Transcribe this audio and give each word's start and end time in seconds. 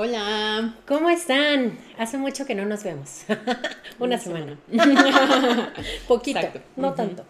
Hola. 0.00 0.76
¿cómo 0.86 1.10
están? 1.10 1.76
Hace 1.98 2.18
mucho 2.18 2.46
que 2.46 2.54
no 2.54 2.64
nos 2.64 2.84
vemos. 2.84 3.24
Una 3.98 4.14
Una 4.14 4.18
semana. 4.18 4.56
Poquito, 6.06 6.38
Exacto. 6.38 6.60
no 6.76 6.94
tanto. 6.94 7.24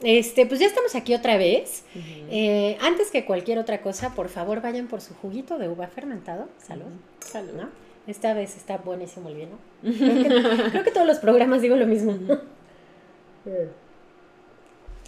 Este, 0.00 0.46
pues 0.46 0.58
ya 0.60 0.66
estamos 0.66 0.94
aquí 0.94 1.14
otra 1.14 1.36
vez. 1.36 1.84
Eh, 2.30 2.78
antes 2.80 3.10
que 3.10 3.26
cualquier 3.26 3.58
otra 3.58 3.82
cosa, 3.82 4.14
por 4.14 4.30
favor 4.30 4.62
vayan 4.62 4.86
por 4.86 5.02
su 5.02 5.12
juguito 5.14 5.58
de 5.58 5.68
uva 5.68 5.88
fermentado. 5.88 6.48
Salud. 6.56 6.86
Salud. 7.20 7.52
¿no? 7.52 7.68
Esta 8.06 8.32
vez 8.32 8.56
está 8.56 8.78
buenísimo 8.78 9.28
el 9.28 9.34
vino. 9.34 9.58
Creo 9.82 10.22
que, 10.22 10.70
creo 10.70 10.84
que 10.84 10.92
todos 10.92 11.06
los 11.06 11.18
programas 11.18 11.60
digo 11.60 11.76
lo 11.76 11.86
mismo. 11.86 12.16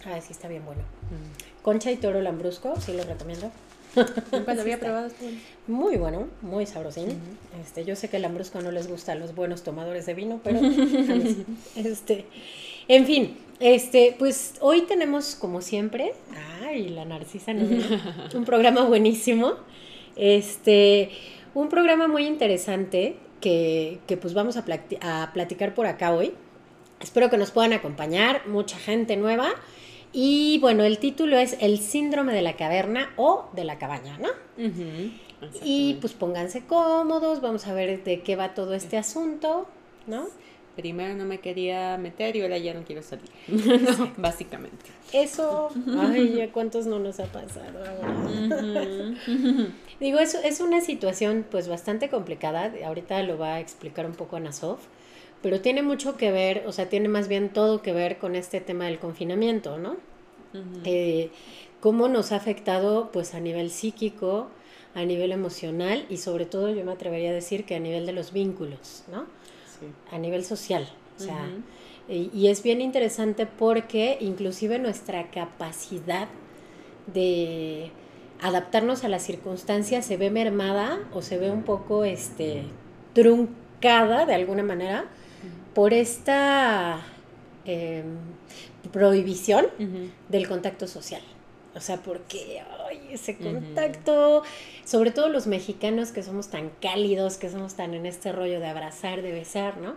Ay, 0.05 0.21
sí, 0.27 0.31
está 0.31 0.47
bien 0.47 0.63
bueno. 0.63 0.83
Concha 1.63 1.89
y 1.89 1.95
toro 1.95 2.21
lambrusco, 2.21 2.79
sí 2.79 2.93
lo 2.93 3.03
recomiendo. 3.03 3.51
Nunca 4.31 4.53
lo 4.53 4.61
había 4.61 4.79
probado. 4.79 5.09
bueno. 5.19 5.37
Muy 5.67 5.97
bueno, 5.97 6.27
muy 6.41 6.65
sabrosín. 6.65 7.09
este, 7.63 7.85
yo 7.85 7.95
sé 7.95 8.09
que 8.09 8.15
el 8.17 8.21
lambrusco 8.23 8.61
no 8.61 8.71
les 8.71 8.87
gusta 8.87 9.11
a 9.11 9.15
los 9.15 9.35
buenos 9.35 9.63
tomadores 9.63 10.05
de 10.05 10.13
vino, 10.13 10.39
pero 10.43 10.59
este, 11.75 12.25
en 12.87 13.05
fin, 13.05 13.37
este, 13.59 14.15
pues 14.17 14.55
hoy 14.61 14.81
tenemos 14.83 15.35
como 15.35 15.61
siempre, 15.61 16.13
ay, 16.63 16.89
la 16.89 17.05
narcisa 17.05 17.53
no, 17.53 17.67
un 18.35 18.45
programa 18.45 18.83
buenísimo. 18.83 19.53
Este, 20.15 21.09
un 21.53 21.69
programa 21.69 22.07
muy 22.07 22.25
interesante 22.25 23.15
que, 23.41 23.99
que 24.07 24.17
pues 24.17 24.33
vamos 24.33 24.57
a, 24.57 24.65
plati- 24.65 24.97
a 25.01 25.31
platicar 25.33 25.73
por 25.73 25.85
acá 25.87 26.13
hoy. 26.13 26.33
Espero 26.99 27.29
que 27.29 27.37
nos 27.37 27.51
puedan 27.51 27.73
acompañar, 27.73 28.45
mucha 28.47 28.77
gente 28.77 29.15
nueva. 29.17 29.49
Y 30.11 30.57
bueno, 30.59 30.83
el 30.83 30.97
título 30.97 31.37
es 31.37 31.55
El 31.59 31.79
síndrome 31.79 32.33
de 32.33 32.41
la 32.41 32.55
caverna 32.55 33.11
o 33.15 33.49
de 33.53 33.63
la 33.63 33.77
cabaña, 33.77 34.17
¿no? 34.17 34.29
Y 35.63 35.95
pues 36.01 36.13
pónganse 36.13 36.65
cómodos, 36.65 37.41
vamos 37.41 37.67
a 37.67 37.73
ver 37.73 38.03
de 38.03 38.21
qué 38.21 38.35
va 38.35 38.53
todo 38.53 38.73
este 38.73 38.97
asunto, 38.97 39.67
¿no? 40.07 40.27
Primero 40.75 41.13
no 41.15 41.25
me 41.25 41.39
quería 41.39 41.97
meter 41.97 42.35
y 42.35 42.41
ahora 42.41 42.57
ya 42.57 42.73
no 42.73 42.83
quiero 42.83 43.01
salir. 43.03 43.29
Básicamente. 44.17 44.85
Eso, 45.11 45.69
ay, 45.99 46.35
ya 46.35 46.51
cuántos 46.51 46.85
no 46.85 46.99
nos 46.99 47.19
ha 47.19 47.25
pasado 47.25 47.79
ahora. 47.79 48.15
Digo, 49.99 50.19
es, 50.19 50.35
es 50.35 50.61
una 50.61 50.81
situación 50.81 51.45
pues 51.49 51.67
bastante 51.67 52.09
complicada, 52.09 52.71
ahorita 52.85 53.21
lo 53.23 53.37
va 53.37 53.55
a 53.55 53.59
explicar 53.59 54.05
un 54.05 54.13
poco 54.13 54.37
Ana 54.37 54.53
Sof, 54.53 54.79
pero 55.41 55.61
tiene 55.61 55.81
mucho 55.81 56.17
que 56.17 56.31
ver, 56.31 56.63
o 56.67 56.71
sea, 56.71 56.89
tiene 56.89 57.07
más 57.07 57.27
bien 57.27 57.49
todo 57.49 57.81
que 57.81 57.93
ver 57.93 58.17
con 58.17 58.35
este 58.35 58.61
tema 58.61 58.85
del 58.85 58.99
confinamiento, 58.99 59.77
¿no? 59.77 59.97
Eh, 60.83 61.29
cómo 61.79 62.07
nos 62.07 62.31
ha 62.31 62.37
afectado 62.37 63.11
pues 63.11 63.35
a 63.35 63.39
nivel 63.39 63.69
psíquico, 63.69 64.47
a 64.95 65.05
nivel 65.05 65.31
emocional 65.31 66.05
y 66.09 66.17
sobre 66.17 66.45
todo 66.45 66.73
yo 66.73 66.83
me 66.83 66.91
atrevería 66.91 67.29
a 67.29 67.33
decir 67.33 67.65
que 67.65 67.75
a 67.75 67.79
nivel 67.79 68.05
de 68.05 68.13
los 68.13 68.33
vínculos, 68.33 69.03
¿no? 69.11 69.25
Sí. 69.79 69.85
A 70.11 70.17
nivel 70.17 70.43
social. 70.43 70.89
O 71.17 71.21
sea, 71.21 71.49
y, 72.07 72.31
y 72.33 72.47
es 72.47 72.63
bien 72.63 72.81
interesante 72.81 73.45
porque 73.45 74.17
inclusive 74.21 74.79
nuestra 74.79 75.29
capacidad 75.29 76.29
de 77.13 77.91
adaptarnos 78.41 79.03
a 79.03 79.09
las 79.09 79.21
circunstancias 79.23 80.05
se 80.05 80.17
ve 80.17 80.29
mermada 80.29 80.99
o 81.13 81.21
se 81.21 81.37
ve 81.37 81.51
un 81.51 81.63
poco 81.63 82.05
este, 82.05 82.63
truncada 83.13 84.25
de 84.25 84.33
alguna 84.33 84.63
manera 84.63 85.05
por 85.79 85.93
esta 85.93 86.99
em, 87.63 88.17
prohibición 88.91 89.67
del 90.27 90.45
contacto 90.45 90.87
social. 90.87 91.21
O 91.73 91.79
sea, 91.79 91.95
porque 91.95 92.61
ay, 92.89 92.99
ese 93.11 93.37
contacto, 93.37 94.43
sobre 94.83 95.11
todo 95.11 95.29
los 95.29 95.47
mexicanos 95.47 96.11
que 96.11 96.21
somos 96.21 96.49
tan 96.49 96.69
cálidos, 96.81 97.37
que 97.37 97.49
somos 97.49 97.75
tan 97.75 97.93
en 97.93 98.05
este 98.05 98.33
rollo 98.33 98.59
de 98.59 98.67
abrazar, 98.67 99.21
de 99.21 99.31
besar, 99.31 99.77
¿no? 99.77 99.95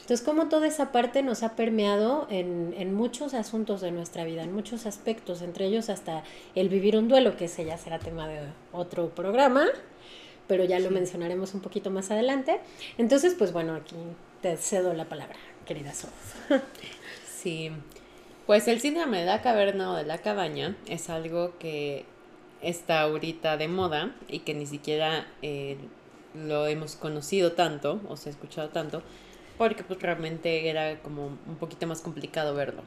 Entonces, 0.00 0.22
como 0.24 0.48
toda 0.48 0.66
esa 0.66 0.92
parte 0.92 1.22
nos 1.22 1.42
ha 1.42 1.56
permeado 1.56 2.26
en, 2.30 2.74
en 2.78 2.94
muchos 2.94 3.34
asuntos 3.34 3.82
de 3.82 3.90
nuestra 3.90 4.24
vida, 4.24 4.44
en 4.44 4.54
muchos 4.54 4.86
aspectos, 4.86 5.42
entre 5.42 5.66
ellos 5.66 5.90
hasta 5.90 6.24
el 6.54 6.70
vivir 6.70 6.96
un 6.96 7.06
duelo, 7.06 7.36
que 7.36 7.44
ese 7.44 7.66
ya 7.66 7.76
será 7.76 7.98
tema 7.98 8.26
de 8.28 8.38
otro 8.72 9.10
programa, 9.10 9.66
pero 10.48 10.64
ya 10.64 10.80
lo 10.80 10.90
mencionaremos 10.90 11.54
un 11.54 11.60
poquito 11.60 11.90
más 11.90 12.10
adelante. 12.10 12.58
Entonces, 12.96 13.34
pues 13.38 13.52
bueno, 13.52 13.74
aquí 13.74 13.94
te 14.42 14.56
cedo 14.56 14.94
la 14.94 15.08
palabra, 15.08 15.36
querida 15.66 15.94
Sof. 15.94 16.12
Sí, 17.40 17.70
pues 18.46 18.66
el 18.66 18.80
síndrome 18.80 19.20
de 19.20 19.26
la 19.26 19.42
caverna 19.42 19.92
o 19.92 19.94
de 19.94 20.04
la 20.04 20.18
cabaña 20.18 20.76
es 20.86 21.08
algo 21.08 21.56
que 21.58 22.04
está 22.62 23.02
ahorita 23.02 23.56
de 23.56 23.68
moda 23.68 24.12
y 24.26 24.40
que 24.40 24.54
ni 24.54 24.66
siquiera 24.66 25.28
eh, 25.40 25.76
lo 26.34 26.66
hemos 26.66 26.96
conocido 26.96 27.52
tanto 27.52 28.00
o 28.08 28.16
se 28.16 28.28
ha 28.28 28.32
escuchado 28.32 28.70
tanto 28.70 29.02
porque 29.56 29.84
pues 29.84 30.00
realmente 30.00 30.68
era 30.68 31.00
como 31.00 31.26
un 31.26 31.56
poquito 31.60 31.86
más 31.86 32.00
complicado 32.00 32.54
verlo. 32.54 32.82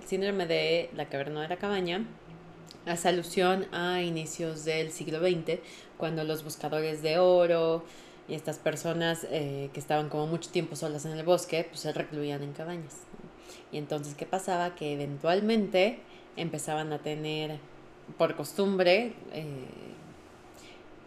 El 0.00 0.08
síndrome 0.08 0.46
de 0.46 0.90
la 0.94 1.08
caverna 1.08 1.40
o 1.40 1.42
de 1.42 1.48
la 1.48 1.56
cabaña 1.56 2.04
hace 2.86 3.08
alusión 3.08 3.66
a 3.72 4.02
inicios 4.02 4.64
del 4.64 4.90
siglo 4.90 5.20
XX 5.20 5.60
cuando 6.02 6.24
los 6.24 6.42
buscadores 6.42 7.00
de 7.00 7.20
oro 7.20 7.84
y 8.26 8.34
estas 8.34 8.58
personas 8.58 9.24
eh, 9.30 9.70
que 9.72 9.78
estaban 9.78 10.08
como 10.08 10.26
mucho 10.26 10.50
tiempo 10.50 10.74
solas 10.74 11.04
en 11.04 11.12
el 11.12 11.24
bosque 11.24 11.62
pues 11.62 11.78
se 11.78 11.92
recluían 11.92 12.42
en 12.42 12.52
cabañas. 12.52 12.96
Y 13.70 13.78
entonces, 13.78 14.16
¿qué 14.16 14.26
pasaba? 14.26 14.74
Que 14.74 14.94
eventualmente 14.94 16.00
empezaban 16.36 16.92
a 16.92 16.98
tener, 16.98 17.60
por 18.18 18.34
costumbre, 18.34 19.12
eh, 19.32 19.44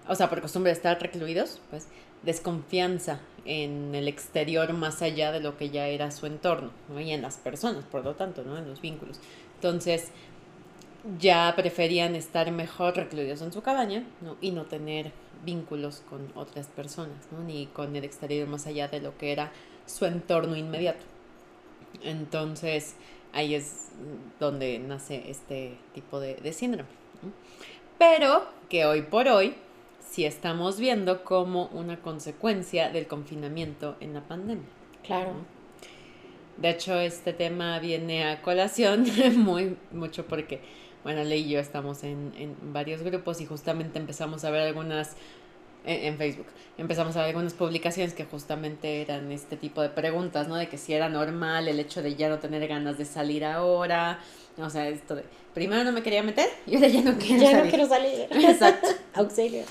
o 0.07 0.15
sea, 0.15 0.29
por 0.29 0.39
costumbre 0.39 0.71
de 0.71 0.77
estar 0.77 0.97
recluidos, 1.01 1.59
pues, 1.71 1.89
desconfianza 2.23 3.19
en 3.43 3.93
el 3.95 4.07
exterior 4.07 4.71
más 4.71 5.01
allá 5.01 5.33
de 5.33 5.41
lo 5.41 5.57
que 5.57 5.71
ya 5.71 5.87
era 5.87 6.09
su 6.09 6.25
entorno, 6.25 6.71
¿no? 6.87 7.01
Y 7.01 7.11
en 7.11 7.21
las 7.21 7.35
personas, 7.35 7.83
por 7.83 8.05
lo 8.05 8.15
tanto, 8.15 8.43
¿no? 8.45 8.57
En 8.57 8.69
los 8.69 8.79
vínculos. 8.79 9.19
Entonces, 9.55 10.11
ya 11.19 11.53
preferían 11.55 12.15
estar 12.15 12.51
mejor 12.51 12.95
recluidos 12.95 13.41
en 13.41 13.51
su 13.51 13.61
cabaña, 13.61 14.03
¿no? 14.21 14.37
Y 14.41 14.51
no 14.51 14.65
tener 14.65 15.11
vínculos 15.43 16.03
con 16.09 16.31
otras 16.35 16.67
personas, 16.67 17.27
¿no? 17.31 17.43
Ni 17.43 17.67
con 17.67 17.95
el 17.95 18.03
exterior 18.03 18.47
más 18.47 18.67
allá 18.67 18.87
de 18.87 18.99
lo 18.99 19.17
que 19.17 19.31
era 19.31 19.51
su 19.85 20.05
entorno 20.05 20.55
inmediato. 20.55 21.05
Entonces, 22.03 22.95
ahí 23.33 23.55
es 23.55 23.89
donde 24.39 24.79
nace 24.79 25.29
este 25.29 25.77
tipo 25.93 26.19
de, 26.19 26.35
de 26.35 26.53
síndrome. 26.53 26.89
¿no? 27.21 27.31
Pero 27.97 28.45
que 28.69 28.85
hoy 28.85 29.03
por 29.03 29.27
hoy 29.27 29.55
sí 29.99 30.25
estamos 30.25 30.79
viendo 30.79 31.23
como 31.23 31.67
una 31.67 32.01
consecuencia 32.01 32.89
del 32.89 33.07
confinamiento 33.07 33.95
en 33.99 34.13
la 34.13 34.21
pandemia. 34.21 34.67
Claro. 35.03 35.33
De 36.57 36.69
hecho, 36.69 36.97
este 36.99 37.33
tema 37.33 37.79
viene 37.79 38.25
a 38.25 38.41
colación 38.41 39.05
muy 39.37 39.77
mucho 39.91 40.25
porque, 40.25 40.61
bueno, 41.05 41.23
Ley 41.23 41.43
y 41.43 41.49
yo 41.51 41.59
estamos 41.59 42.03
en, 42.03 42.33
en 42.35 42.73
varios 42.73 43.03
grupos 43.03 43.39
y 43.39 43.45
justamente 43.45 43.99
empezamos 43.99 44.43
a 44.43 44.49
ver 44.49 44.63
algunas 44.63 45.15
en, 45.85 46.17
Facebook. 46.17 46.47
Empezamos 46.79 47.15
a 47.15 47.19
ver 47.19 47.27
algunas 47.29 47.53
publicaciones 47.53 48.15
que 48.15 48.25
justamente 48.25 49.01
eran 49.03 49.31
este 49.31 49.55
tipo 49.55 49.83
de 49.83 49.89
preguntas, 49.89 50.47
¿no? 50.47 50.55
De 50.55 50.67
que 50.67 50.79
si 50.79 50.93
era 50.93 51.07
normal 51.07 51.67
el 51.67 51.79
hecho 51.79 52.01
de 52.01 52.15
ya 52.15 52.27
no 52.27 52.39
tener 52.39 52.67
ganas 52.67 52.97
de 52.97 53.05
salir 53.05 53.45
ahora. 53.45 54.19
O 54.57 54.67
sea, 54.69 54.89
esto 54.89 55.15
de, 55.15 55.23
primero 55.53 55.83
no 55.83 55.91
me 55.91 56.01
quería 56.01 56.23
meter 56.23 56.49
y 56.65 56.75
ahora 56.75 56.87
ya 56.87 57.01
no 57.01 57.15
quiero 57.19 57.43
Ya 57.43 57.51
salir. 57.51 57.63
no 57.65 57.69
quiero 57.69 57.87
salir. 57.87 58.27
Exacto. 58.49 58.87
Auxilio. 59.13 59.61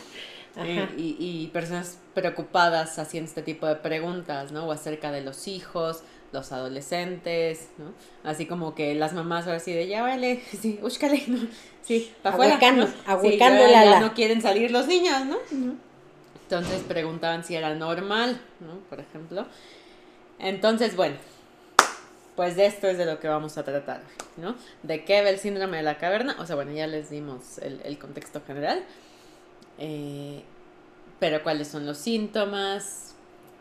Eh, 0.56 0.82
Ajá. 0.85 0.93
y, 0.97 1.17
y 1.19 1.49
personas 1.49 1.99
preocupadas 2.14 2.97
haciendo 3.00 3.29
este 3.29 3.43
tipo 3.43 3.67
de 3.67 3.75
preguntas, 3.75 4.53
¿no? 4.53 4.67
O 4.67 4.70
acerca 4.73 5.11
de 5.11 5.20
los 5.20 5.49
hijos, 5.49 6.05
los 6.35 6.53
adolescentes, 6.53 7.69
¿no? 7.79 7.95
Así 8.29 8.45
como 8.45 8.75
que 8.75 8.95
las 8.95 9.15
mamás 9.15 9.47
ahora 9.47 9.61
sí 9.61 9.73
de 9.73 9.87
ya, 9.87 10.03
órale, 10.03 10.43
sí, 10.61 10.79
úscale, 10.83 11.25
¿no? 11.27 11.39
Sí, 11.83 12.13
para 12.23 12.35
afuera. 12.35 12.73
¿no? 12.73 12.87
Sí, 13.23 13.39
ya, 13.39 13.85
ya 13.85 14.01
no 14.01 14.13
quieren 14.13 14.43
salir 14.43 14.71
los 14.71 14.87
niños, 14.87 15.25
¿no? 15.25 15.39
Entonces 16.43 16.83
preguntaban 16.83 17.45
si 17.45 17.55
era 17.55 17.75
normal, 17.75 18.41
¿no? 18.61 18.79
Por 18.91 19.01
ejemplo. 19.01 19.47
Entonces, 20.39 20.95
bueno, 20.97 21.17
pues 22.37 22.57
de 22.57 22.67
esto 22.67 22.89
es 22.89 22.99
de 22.99 23.07
lo 23.07 23.21
que 23.21 23.29
vamos 23.29 23.57
a 23.57 23.65
tratar, 23.65 24.03
¿no? 24.37 24.57
De 24.83 25.05
qué 25.05 25.23
va 25.23 25.31
el 25.31 25.39
síndrome 25.39 25.79
de 25.79 25.83
la 25.85 25.97
caverna. 25.97 26.37
O 26.39 26.47
sea, 26.47 26.57
bueno, 26.57 26.73
ya 26.73 26.87
les 26.87 27.09
dimos 27.09 27.59
el, 27.59 27.81
el 27.85 27.99
contexto 27.99 28.43
general. 28.47 28.85
Eh, 29.79 30.43
pero 31.21 31.43
cuáles 31.43 31.69
son 31.69 31.87
los 31.87 31.99
síntomas, 31.99 33.13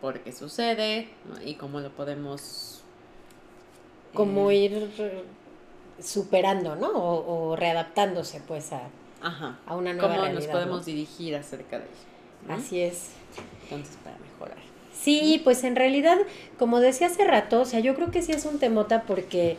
por 0.04 0.20
qué 0.20 0.34
sucede 0.34 1.08
y 1.46 1.54
cómo 1.54 1.80
lo 1.80 1.90
podemos... 1.90 2.82
Como 4.14 4.52
eh, 4.52 4.56
ir 4.56 4.90
superando, 5.98 6.76
¿no? 6.76 6.90
O, 6.92 7.56
readaptándose 7.56 8.42
pues 8.46 8.74
a, 8.74 8.90
a 9.22 9.78
una 9.78 9.94
nueva 9.94 10.18
¿Cómo 10.18 10.28
nos 10.28 10.48
podemos 10.48 10.86
dirigir 10.86 11.38
acerca 11.38 11.80
de 11.80 11.86
eso? 11.86 12.52
Así 12.54 12.82
es. 12.82 13.12
Entonces, 13.64 13.96
para 14.04 14.18
mejorar. 14.18 14.58
Sí, 14.94 15.40
pues 15.42 15.64
en 15.64 15.78
realidad, 15.78 16.18
como 16.60 16.82
decía 16.82 17.08
hace 17.08 17.24
rato, 17.24 17.62
o 17.62 17.66
sea, 17.66 17.80
yo 17.80 17.96
creo 17.96 18.12
que 18.12 18.22
sí 18.22 18.34
es 18.34 18.44
un 18.44 18.60
temota 18.60 19.04
porque 19.04 19.56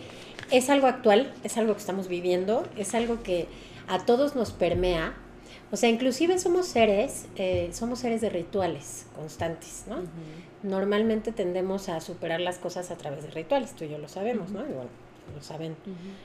es 0.51 0.69
algo 0.69 0.89
actual, 0.89 1.33
es 1.43 1.57
algo 1.57 1.73
que 1.73 1.81
estamos 1.81 2.07
viviendo, 2.07 2.69
es 2.77 2.95
algo 2.95 3.23
que 3.23 3.49
a 3.89 4.05
todos 4.05 4.37
nos 4.37 4.53
permea. 4.53 5.15
O 5.75 5.77
sea, 5.77 5.89
inclusive 5.89 6.39
somos 6.39 6.69
seres, 6.69 7.27
eh, 7.35 7.69
somos 7.73 7.99
seres 7.99 8.21
de 8.21 8.31
rituales 8.31 9.07
constantes, 9.17 9.87
¿no? 9.89 10.05
Normalmente 10.63 11.33
tendemos 11.33 11.89
a 11.89 12.01
superar 12.01 12.41
las 12.41 12.59
cosas 12.59 12.93
a 12.93 12.97
través 12.97 13.25
de 13.25 13.33
rituales, 13.33 13.75
tú 13.75 13.83
y 13.83 13.89
yo 13.89 13.99
lo 13.99 14.07
sabemos, 14.07 14.51
¿no? 14.53 14.61
Y 14.61 14.73
bueno, 14.73 14.89
lo 15.35 15.43
saben 15.43 15.75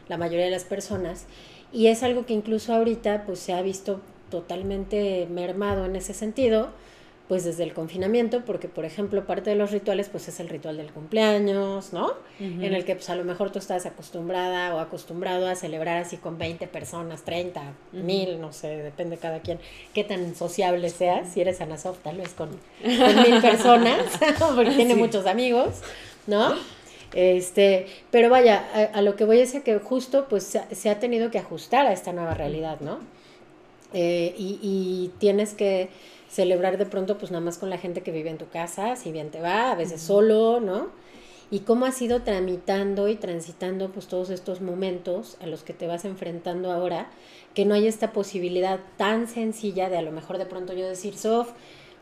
la 0.07 0.17
mayoría 0.17 0.45
de 0.45 0.51
las 0.51 0.65
personas. 0.65 1.25
Y 1.73 1.87
es 1.87 2.03
algo 2.03 2.27
que 2.27 2.33
incluso 2.33 2.75
ahorita 2.75 3.23
pues 3.25 3.39
se 3.39 3.53
ha 3.53 3.63
visto 3.63 4.01
totalmente 4.29 5.27
mermado 5.31 5.83
en 5.85 5.95
ese 5.95 6.13
sentido, 6.13 6.69
pues 7.29 7.43
desde 7.43 7.63
el 7.63 7.75
confinamiento, 7.75 8.43
porque 8.43 8.67
por 8.67 8.85
ejemplo 8.85 9.23
parte 9.27 9.51
de 9.51 9.55
los 9.55 9.69
rituales 9.69 10.09
pues 10.09 10.27
es 10.27 10.39
el 10.39 10.49
ritual 10.49 10.77
del 10.77 10.91
cumpleaños, 10.91 11.93
¿no? 11.93 12.13
En 12.39 12.73
el 12.73 12.85
que 12.85 12.95
pues 12.95 13.07
a 13.11 13.15
lo 13.15 13.23
mejor 13.23 13.51
tú 13.51 13.59
estás 13.59 13.85
acostumbrada 13.85 14.73
o 14.73 14.79
acostumbrado 14.79 15.47
a 15.47 15.53
celebrar 15.53 15.99
así 15.99 16.17
con 16.17 16.39
20 16.39 16.65
personas, 16.65 17.21
30, 17.21 17.61
mil, 17.91 18.41
no 18.41 18.51
sé, 18.51 18.69
depende 18.77 19.17
de 19.17 19.21
cada 19.21 19.41
quien, 19.41 19.59
qué 19.93 20.03
tan 20.03 20.35
sociable 20.35 20.89
seas, 20.89 21.31
si 21.31 21.41
eres 21.41 21.61
Anasoft 21.61 21.99
tal 21.99 22.17
vez 22.17 22.33
con, 22.33 22.49
mil 22.83 23.41
personas, 23.43 24.01
porque 24.55 24.71
tiene 24.71 24.95
muchos 24.95 25.27
amigos, 25.27 25.81
¿no? 26.25 26.55
Este, 27.13 27.85
pero 28.09 28.31
vaya, 28.31 28.89
a, 28.91 29.03
lo 29.03 29.15
que 29.15 29.25
voy 29.25 29.37
es 29.39 29.53
a 29.53 29.61
que 29.61 29.77
justo 29.77 30.25
pues 30.29 30.57
se, 30.71 30.89
ha 30.89 30.99
tenido 30.99 31.29
que 31.29 31.37
ajustar 31.37 31.85
a 31.85 31.93
esta 31.93 32.11
nueva 32.11 32.33
realidad, 32.33 32.79
¿no? 32.79 32.97
Eh, 33.93 34.33
y, 34.35 34.59
y 34.63 35.11
tienes 35.19 35.53
que 35.53 35.89
celebrar 36.29 36.77
de 36.77 36.85
pronto 36.85 37.17
pues 37.17 37.31
nada 37.31 37.43
más 37.43 37.57
con 37.57 37.69
la 37.69 37.77
gente 37.77 38.01
que 38.01 38.11
vive 38.11 38.29
en 38.29 38.37
tu 38.37 38.47
casa, 38.47 38.95
si 38.95 39.11
bien 39.11 39.31
te 39.31 39.41
va, 39.41 39.71
a 39.71 39.75
veces 39.75 40.01
solo, 40.01 40.59
¿no? 40.59 40.87
Y 41.51 41.61
cómo 41.61 41.87
has 41.87 41.99
ido 42.01 42.21
tramitando 42.21 43.07
y 43.07 43.15
transitando 43.15 43.89
pues 43.91 44.07
todos 44.07 44.29
estos 44.29 44.61
momentos 44.61 45.37
a 45.41 45.47
los 45.47 45.63
que 45.63 45.73
te 45.73 45.87
vas 45.87 46.05
enfrentando 46.05 46.71
ahora, 46.71 47.09
que 47.55 47.65
no 47.65 47.73
hay 47.73 47.87
esta 47.87 48.13
posibilidad 48.13 48.79
tan 48.97 49.27
sencilla 49.27 49.89
de 49.89 49.97
a 49.97 50.03
lo 50.03 50.11
mejor 50.11 50.37
de 50.37 50.45
pronto 50.45 50.73
yo 50.73 50.87
decir, 50.87 51.17
Sof, 51.17 51.49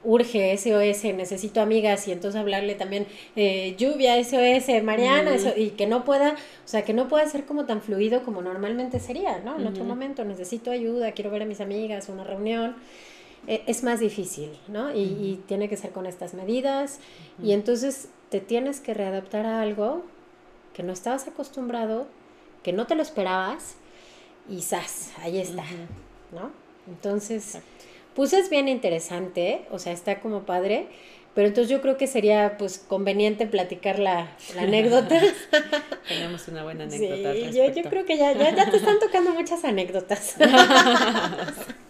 urge 0.03 0.57
SOS, 0.57 1.06
necesito 1.15 1.62
amigas 1.62 2.07
y 2.07 2.12
entonces 2.12 2.39
hablarle 2.39 2.75
también 2.75 3.07
eh, 3.35 3.75
lluvia, 3.77 4.21
SOS, 4.21 4.83
Mariana, 4.83 5.35
eso, 5.35 5.53
y 5.56 5.71
que 5.71 5.88
no 5.88 6.03
pueda, 6.03 6.33
o 6.33 6.68
sea, 6.68 6.83
que 6.83 6.94
no 6.94 7.07
pueda 7.07 7.25
ser 7.27 7.45
como 7.45 7.65
tan 7.65 7.81
fluido 7.81 8.24
como 8.24 8.41
normalmente 8.41 9.00
sería, 9.00 9.39
¿no? 9.39 9.57
En 9.57 9.65
otro 9.65 9.83
momento 9.83 10.24
necesito 10.25 10.71
ayuda, 10.71 11.13
quiero 11.13 11.31
ver 11.31 11.44
a 11.44 11.45
mis 11.45 11.62
amigas, 11.62 12.09
una 12.09 12.24
reunión. 12.24 12.75
E, 13.47 13.63
es 13.65 13.83
más 13.83 13.99
difícil, 13.99 14.51
¿no? 14.67 14.94
Y, 14.94 15.41
tiene 15.47 15.69
que 15.69 15.77
ser 15.77 15.91
con 15.91 16.05
estas 16.05 16.33
medidas. 16.33 16.99
Y 17.41 17.53
entonces 17.53 18.09
te 18.29 18.41
tienes 18.41 18.81
que 18.81 18.94
readaptar 18.94 19.45
a 19.45 19.61
algo 19.61 20.03
que 20.73 20.83
no 20.83 20.94
estabas 20.94 21.27
acostumbrado, 21.27 22.07
que 22.61 22.73
no 22.73 22.85
te 22.85 22.95
lo 22.95 23.01
esperabas, 23.01 23.75
y 24.49 24.61
¡zas! 24.61 25.11
Ahí 25.19 25.39
está, 25.39 25.63
¿no? 26.31 26.51
Entonces, 26.88 27.57
pues 28.15 28.33
es 28.33 28.49
bien 28.49 28.67
interesante, 28.67 29.65
o 29.71 29.79
sea, 29.79 29.93
está 29.93 30.19
como 30.19 30.43
padre. 30.43 30.88
Pero 31.33 31.50
entonces 31.50 31.69
yo 31.69 31.83
creo 31.83 31.97
que 31.97 32.07
sería 32.07 32.57
pues 32.57 32.79
conveniente 32.79 33.45
platicar 33.45 34.00
la, 34.00 34.35
anécdota. 34.57 35.21
Tenemos 36.07 36.47
una 36.47 36.63
buena 36.63 36.85
anécdota. 36.85 37.33
Sí, 37.33 37.51
yo, 37.53 37.71
yo, 37.71 37.83
creo 37.88 38.05
que 38.05 38.17
ya, 38.17 38.33
ya, 38.33 38.55
ya 38.55 38.71
te 38.71 38.77
están 38.77 38.97
tocando 39.00 39.35
muchas 39.35 39.63
anécdotas. 39.63 40.35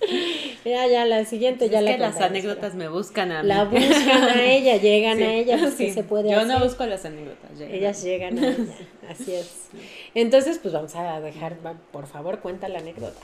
ya, 0.65 0.87
ya, 0.87 1.05
la 1.05 1.25
siguiente 1.25 1.69
ya 1.69 1.79
es 1.79 1.85
la 1.85 1.91
que 1.91 1.97
las 1.97 2.21
anécdotas 2.21 2.75
me 2.75 2.87
buscan 2.89 3.31
a 3.31 3.41
mí. 3.41 3.47
La 3.47 3.63
buscan 3.65 4.23
a 4.23 4.43
ella, 4.43 4.77
llegan 4.77 5.21
a 5.21 5.33
ella, 5.33 5.57
pues, 5.57 5.75
sí. 5.75 5.91
se 5.91 6.03
puede 6.03 6.31
Yo 6.31 6.45
no 6.45 6.59
busco 6.59 6.85
las 6.85 7.05
anécdotas. 7.05 7.59
Ellas 7.59 8.03
llegan 8.03 8.39
a 8.39 8.47
ella, 8.49 8.73
así 9.09 9.33
es. 9.33 9.69
Entonces, 10.13 10.59
pues 10.59 10.73
vamos 10.73 10.95
a 10.95 11.19
dejar, 11.21 11.57
por 11.91 12.07
favor, 12.07 12.39
cuenta 12.39 12.67
la 12.69 12.79
anécdota. 12.79 13.19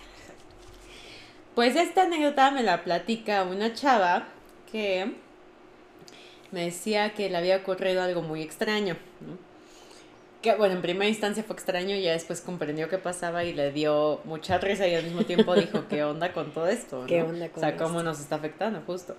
Pues 1.56 1.76
esta 1.76 2.04
anécdota 2.04 2.52
me 2.52 2.64
la 2.64 2.84
platica 2.84 3.44
una 3.44 3.74
chava 3.74 4.28
que 4.72 5.14
me 6.52 6.66
decía 6.66 7.14
que 7.14 7.30
le 7.30 7.38
había 7.38 7.58
ocurrido 7.58 8.02
algo 8.02 8.22
muy 8.22 8.42
extraño, 8.42 8.98
Que 10.44 10.56
bueno, 10.56 10.76
en 10.76 10.82
primera 10.82 11.08
instancia 11.08 11.44
fue 11.44 11.56
extraño 11.56 11.96
y 11.96 12.04
ya 12.04 12.12
después 12.12 12.42
comprendió 12.42 12.90
qué 12.90 12.98
pasaba 12.98 13.44
y 13.46 13.54
le 13.54 13.72
dio 13.72 14.20
mucha 14.26 14.58
risa 14.60 14.88
y 14.88 14.94
al 14.94 15.06
mismo 15.06 15.24
tiempo 15.24 15.56
dijo, 15.56 15.86
¿qué 15.90 16.04
onda 16.04 16.34
con 16.34 16.52
todo 16.52 16.68
esto? 16.68 17.06
¿Qué 17.08 17.24
onda 17.24 17.50
con 17.50 17.64
O 17.64 17.66
sea, 17.66 17.78
cómo 17.78 18.04
nos 18.04 18.20
está 18.20 18.36
afectando 18.36 18.82
justo. 18.86 19.16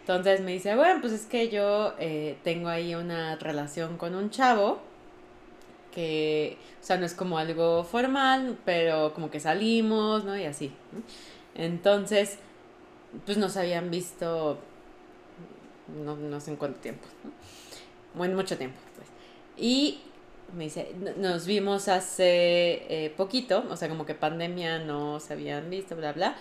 Entonces 0.00 0.40
me 0.40 0.52
dice, 0.52 0.74
bueno, 0.74 1.00
pues 1.00 1.12
es 1.12 1.26
que 1.26 1.50
yo 1.50 1.94
eh, 1.98 2.38
tengo 2.42 2.68
ahí 2.68 2.94
una 2.94 3.36
relación 3.36 3.98
con 3.98 4.14
un 4.14 4.30
chavo 4.30 4.80
que, 5.92 6.56
o 6.82 6.84
sea, 6.84 6.96
no 6.96 7.06
es 7.06 7.14
como 7.14 7.38
algo 7.38 7.84
formal, 7.84 8.58
pero 8.64 9.14
como 9.14 9.30
que 9.30 9.40
salimos, 9.40 10.24
¿no? 10.24 10.36
Y 10.36 10.44
así. 10.44 10.72
Entonces, 11.54 12.38
pues 13.26 13.38
nos 13.38 13.56
habían 13.56 13.90
visto 13.90 14.58
no, 15.88 16.16
no 16.16 16.40
sé 16.40 16.50
en 16.50 16.56
cuánto 16.56 16.80
tiempo, 16.80 17.06
¿no? 17.22 17.30
Bueno, 18.14 18.36
mucho 18.36 18.56
tiempo, 18.56 18.78
pues. 18.96 19.08
Y 19.56 20.00
me 20.54 20.64
dice, 20.64 20.94
nos 21.16 21.46
vimos 21.46 21.88
hace 21.88 22.84
eh, 22.88 23.12
poquito, 23.16 23.64
o 23.70 23.76
sea, 23.76 23.88
como 23.88 24.06
que 24.06 24.14
pandemia 24.14 24.78
no 24.78 25.20
se 25.20 25.32
habían 25.32 25.70
visto, 25.70 25.96
bla, 25.96 26.12
bla. 26.12 26.36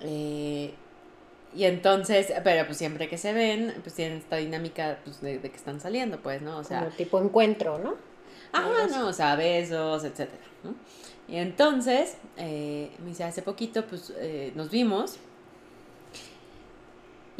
Eh, 0.00 0.74
y 1.54 1.64
entonces, 1.64 2.32
pero 2.44 2.66
pues 2.66 2.78
siempre 2.78 3.08
que 3.08 3.18
se 3.18 3.32
ven, 3.32 3.74
pues 3.82 3.94
tienen 3.94 4.18
esta 4.18 4.36
dinámica 4.36 4.98
pues, 5.04 5.20
de, 5.20 5.40
que 5.40 5.56
están 5.56 5.80
saliendo, 5.80 6.20
pues, 6.20 6.42
¿no? 6.42 6.58
O 6.58 6.64
sea. 6.64 6.80
Como 6.80 6.90
tipo 6.92 7.20
encuentro, 7.20 7.78
¿no? 7.78 7.94
Ah, 8.52 8.86
no, 8.90 9.08
o 9.08 9.12
sea, 9.12 9.34
besos, 9.36 10.04
etcétera, 10.04 10.42
¿no? 10.62 10.74
Y 11.28 11.36
entonces, 11.36 12.16
eh, 12.36 12.90
me 13.02 13.10
dice, 13.10 13.24
hace 13.24 13.42
poquito, 13.42 13.86
pues, 13.86 14.12
nos 14.54 14.70
vimos 14.70 15.18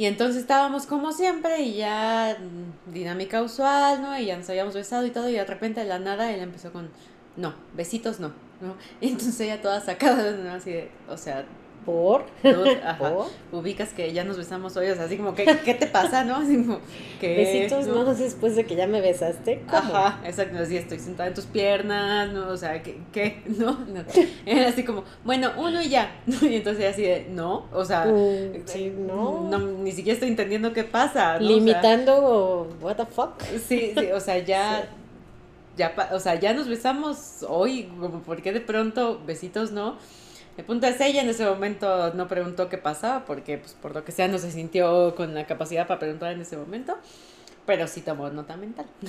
y 0.02 0.06
entonces 0.06 0.42
estábamos 0.42 0.86
como 0.86 1.12
siempre 1.12 1.60
y 1.60 1.76
ya 1.76 2.36
mm, 2.36 2.92
dinámica 2.92 3.40
usual, 3.40 4.02
¿no? 4.02 4.18
Y 4.18 4.26
ya 4.26 4.36
nos 4.36 4.50
habíamos 4.50 4.74
besado 4.74 5.06
y 5.06 5.10
todo 5.10 5.28
y 5.28 5.34
de 5.34 5.44
repente 5.44 5.78
de 5.78 5.86
la 5.86 6.00
nada 6.00 6.32
él 6.32 6.40
empezó 6.40 6.72
con, 6.72 6.90
no, 7.36 7.54
besitos 7.76 8.18
no, 8.18 8.32
¿no? 8.60 8.74
Y 9.00 9.10
entonces 9.10 9.38
ella 9.38 9.62
toda 9.62 9.80
sacada, 9.80 10.32
¿no? 10.32 10.54
Así 10.54 10.72
de, 10.72 10.90
o 11.08 11.16
sea, 11.16 11.44
¿Por? 11.84 12.24
ajá, 12.84 13.12
Ubicas 13.52 13.90
que 13.90 14.12
ya 14.12 14.24
nos 14.24 14.36
besamos 14.36 14.76
hoy, 14.76 14.88
o 14.88 14.94
sea, 14.94 15.04
así 15.04 15.16
como, 15.16 15.34
¿qué, 15.34 15.44
qué 15.64 15.74
te 15.74 15.86
pasa, 15.86 16.24
no? 16.24 16.36
Así 16.36 16.56
como, 16.56 16.78
que 17.20 17.36
Besitos 17.36 17.86
no 17.86 18.04
después 18.14 18.56
de 18.56 18.64
que 18.64 18.76
ya 18.76 18.86
me 18.86 19.00
besaste. 19.00 19.62
¿Cómo? 19.68 19.94
Ajá, 19.96 20.20
exacto, 20.24 20.58
así 20.58 20.76
estoy 20.76 20.98
sentada 20.98 21.28
en 21.28 21.34
tus 21.34 21.46
piernas, 21.46 22.32
¿no? 22.32 22.48
O 22.48 22.56
sea, 22.56 22.82
¿qué? 22.82 22.98
qué? 23.12 23.42
No, 23.62 23.72
no. 23.72 24.02
Era 24.46 24.68
así 24.68 24.82
como, 24.82 25.04
bueno, 25.24 25.52
uno 25.56 25.82
y 25.82 25.88
ya. 25.88 26.20
Y 26.42 26.56
entonces 26.56 26.92
así 26.92 27.02
de, 27.02 27.26
no, 27.30 27.66
o 27.72 27.84
sea, 27.84 28.06
mm, 28.06 28.66
sí, 28.66 28.92
no. 28.96 29.48
no. 29.48 29.58
Ni 29.58 29.92
siquiera 29.92 30.14
estoy 30.14 30.28
entendiendo 30.28 30.72
qué 30.72 30.84
pasa. 30.84 31.38
¿no? 31.38 31.46
Limitando, 31.46 32.68
what 32.80 32.96
the 32.96 33.06
fuck. 33.06 33.40
Sí, 33.66 33.92
sí, 33.96 34.10
o 34.12 34.20
sea, 34.20 34.38
ya. 34.38 34.88
Ya, 35.74 35.94
o 36.12 36.20
sea, 36.20 36.34
ya 36.38 36.52
nos 36.52 36.68
besamos 36.68 37.46
hoy, 37.48 37.84
como, 37.98 38.20
¿por 38.20 38.42
qué 38.42 38.52
de 38.52 38.60
pronto 38.60 39.22
besitos 39.26 39.72
no? 39.72 39.96
El 40.56 40.64
punto 40.64 40.86
es 40.86 41.00
ella 41.00 41.22
en 41.22 41.28
ese 41.28 41.46
momento 41.46 42.12
no 42.14 42.28
preguntó 42.28 42.68
qué 42.68 42.76
pasaba 42.76 43.24
porque 43.24 43.58
pues 43.58 43.72
por 43.72 43.94
lo 43.94 44.04
que 44.04 44.12
sea 44.12 44.28
no 44.28 44.38
se 44.38 44.50
sintió 44.50 45.14
con 45.14 45.34
la 45.34 45.46
capacidad 45.46 45.86
para 45.86 46.00
preguntar 46.00 46.32
en 46.32 46.42
ese 46.42 46.56
momento. 46.56 46.96
Pero 47.64 47.86
sí 47.86 48.00
tomó 48.00 48.28
nota 48.28 48.56
mental. 48.56 48.86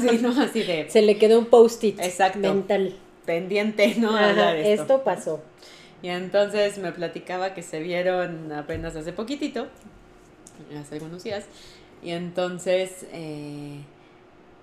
sí, 0.00 0.18
¿no? 0.22 0.30
Así 0.40 0.62
de... 0.62 0.88
Se 0.88 1.02
le 1.02 1.18
quedó 1.18 1.38
un 1.38 1.46
post-it 1.46 2.00
mental. 2.36 2.94
Pendiente, 3.26 3.96
¿no? 3.96 4.16
esto. 4.18 4.82
esto 4.82 5.04
pasó. 5.04 5.42
Y 6.00 6.08
entonces 6.08 6.78
me 6.78 6.92
platicaba 6.92 7.54
que 7.54 7.62
se 7.62 7.80
vieron 7.80 8.52
apenas 8.52 8.94
hace 8.94 9.12
poquitito, 9.12 9.66
hace 10.80 10.94
algunos 10.94 11.24
días. 11.24 11.44
Y 12.02 12.10
entonces... 12.10 13.06
Eh, 13.12 13.80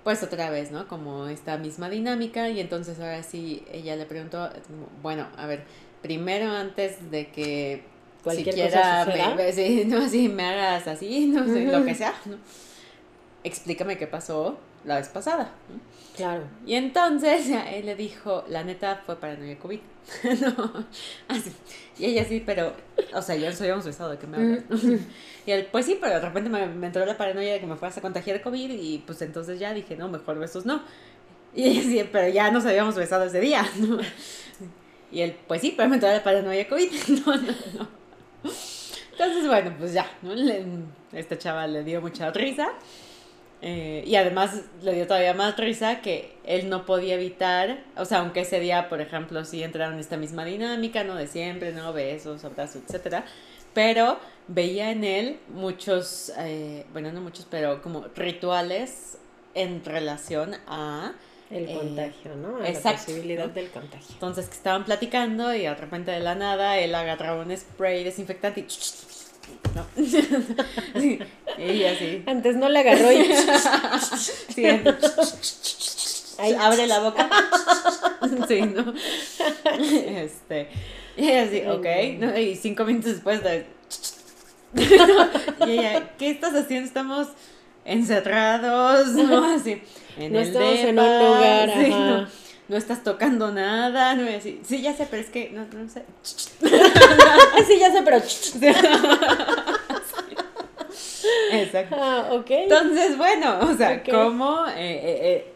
pues 0.05 0.21
otra 0.21 0.51
vez, 0.51 0.71
¿no? 0.71 0.87
Como 0.87 1.25
esta 1.27 1.57
misma 1.57 1.89
dinámica 1.89 2.47
y 2.49 2.59
entonces 2.59 2.99
ahora 2.99 3.23
sí 3.23 3.65
ella 3.71 3.95
le 3.95 4.05
preguntó, 4.05 4.51
bueno, 5.01 5.27
a 5.35 5.47
ver, 5.47 5.63
primero 6.03 6.51
antes 6.51 7.09
de 7.09 7.31
que 7.31 7.83
Cualquier 8.23 8.53
siquiera 8.53 9.03
me, 9.35 9.51
sí, 9.51 9.83
no, 9.87 10.01
me 10.35 10.45
hagas 10.45 10.87
así, 10.87 11.25
no 11.25 11.43
sé, 11.45 11.65
lo 11.65 11.83
que 11.83 11.95
sea, 11.95 12.13
¿no? 12.25 12.37
explícame 13.43 13.97
qué 13.97 14.05
pasó 14.05 14.59
la 14.83 14.97
vez 14.97 15.09
pasada. 15.09 15.51
Claro. 16.15 16.43
Y 16.65 16.75
entonces 16.75 17.49
él 17.73 17.85
le 17.85 17.95
dijo, 17.95 18.43
la 18.47 18.63
neta 18.63 19.01
fue 19.05 19.19
paranoia 19.19 19.57
COVID. 19.57 19.79
no, 20.41 20.85
así. 21.27 21.51
Y 21.97 22.05
ella 22.05 22.25
sí, 22.25 22.43
pero, 22.45 22.73
o 23.13 23.21
sea, 23.21 23.35
ya 23.35 23.49
nos 23.49 23.59
habíamos 23.61 23.85
besado 23.85 24.11
de 24.11 24.17
que 24.17 24.27
me 24.27 24.37
hablas. 24.37 24.63
y 25.45 25.51
él, 25.51 25.67
pues 25.71 25.85
sí, 25.85 25.97
pero 25.99 26.15
de 26.15 26.21
repente 26.21 26.49
me, 26.49 26.65
me, 26.67 26.87
entró 26.87 27.05
la 27.05 27.17
paranoia 27.17 27.53
de 27.53 27.59
que 27.59 27.67
me 27.67 27.75
fueras 27.75 27.97
a 27.97 28.01
contagiar 28.01 28.41
COVID 28.41 28.71
y 28.71 28.99
pues 28.99 29.21
entonces 29.21 29.59
ya 29.59 29.73
dije, 29.73 29.95
no, 29.95 30.07
mejor 30.07 30.39
besos 30.39 30.65
no. 30.65 30.81
Y 31.53 31.63
ella 31.63 31.81
sí, 31.81 32.09
pero 32.11 32.27
ya 32.27 32.51
nos 32.51 32.65
habíamos 32.65 32.95
besado 32.95 33.25
ese 33.25 33.39
día. 33.39 33.65
¿no? 33.79 33.99
Y 35.11 35.21
él, 35.21 35.37
pues 35.47 35.61
sí, 35.61 35.73
pero 35.75 35.87
me 35.89 35.95
entró 35.95 36.11
la 36.11 36.23
paranoia 36.23 36.67
COVID. 36.67 36.91
no, 37.25 37.35
no, 37.37 37.53
no. 37.77 37.87
Entonces, 39.11 39.47
bueno, 39.47 39.73
pues 39.79 39.93
ya, 39.93 40.05
¿no? 40.21 40.33
esta 41.13 41.37
chava 41.37 41.65
le 41.67 41.83
dio 41.83 42.01
mucha 42.01 42.31
risa. 42.31 42.73
Eh, 43.67 44.03
y 44.05 44.15
además 44.15 44.61
le 44.83 44.93
dio 44.93 45.07
todavía 45.07 45.33
más 45.33 45.57
risa 45.57 45.99
que 45.99 46.37
él 46.43 46.69
no 46.69 46.85
podía 46.85 47.15
evitar, 47.15 47.79
o 47.97 48.05
sea, 48.05 48.19
aunque 48.19 48.41
ese 48.41 48.59
día, 48.59 48.89
por 48.89 49.01
ejemplo, 49.01 49.43
sí 49.43 49.63
entraron 49.63 49.95
en 49.95 50.01
esta 50.01 50.17
misma 50.17 50.45
dinámica, 50.45 51.03
¿no? 51.03 51.15
De 51.15 51.25
siempre, 51.25 51.71
¿no? 51.71 51.91
Besos, 51.91 52.45
abrazos, 52.45 52.83
etcétera. 52.87 53.25
Pero 53.73 54.19
veía 54.47 54.91
en 54.91 55.03
él 55.03 55.39
muchos, 55.47 56.31
eh, 56.37 56.85
bueno, 56.93 57.11
no 57.11 57.21
muchos, 57.21 57.47
pero 57.49 57.81
como 57.81 58.05
rituales 58.15 59.17
en 59.55 59.83
relación 59.83 60.55
a... 60.67 61.13
El 61.49 61.67
eh, 61.67 61.73
contagio, 61.73 62.35
¿no? 62.35 62.57
A 62.57 62.69
la 62.69 62.91
posibilidad 62.91 63.49
del 63.49 63.71
contagio. 63.71 64.13
Entonces, 64.13 64.45
que 64.45 64.53
estaban 64.53 64.85
platicando 64.85 65.55
y 65.55 65.61
de 65.61 65.73
repente 65.73 66.11
de 66.11 66.19
la 66.19 66.35
nada 66.35 66.77
él 66.77 66.93
agarraba 66.93 67.41
un 67.41 67.57
spray 67.57 68.03
desinfectante 68.03 68.59
y 68.59 68.67
no. 69.75 69.85
Antes 72.25 72.55
no 72.55 72.69
la 72.69 72.79
agarró 72.79 73.11
y. 73.11 73.25
sí, 74.53 74.65
Abre 76.59 76.87
la 76.87 76.99
boca. 76.99 77.29
sí, 78.47 78.61
¿no? 78.61 78.93
Este. 79.79 80.69
Y 81.17 81.31
así, 81.31 81.63
ok. 81.65 81.85
¿no? 82.19 82.37
Y 82.37 82.55
cinco 82.55 82.85
minutos 82.85 83.13
después 83.13 83.43
de. 83.43 83.65
y 85.65 85.71
ella, 85.71 86.11
¿qué 86.17 86.29
estás 86.29 86.53
haciendo? 86.53 86.87
Estamos 86.87 87.27
encerrados, 87.85 89.13
¿no? 89.13 89.55
Así. 89.55 89.81
En 90.17 90.33
no 90.33 90.39
el 90.39 90.47
estamos 90.47 90.79
en 90.79 90.99
un 90.99 91.19
lugar. 91.19 91.73
Sí, 91.73 91.89
no, 91.89 92.27
no, 92.67 92.77
estás 92.77 93.03
tocando 93.03 93.51
nada, 93.51 94.15
no 94.15 94.27
así. 94.29 94.61
Sí, 94.63 94.81
ya 94.81 94.93
sé, 94.93 95.07
pero 95.09 95.21
es 95.21 95.29
que 95.29 95.51
no, 95.51 95.65
no 95.65 95.89
sé. 95.89 96.03
sí, 96.23 97.79
ya 97.79 97.91
sé, 97.91 98.01
pero. 98.03 98.17
Exacto. 101.51 101.95
Ah, 101.99 102.29
ok. 102.31 102.49
Entonces, 102.49 103.17
bueno, 103.17 103.59
o 103.61 103.73
sea, 103.75 104.03
cómo 104.03 104.65
eh, 104.67 104.73
eh, 104.77 105.19
eh, 105.21 105.53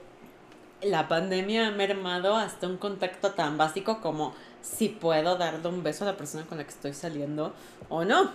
la 0.84 1.08
pandemia 1.08 1.68
ha 1.68 1.72
mermado 1.72 2.36
hasta 2.36 2.68
un 2.68 2.78
contacto 2.78 3.32
tan 3.32 3.58
básico 3.58 4.02
como 4.02 4.34
si 4.62 4.90
puedo 4.90 5.38
darle 5.38 5.68
un 5.68 5.84
beso 5.84 6.04
a 6.04 6.08
la 6.08 6.18
persona 6.18 6.46
con 6.46 6.58
la 6.58 6.64
que 6.64 6.72
estoy 6.72 6.94
saliendo 6.94 7.54
o 7.90 8.06
no. 8.06 8.32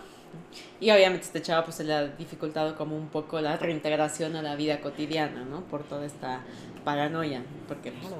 Y 0.81 0.91
obviamente 0.91 1.27
este 1.27 1.43
chavo 1.43 1.65
pues 1.65 1.77
se 1.77 1.85
le 1.85 1.95
ha 1.95 2.07
dificultado 2.07 2.77
como 2.77 2.97
un 2.97 3.09
poco 3.09 3.41
la 3.41 3.57
reintegración 3.57 4.35
a 4.37 4.43
la 4.43 4.57
vida 4.57 4.81
cotidiana, 4.81 5.45
¿no? 5.45 5.61
Por 5.63 5.85
toda 5.85 6.05
esta 6.05 6.41
paranoia, 6.85 7.43
porque 7.69 7.93
pues, 7.93 8.13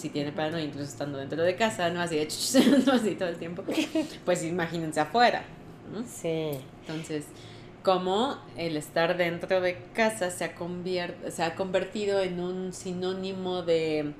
si 0.00 0.08
tiene 0.08 0.32
paranoia 0.32 0.64
incluso 0.64 0.88
estando 0.88 1.18
dentro 1.18 1.42
de 1.42 1.54
casa, 1.56 1.90
no 1.90 2.00
así, 2.00 2.16
no 2.86 2.92
así 2.92 3.14
todo 3.14 3.28
el 3.28 3.36
tiempo, 3.36 3.62
pues 4.24 4.42
imagínense 4.44 5.00
afuera, 5.00 5.44
¿no? 5.92 6.02
Sí. 6.04 6.52
Entonces, 6.80 7.26
cómo 7.82 8.38
el 8.56 8.76
estar 8.76 9.16
dentro 9.16 9.60
de 9.60 9.76
casa 9.94 10.30
se 10.30 10.44
ha, 10.44 11.30
se 11.30 11.42
ha 11.42 11.54
convertido 11.54 12.20
en 12.20 12.40
un 12.40 12.72
sinónimo 12.72 13.62
de, 13.62 14.14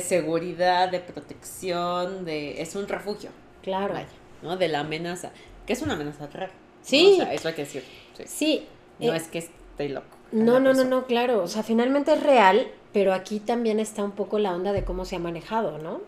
seguridad, 0.00 0.90
de 0.90 1.00
protección, 1.00 2.24
de 2.24 2.60
es 2.60 2.74
un 2.74 2.88
refugio. 2.88 3.30
Claro. 3.62 3.94
¿no? 4.42 4.56
De 4.56 4.68
la 4.68 4.80
amenaza, 4.80 5.30
que 5.66 5.72
es 5.72 5.82
una 5.82 5.94
amenaza 5.94 6.26
real. 6.26 6.50
Sí. 6.82 7.14
O 7.14 7.24
sea, 7.24 7.32
eso 7.32 7.48
hay 7.48 7.54
que 7.54 7.62
decir. 7.62 7.84
Sí. 8.26 8.66
No 8.98 9.12
eh, 9.12 9.16
es 9.16 9.28
que 9.28 9.38
esté 9.38 9.88
loco. 9.88 10.16
No, 10.32 10.58
no, 10.60 10.74
no, 10.74 10.84
no, 10.84 11.06
claro. 11.06 11.42
O 11.42 11.48
sea, 11.48 11.62
finalmente 11.62 12.12
es 12.12 12.22
real, 12.22 12.68
pero 12.96 13.12
aquí 13.12 13.40
también 13.40 13.78
está 13.78 14.02
un 14.02 14.12
poco 14.12 14.38
la 14.38 14.54
onda 14.54 14.72
de 14.72 14.82
cómo 14.82 15.04
se 15.04 15.16
ha 15.16 15.18
manejado, 15.18 15.76
¿no? 15.76 16.00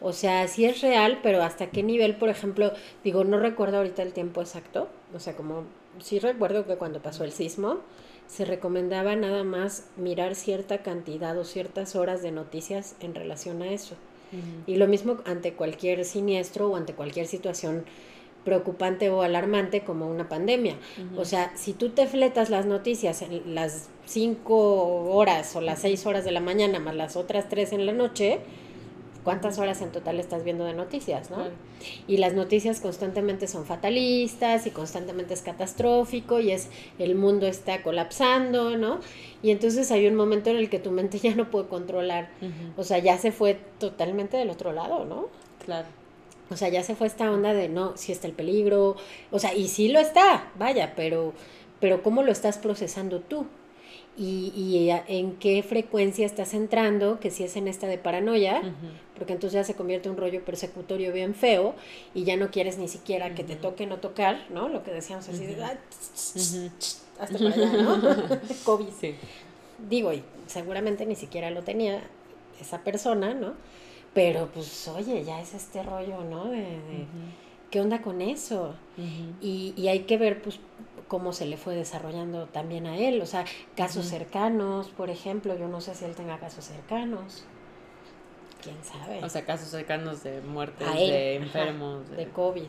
O 0.00 0.14
sea, 0.14 0.48
sí 0.48 0.64
es 0.64 0.80
real, 0.80 1.20
pero 1.22 1.42
hasta 1.42 1.66
qué 1.66 1.82
nivel, 1.82 2.16
por 2.16 2.30
ejemplo, 2.30 2.72
digo, 3.04 3.24
no 3.24 3.38
recuerdo 3.38 3.76
ahorita 3.76 4.00
el 4.00 4.14
tiempo 4.14 4.40
exacto, 4.40 4.88
o 5.14 5.20
sea, 5.20 5.36
como 5.36 5.64
sí 6.00 6.18
recuerdo 6.20 6.66
que 6.66 6.76
cuando 6.76 7.02
pasó 7.02 7.24
el 7.24 7.32
sismo, 7.32 7.80
se 8.26 8.46
recomendaba 8.46 9.14
nada 9.16 9.44
más 9.44 9.88
mirar 9.98 10.34
cierta 10.34 10.78
cantidad 10.78 11.36
o 11.36 11.44
ciertas 11.44 11.94
horas 11.94 12.22
de 12.22 12.32
noticias 12.32 12.96
en 13.00 13.14
relación 13.14 13.60
a 13.60 13.70
eso. 13.70 13.94
Y 14.66 14.76
lo 14.76 14.88
mismo 14.88 15.18
ante 15.26 15.52
cualquier 15.52 16.06
siniestro 16.06 16.70
o 16.70 16.76
ante 16.76 16.94
cualquier 16.94 17.26
situación 17.26 17.84
preocupante 18.44 19.10
o 19.10 19.22
alarmante 19.22 19.82
como 19.82 20.06
una 20.06 20.28
pandemia. 20.28 20.76
O 21.16 21.24
sea, 21.24 21.52
si 21.56 21.72
tú 21.72 21.90
te 21.90 22.06
fletas 22.06 22.50
las 22.50 22.66
noticias 22.66 23.22
en 23.22 23.54
las 23.54 23.88
cinco 24.06 25.06
horas 25.14 25.56
o 25.56 25.60
las 25.60 25.80
seis 25.80 26.06
horas 26.06 26.24
de 26.24 26.32
la 26.32 26.40
mañana 26.40 26.78
más 26.78 26.94
las 26.94 27.16
otras 27.16 27.48
tres 27.48 27.72
en 27.72 27.86
la 27.86 27.92
noche, 27.92 28.40
¿Cuántas 29.24 29.58
horas 29.58 29.80
en 29.80 29.90
total 29.90 30.20
estás 30.20 30.44
viendo 30.44 30.66
de 30.66 30.74
noticias, 30.74 31.30
no? 31.30 31.38
Y 32.06 32.18
las 32.18 32.34
noticias 32.34 32.80
constantemente 32.80 33.48
son 33.48 33.64
fatalistas 33.64 34.66
y 34.66 34.70
constantemente 34.70 35.32
es 35.32 35.40
catastrófico 35.40 36.40
y 36.40 36.50
es 36.50 36.68
el 36.98 37.14
mundo 37.14 37.46
está 37.46 37.82
colapsando, 37.82 38.76
¿no? 38.76 39.00
Y 39.42 39.50
entonces 39.50 39.90
hay 39.90 40.06
un 40.06 40.14
momento 40.14 40.50
en 40.50 40.56
el 40.56 40.68
que 40.68 40.78
tu 40.78 40.90
mente 40.90 41.18
ya 41.22 41.34
no 41.34 41.50
puede 41.50 41.68
controlar, 41.68 42.28
o 42.76 42.84
sea, 42.84 42.98
ya 42.98 43.16
se 43.16 43.32
fue 43.32 43.58
totalmente 43.78 44.36
del 44.36 44.50
otro 44.50 44.72
lado, 44.72 45.06
¿no? 45.06 45.28
Claro. 45.64 45.88
O 46.50 46.56
sea, 46.56 46.68
ya 46.68 46.82
se 46.82 46.94
fue 46.94 47.06
esta 47.06 47.30
onda 47.30 47.54
de 47.54 47.68
no, 47.68 47.96
si 47.96 48.12
está 48.12 48.26
el 48.26 48.34
peligro, 48.34 48.96
o 49.30 49.38
sea, 49.38 49.54
y 49.54 49.68
sí 49.68 49.88
lo 49.88 49.98
está, 49.98 50.50
vaya, 50.58 50.94
pero, 50.94 51.32
pero 51.80 52.02
¿cómo 52.02 52.22
lo 52.22 52.32
estás 52.32 52.58
procesando 52.58 53.20
tú? 53.20 53.46
y, 54.16 54.52
y, 54.54 54.90
en 55.08 55.36
qué 55.36 55.62
frecuencia 55.62 56.24
estás 56.24 56.54
entrando, 56.54 57.18
que 57.18 57.30
si 57.30 57.42
es 57.42 57.56
en 57.56 57.66
esta 57.66 57.88
de 57.88 57.98
paranoia, 57.98 58.62
porque 59.16 59.32
entonces 59.32 59.54
ya 59.54 59.64
se 59.64 59.74
convierte 59.74 60.08
en 60.08 60.14
un 60.14 60.20
rollo 60.20 60.44
persecutorio 60.44 61.12
bien 61.12 61.34
feo 61.34 61.74
y 62.14 62.22
ya 62.22 62.36
no 62.36 62.50
quieres 62.50 62.78
ni 62.78 62.86
siquiera 62.86 63.34
que 63.34 63.42
te 63.42 63.56
toque 63.56 63.86
no 63.86 63.98
tocar, 63.98 64.46
¿no? 64.50 64.68
Lo 64.68 64.84
que 64.84 64.92
decíamos 64.92 65.28
así 65.28 65.46
de, 65.46 65.64
hasta 65.64 67.38
para 67.38 67.54
allá, 67.54 67.72
¿no? 67.72 68.00
COVID. 68.64 68.88
Sí. 69.00 69.16
Digo, 69.88 70.12
y 70.12 70.22
seguramente 70.46 71.06
ni 71.06 71.16
siquiera 71.16 71.50
lo 71.50 71.62
tenía 71.62 72.00
esa 72.60 72.84
persona, 72.84 73.34
¿no? 73.34 73.54
Pero 74.14 74.48
pues, 74.54 74.88
oye, 74.88 75.24
ya 75.24 75.40
es 75.40 75.54
este 75.54 75.82
rollo, 75.82 76.22
¿no? 76.24 76.46
De, 76.46 76.78
¿Qué 77.70 77.80
onda 77.80 78.00
con 78.00 78.20
eso? 78.20 78.74
y, 79.40 79.74
y 79.76 79.88
hay 79.88 80.00
que 80.00 80.16
ver, 80.16 80.40
pues, 80.40 80.60
cómo 81.08 81.32
se 81.32 81.46
le 81.46 81.56
fue 81.56 81.74
desarrollando 81.74 82.46
también 82.46 82.86
a 82.86 82.96
él. 82.96 83.20
O 83.20 83.26
sea, 83.26 83.44
casos 83.76 84.06
cercanos, 84.06 84.88
por 84.88 85.10
ejemplo, 85.10 85.56
yo 85.56 85.68
no 85.68 85.80
sé 85.80 85.94
si 85.94 86.04
él 86.04 86.14
tenga 86.14 86.38
casos 86.38 86.64
cercanos. 86.64 87.44
¿Quién 88.62 88.76
sabe? 88.82 89.22
O 89.22 89.28
sea, 89.28 89.44
casos 89.44 89.68
cercanos 89.68 90.22
de 90.22 90.40
muertes, 90.40 90.92
de 90.94 91.36
enfermos. 91.36 92.10
de, 92.10 92.28
COVID. 92.28 92.68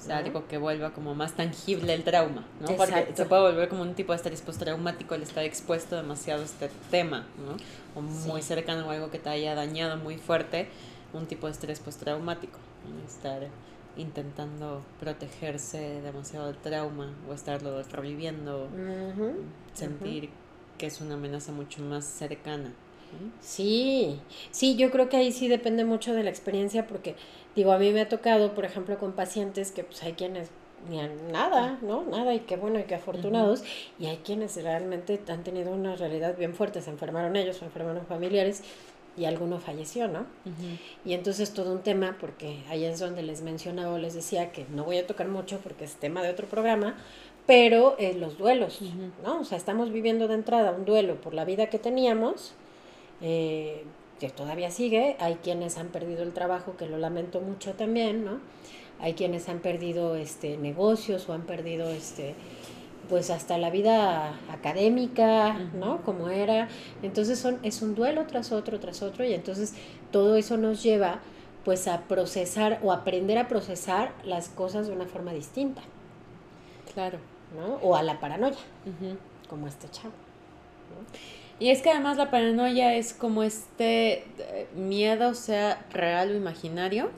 O 0.00 0.02
sea, 0.02 0.18
algo 0.18 0.48
que 0.48 0.56
vuelva 0.56 0.92
como 0.94 1.14
más 1.14 1.34
tangible 1.34 1.92
el 1.92 2.04
trauma, 2.04 2.46
¿no? 2.60 2.68
Porque 2.76 3.12
se 3.14 3.26
puede 3.26 3.42
volver 3.42 3.68
como 3.68 3.82
un 3.82 3.94
tipo 3.94 4.12
de 4.12 4.16
estrés 4.16 4.40
postraumático 4.40 5.14
el 5.14 5.22
estar 5.22 5.44
expuesto 5.44 5.94
demasiado 5.94 6.40
a 6.40 6.44
este 6.46 6.70
tema, 6.90 7.26
¿no? 7.46 7.56
O 7.94 8.02
muy 8.02 8.40
cercano 8.40 8.86
o 8.86 8.90
algo 8.90 9.10
que 9.10 9.18
te 9.18 9.28
haya 9.28 9.54
dañado 9.54 9.98
muy 9.98 10.16
fuerte, 10.16 10.68
un 11.12 11.26
tipo 11.26 11.46
de 11.48 11.52
estrés 11.52 11.80
postraumático, 11.80 12.58
¿no? 12.88 13.06
Estar 13.06 13.48
intentando 13.96 14.82
protegerse 15.00 16.00
demasiado 16.00 16.46
del 16.46 16.56
trauma 16.56 17.12
o 17.28 17.34
estarlo 17.34 17.82
reviviendo, 17.82 18.68
sentir 19.74 20.30
que 20.78 20.86
es 20.86 21.02
una 21.02 21.14
amenaza 21.14 21.52
mucho 21.52 21.82
más 21.82 22.06
cercana. 22.06 22.72
Sí, 23.40 24.18
sí, 24.50 24.76
yo 24.76 24.90
creo 24.90 25.08
que 25.08 25.16
ahí 25.16 25.32
sí 25.32 25.48
depende 25.48 25.84
mucho 25.84 26.14
de 26.14 26.22
la 26.22 26.30
experiencia 26.30 26.86
porque, 26.86 27.16
digo, 27.56 27.72
a 27.72 27.78
mí 27.78 27.92
me 27.92 28.02
ha 28.02 28.08
tocado, 28.08 28.54
por 28.54 28.64
ejemplo, 28.64 28.98
con 28.98 29.12
pacientes 29.12 29.72
que 29.72 29.84
pues 29.84 30.02
hay 30.02 30.12
quienes 30.12 30.50
ni 30.88 30.96
nada, 31.30 31.78
¿no? 31.82 32.04
Nada, 32.04 32.34
y 32.34 32.40
qué 32.40 32.56
bueno 32.56 32.78
y 32.78 32.84
qué 32.84 32.94
afortunados, 32.94 33.62
y 33.98 34.06
hay 34.06 34.16
quienes 34.18 34.56
realmente 34.62 35.20
han 35.28 35.44
tenido 35.44 35.72
una 35.72 35.94
realidad 35.94 36.36
bien 36.38 36.54
fuerte, 36.54 36.80
se 36.80 36.88
enfermaron 36.88 37.36
ellos 37.36 37.60
o 37.60 37.66
enfermaron 37.66 38.06
familiares, 38.06 38.62
y 39.16 39.24
alguno 39.24 39.58
falleció, 39.58 40.08
¿no? 40.08 40.24
Y 41.04 41.12
entonces 41.12 41.52
todo 41.52 41.72
un 41.72 41.82
tema, 41.82 42.16
porque 42.20 42.62
ahí 42.68 42.84
es 42.84 43.00
donde 43.00 43.22
les 43.22 43.42
mencionaba 43.42 43.94
o 43.94 43.98
les 43.98 44.14
decía 44.14 44.52
que 44.52 44.64
no 44.70 44.84
voy 44.84 44.98
a 44.98 45.06
tocar 45.06 45.28
mucho 45.28 45.58
porque 45.58 45.84
es 45.84 45.94
tema 45.96 46.22
de 46.22 46.30
otro 46.30 46.46
programa, 46.46 46.96
pero 47.46 47.96
eh, 47.98 48.14
los 48.14 48.38
duelos, 48.38 48.80
¿no? 49.24 49.40
O 49.40 49.44
sea, 49.44 49.58
estamos 49.58 49.92
viviendo 49.92 50.28
de 50.28 50.34
entrada 50.34 50.70
un 50.70 50.84
duelo 50.84 51.20
por 51.20 51.34
la 51.34 51.44
vida 51.44 51.66
que 51.68 51.78
teníamos, 51.78 52.52
eh, 53.20 53.84
que 54.18 54.28
todavía 54.28 54.70
sigue, 54.70 55.16
hay 55.18 55.36
quienes 55.36 55.78
han 55.78 55.88
perdido 55.88 56.22
el 56.22 56.32
trabajo, 56.32 56.76
que 56.76 56.86
lo 56.86 56.98
lamento 56.98 57.40
mucho 57.40 57.74
también, 57.74 58.24
¿no? 58.24 58.40
Hay 59.00 59.14
quienes 59.14 59.48
han 59.48 59.60
perdido 59.60 60.14
este 60.14 60.58
negocios 60.58 61.28
o 61.28 61.32
han 61.32 61.42
perdido 61.42 61.88
este 61.88 62.34
pues 63.08 63.30
hasta 63.30 63.58
la 63.58 63.70
vida 63.70 64.38
académica, 64.52 65.54
¿no? 65.74 66.02
Como 66.02 66.28
era. 66.28 66.68
Entonces 67.02 67.38
son, 67.40 67.58
es 67.64 67.82
un 67.82 67.96
duelo 67.96 68.26
tras 68.26 68.52
otro, 68.52 68.78
tras 68.78 69.02
otro, 69.02 69.24
y 69.24 69.34
entonces 69.34 69.74
todo 70.12 70.36
eso 70.36 70.56
nos 70.56 70.82
lleva 70.82 71.20
pues 71.64 71.88
a 71.88 72.02
procesar 72.02 72.78
o 72.82 72.92
aprender 72.92 73.36
a 73.36 73.48
procesar 73.48 74.12
las 74.24 74.48
cosas 74.48 74.86
de 74.86 74.92
una 74.92 75.06
forma 75.06 75.32
distinta. 75.32 75.82
Claro. 76.94 77.18
¿No? 77.56 77.74
O 77.82 77.96
a 77.96 78.02
la 78.04 78.20
paranoia, 78.20 78.56
como 79.48 79.66
este 79.66 79.88
chavo. 79.90 80.14
Y 81.60 81.70
es 81.70 81.82
que 81.82 81.90
además 81.90 82.16
la 82.16 82.30
paranoia 82.30 82.94
es 82.96 83.12
como 83.12 83.42
este 83.42 84.24
eh, 84.38 84.68
miedo, 84.74 85.34
sea 85.34 85.86
real 85.92 86.32
o 86.32 86.34
imaginario, 86.34 87.10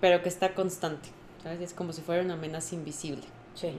pero 0.00 0.22
que 0.22 0.28
está 0.28 0.54
constante. 0.54 1.08
¿sabes? 1.42 1.60
Es 1.60 1.74
como 1.74 1.92
si 1.92 2.02
fuera 2.02 2.22
una 2.22 2.34
amenaza 2.34 2.74
invisible. 2.74 3.24
Sí 3.54 3.72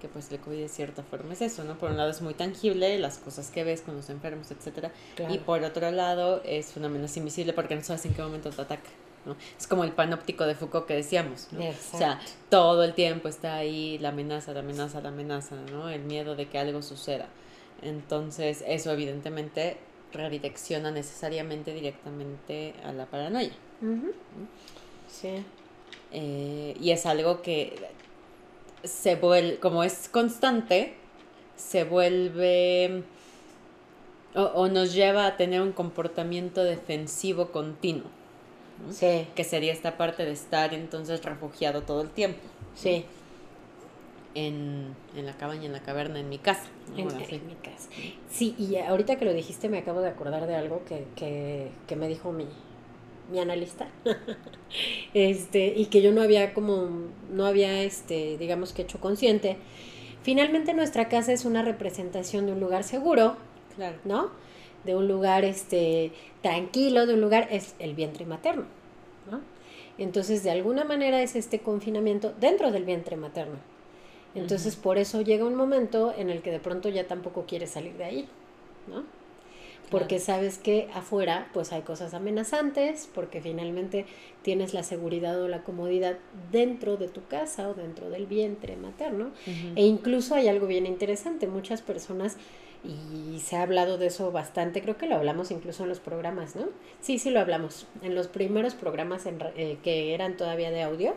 que 0.00 0.08
pues 0.08 0.32
el 0.32 0.40
COVID 0.40 0.58
de 0.58 0.68
cierta 0.68 1.02
forma 1.04 1.34
es 1.34 1.42
eso, 1.42 1.62
¿no? 1.62 1.78
Por 1.78 1.90
un 1.90 1.96
lado 1.96 2.10
es 2.10 2.22
muy 2.22 2.34
tangible, 2.34 2.98
las 2.98 3.18
cosas 3.18 3.50
que 3.50 3.62
ves 3.62 3.82
con 3.82 3.94
los 3.94 4.10
enfermos, 4.10 4.50
etcétera, 4.50 4.90
y 5.28 5.38
por 5.38 5.62
otro 5.62 5.90
lado 5.92 6.42
es 6.44 6.76
una 6.76 6.86
amenaza 6.86 7.18
invisible 7.20 7.52
porque 7.52 7.76
no 7.76 7.82
sabes 7.82 8.06
en 8.06 8.14
qué 8.14 8.22
momento 8.22 8.50
te 8.50 8.62
ataca. 8.62 8.90
¿no? 9.26 9.36
Es 9.58 9.66
como 9.66 9.84
el 9.84 9.92
panóptico 9.92 10.46
de 10.46 10.54
Foucault 10.54 10.86
que 10.86 10.94
decíamos, 10.94 11.48
¿no? 11.52 11.60
O 11.60 11.98
sea, 11.98 12.18
todo 12.48 12.82
el 12.82 12.94
tiempo 12.94 13.28
está 13.28 13.56
ahí 13.56 13.98
la 13.98 14.08
amenaza, 14.08 14.54
la 14.54 14.60
amenaza, 14.60 15.02
la 15.02 15.10
amenaza, 15.10 15.56
¿no? 15.70 15.90
El 15.90 16.00
miedo 16.00 16.34
de 16.34 16.48
que 16.48 16.58
algo 16.58 16.80
suceda. 16.80 17.28
Entonces, 17.82 18.64
eso 18.66 18.92
evidentemente 18.92 19.76
redirecciona 20.12 20.90
necesariamente 20.90 21.72
directamente 21.72 22.74
a 22.84 22.92
la 22.92 23.06
paranoia. 23.06 23.52
Sí. 25.08 25.44
Eh, 26.12 26.76
y 26.80 26.90
es 26.90 27.06
algo 27.06 27.42
que 27.42 27.88
se 28.82 29.16
vuelve, 29.16 29.58
como 29.58 29.84
es 29.84 30.08
constante, 30.08 30.94
se 31.56 31.84
vuelve 31.84 33.04
o, 34.34 34.68
nos 34.68 34.92
lleva 34.94 35.26
a 35.26 35.36
tener 35.36 35.60
un 35.60 35.72
comportamiento 35.72 36.62
defensivo 36.64 37.50
continuo. 37.50 38.08
Sí. 38.90 39.26
Que 39.34 39.44
sería 39.44 39.72
esta 39.72 39.96
parte 39.96 40.24
de 40.24 40.32
estar 40.32 40.72
entonces 40.72 41.22
refugiado 41.22 41.82
todo 41.82 42.00
el 42.00 42.10
tiempo. 42.10 42.40
Sí. 42.74 43.04
En, 44.34 44.94
la 45.14 45.32
cabaña, 45.32 45.66
en 45.66 45.72
la 45.72 45.80
caverna, 45.80 46.20
en 46.20 46.28
mi 46.28 46.38
casa. 46.38 46.68
En, 46.96 47.06
mi 47.06 47.54
casa. 47.56 47.88
Sí, 48.30 48.54
y 48.58 48.76
ahorita 48.76 49.16
que 49.16 49.24
lo 49.24 49.32
dijiste 49.32 49.68
me 49.68 49.78
acabo 49.78 50.00
de 50.00 50.08
acordar 50.08 50.46
de 50.46 50.54
algo 50.54 50.84
que, 50.84 51.06
que, 51.16 51.70
que 51.88 51.96
me 51.96 52.06
dijo 52.06 52.30
mi, 52.30 52.46
mi 53.30 53.38
analista, 53.38 53.88
este, 55.14 55.72
y 55.76 55.86
que 55.86 56.02
yo 56.02 56.12
no 56.12 56.22
había 56.22 56.52
como, 56.52 56.88
no 57.30 57.46
había, 57.46 57.82
este, 57.82 58.36
digamos 58.38 58.72
que 58.72 58.82
hecho 58.82 59.00
consciente. 59.00 59.56
Finalmente 60.22 60.74
nuestra 60.74 61.08
casa 61.08 61.32
es 61.32 61.44
una 61.44 61.62
representación 61.62 62.46
de 62.46 62.52
un 62.52 62.60
lugar 62.60 62.84
seguro, 62.84 63.36
claro. 63.76 63.96
¿no? 64.04 64.30
De 64.84 64.94
un 64.94 65.08
lugar, 65.08 65.44
este, 65.44 66.12
tranquilo, 66.42 67.06
de 67.06 67.14
un 67.14 67.20
lugar, 67.20 67.48
es 67.50 67.74
el 67.78 67.94
vientre 67.94 68.26
materno, 68.26 68.64
¿no? 69.30 69.40
Entonces, 69.98 70.42
de 70.42 70.50
alguna 70.50 70.84
manera 70.84 71.22
es 71.22 71.36
este 71.36 71.60
confinamiento 71.60 72.32
dentro 72.40 72.70
del 72.70 72.84
vientre 72.84 73.16
materno. 73.16 73.58
Entonces, 74.34 74.76
por 74.76 74.98
eso 74.98 75.22
llega 75.22 75.44
un 75.44 75.56
momento 75.56 76.14
en 76.16 76.30
el 76.30 76.42
que 76.42 76.50
de 76.50 76.60
pronto 76.60 76.88
ya 76.88 77.06
tampoco 77.06 77.46
quieres 77.46 77.70
salir 77.70 77.94
de 77.94 78.04
ahí, 78.04 78.28
¿no? 78.86 79.04
porque 79.90 80.20
sabes 80.20 80.58
que 80.58 80.88
afuera 80.94 81.48
pues 81.52 81.72
hay 81.72 81.82
cosas 81.82 82.14
amenazantes, 82.14 83.08
porque 83.12 83.42
finalmente 83.42 84.06
tienes 84.42 84.72
la 84.72 84.82
seguridad 84.82 85.40
o 85.42 85.48
la 85.48 85.62
comodidad 85.64 86.16
dentro 86.52 86.96
de 86.96 87.08
tu 87.08 87.26
casa 87.26 87.68
o 87.68 87.74
dentro 87.74 88.08
del 88.08 88.26
vientre 88.26 88.76
materno. 88.76 89.32
E 89.74 89.84
incluso 89.84 90.34
hay 90.36 90.48
algo 90.48 90.66
bien 90.66 90.86
interesante, 90.86 91.46
muchas 91.48 91.82
personas, 91.82 92.36
y 92.82 93.40
se 93.40 93.56
ha 93.56 93.62
hablado 93.62 93.98
de 93.98 94.06
eso 94.06 94.32
bastante, 94.32 94.80
creo 94.80 94.96
que 94.96 95.06
lo 95.06 95.16
hablamos 95.16 95.50
incluso 95.50 95.82
en 95.82 95.90
los 95.90 96.00
programas, 96.00 96.56
¿no? 96.56 96.68
Sí, 97.00 97.18
sí 97.18 97.28
lo 97.28 97.40
hablamos. 97.40 97.86
En 98.02 98.14
los 98.14 98.28
primeros 98.28 98.74
programas 98.74 99.26
en, 99.26 99.38
eh, 99.56 99.76
que 99.82 100.14
eran 100.14 100.36
todavía 100.36 100.70
de 100.70 100.82
audio, 100.82 101.14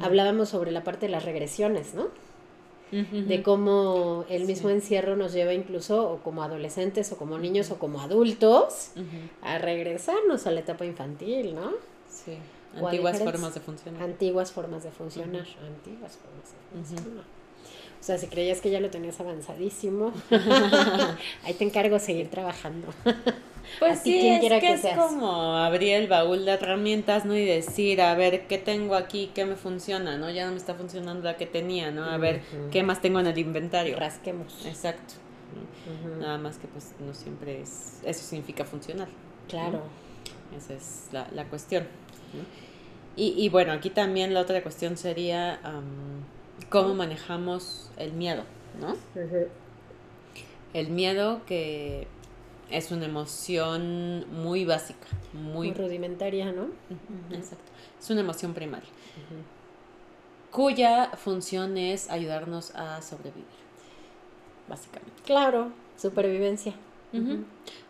hablábamos 0.00 0.48
sobre 0.50 0.70
la 0.70 0.82
parte 0.82 1.06
de 1.06 1.12
las 1.12 1.24
regresiones, 1.24 1.94
¿no? 1.94 2.08
De 2.90 3.42
cómo 3.42 4.24
el 4.28 4.44
mismo 4.44 4.70
encierro 4.70 5.16
nos 5.16 5.32
lleva 5.32 5.52
incluso 5.52 6.10
o 6.10 6.18
como 6.18 6.42
adolescentes 6.42 7.10
o 7.12 7.16
como 7.16 7.38
niños 7.38 7.70
o 7.70 7.78
como 7.78 8.00
adultos 8.00 8.92
a 9.42 9.58
regresarnos 9.58 10.46
a 10.46 10.50
la 10.50 10.60
etapa 10.60 10.84
infantil, 10.84 11.54
¿no? 11.54 11.72
Sí. 12.08 12.38
Antiguas 12.76 13.22
formas 13.22 13.54
de 13.54 13.60
funcionar. 13.60 14.02
Antiguas 14.02 14.52
formas 14.52 14.82
de 14.84 14.90
funcionar. 14.90 15.46
Antiguas 15.64 16.16
formas 16.16 16.52
de 16.52 16.94
funcionar. 16.94 17.24
O 18.04 18.06
sea, 18.06 18.18
si 18.18 18.26
creías 18.26 18.60
que 18.60 18.68
ya 18.68 18.80
lo 18.80 18.90
tenías 18.90 19.18
avanzadísimo, 19.18 20.12
ahí 21.42 21.54
te 21.54 21.64
encargo 21.64 21.98
seguir 21.98 22.28
trabajando. 22.28 22.88
Pues 23.78 24.00
sí, 24.00 24.28
es 24.28 24.60
que, 24.60 24.72
es 24.74 24.86
como 24.94 25.56
abrir 25.56 25.94
el 25.94 26.06
baúl 26.06 26.44
de 26.44 26.52
herramientas, 26.52 27.24
¿no? 27.24 27.34
Y 27.34 27.46
decir, 27.46 28.02
a 28.02 28.14
ver, 28.14 28.46
¿qué 28.46 28.58
tengo 28.58 28.94
aquí? 28.94 29.30
¿Qué 29.34 29.46
me 29.46 29.56
funciona? 29.56 30.18
¿No? 30.18 30.28
Ya 30.28 30.44
no 30.44 30.50
me 30.50 30.58
está 30.58 30.74
funcionando 30.74 31.22
la 31.22 31.38
que 31.38 31.46
tenía, 31.46 31.92
¿no? 31.92 32.04
A 32.04 32.18
ver, 32.18 32.42
¿qué 32.70 32.82
más 32.82 33.00
tengo 33.00 33.20
en 33.20 33.26
el 33.26 33.38
inventario? 33.38 33.98
Rasquemos. 33.98 34.66
Exacto. 34.66 35.14
Nada 36.20 36.36
más 36.36 36.58
que 36.58 36.68
pues 36.68 36.92
no 37.00 37.14
siempre 37.14 37.62
es, 37.62 38.00
eso 38.04 38.22
significa 38.22 38.66
funcionar. 38.66 39.08
Claro. 39.48 39.80
Esa 40.54 40.74
es 40.74 41.08
la, 41.10 41.26
la 41.32 41.46
cuestión. 41.46 41.86
Y, 43.16 43.32
y, 43.42 43.48
bueno, 43.48 43.72
aquí 43.72 43.88
también 43.88 44.34
la 44.34 44.40
otra 44.40 44.62
cuestión 44.62 44.98
sería 44.98 45.58
cómo 46.68 46.94
manejamos 46.94 47.90
el 47.96 48.12
miedo, 48.12 48.44
¿no? 48.80 48.96
El 50.72 50.88
miedo 50.88 51.40
que 51.46 52.06
es 52.70 52.90
una 52.90 53.04
emoción 53.04 54.24
muy 54.32 54.64
básica, 54.64 55.06
muy, 55.32 55.72
rudimentaria, 55.72 56.52
¿no? 56.52 56.68
Exacto. 57.30 57.70
Es 58.00 58.10
una 58.10 58.20
emoción 58.20 58.54
primaria, 58.54 58.88
cuya 60.50 61.10
función 61.16 61.76
es 61.76 62.10
ayudarnos 62.10 62.74
a 62.74 63.00
sobrevivir, 63.02 63.44
básicamente. 64.68 65.22
Claro, 65.24 65.72
supervivencia. 65.96 66.74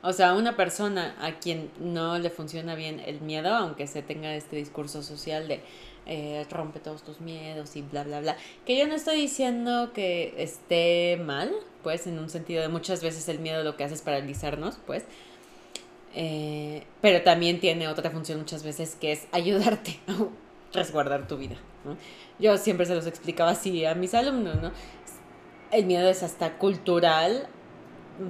O 0.03 0.13
sea, 0.13 0.35
una 0.35 0.55
persona 0.55 1.17
a 1.19 1.39
quien 1.39 1.71
no 1.81 2.19
le 2.19 2.29
funciona 2.29 2.75
bien 2.75 3.01
el 3.01 3.23
miedo, 3.23 3.55
aunque 3.55 3.87
se 3.87 4.03
tenga 4.03 4.35
este 4.35 4.57
discurso 4.57 5.03
social 5.03 5.49
de 5.49 5.63
eh, 6.07 6.47
rompe 6.51 6.81
todos 6.81 7.03
tus 7.03 7.21
miedos 7.21 7.77
y 7.77 7.83
bla, 7.83 8.05
bla, 8.05 8.21
bla. 8.21 8.37
Que 8.67 8.77
yo 8.79 8.87
no 8.87 8.95
estoy 8.95 9.17
diciendo 9.17 9.93
que 9.93 10.35
esté 10.39 11.21
mal, 11.23 11.53
pues, 11.83 12.07
en 12.07 12.19
un 12.19 12.31
sentido 12.31 12.63
de 12.63 12.69
muchas 12.69 13.03
veces 13.03 13.29
el 13.29 13.39
miedo 13.39 13.63
lo 13.65 13.77
que 13.77 13.85
hace 13.85 13.95
es 13.95 14.03
paralizarnos, 14.03 14.79
pues. 14.87 15.05
Eh, 16.15 16.85
pero 17.01 17.23
también 17.23 17.59
tiene 17.59 17.89
otra 17.89 18.11
función 18.11 18.39
muchas 18.39 18.63
veces 18.63 18.97
que 19.01 19.13
es 19.13 19.27
ayudarte 19.33 19.99
a 20.07 20.29
resguardar 20.73 21.27
tu 21.27 21.37
vida. 21.37 21.57
Yo 22.39 22.57
siempre 22.57 22.87
se 22.87 22.95
los 22.95 23.07
explicaba 23.07 23.51
así 23.51 23.85
a 23.85 23.95
mis 23.95 24.15
alumnos, 24.15 24.61
¿no? 24.61 24.73
El 25.71 25.87
miedo 25.87 26.09
es 26.09 26.23
hasta 26.23 26.57
cultural 26.59 27.49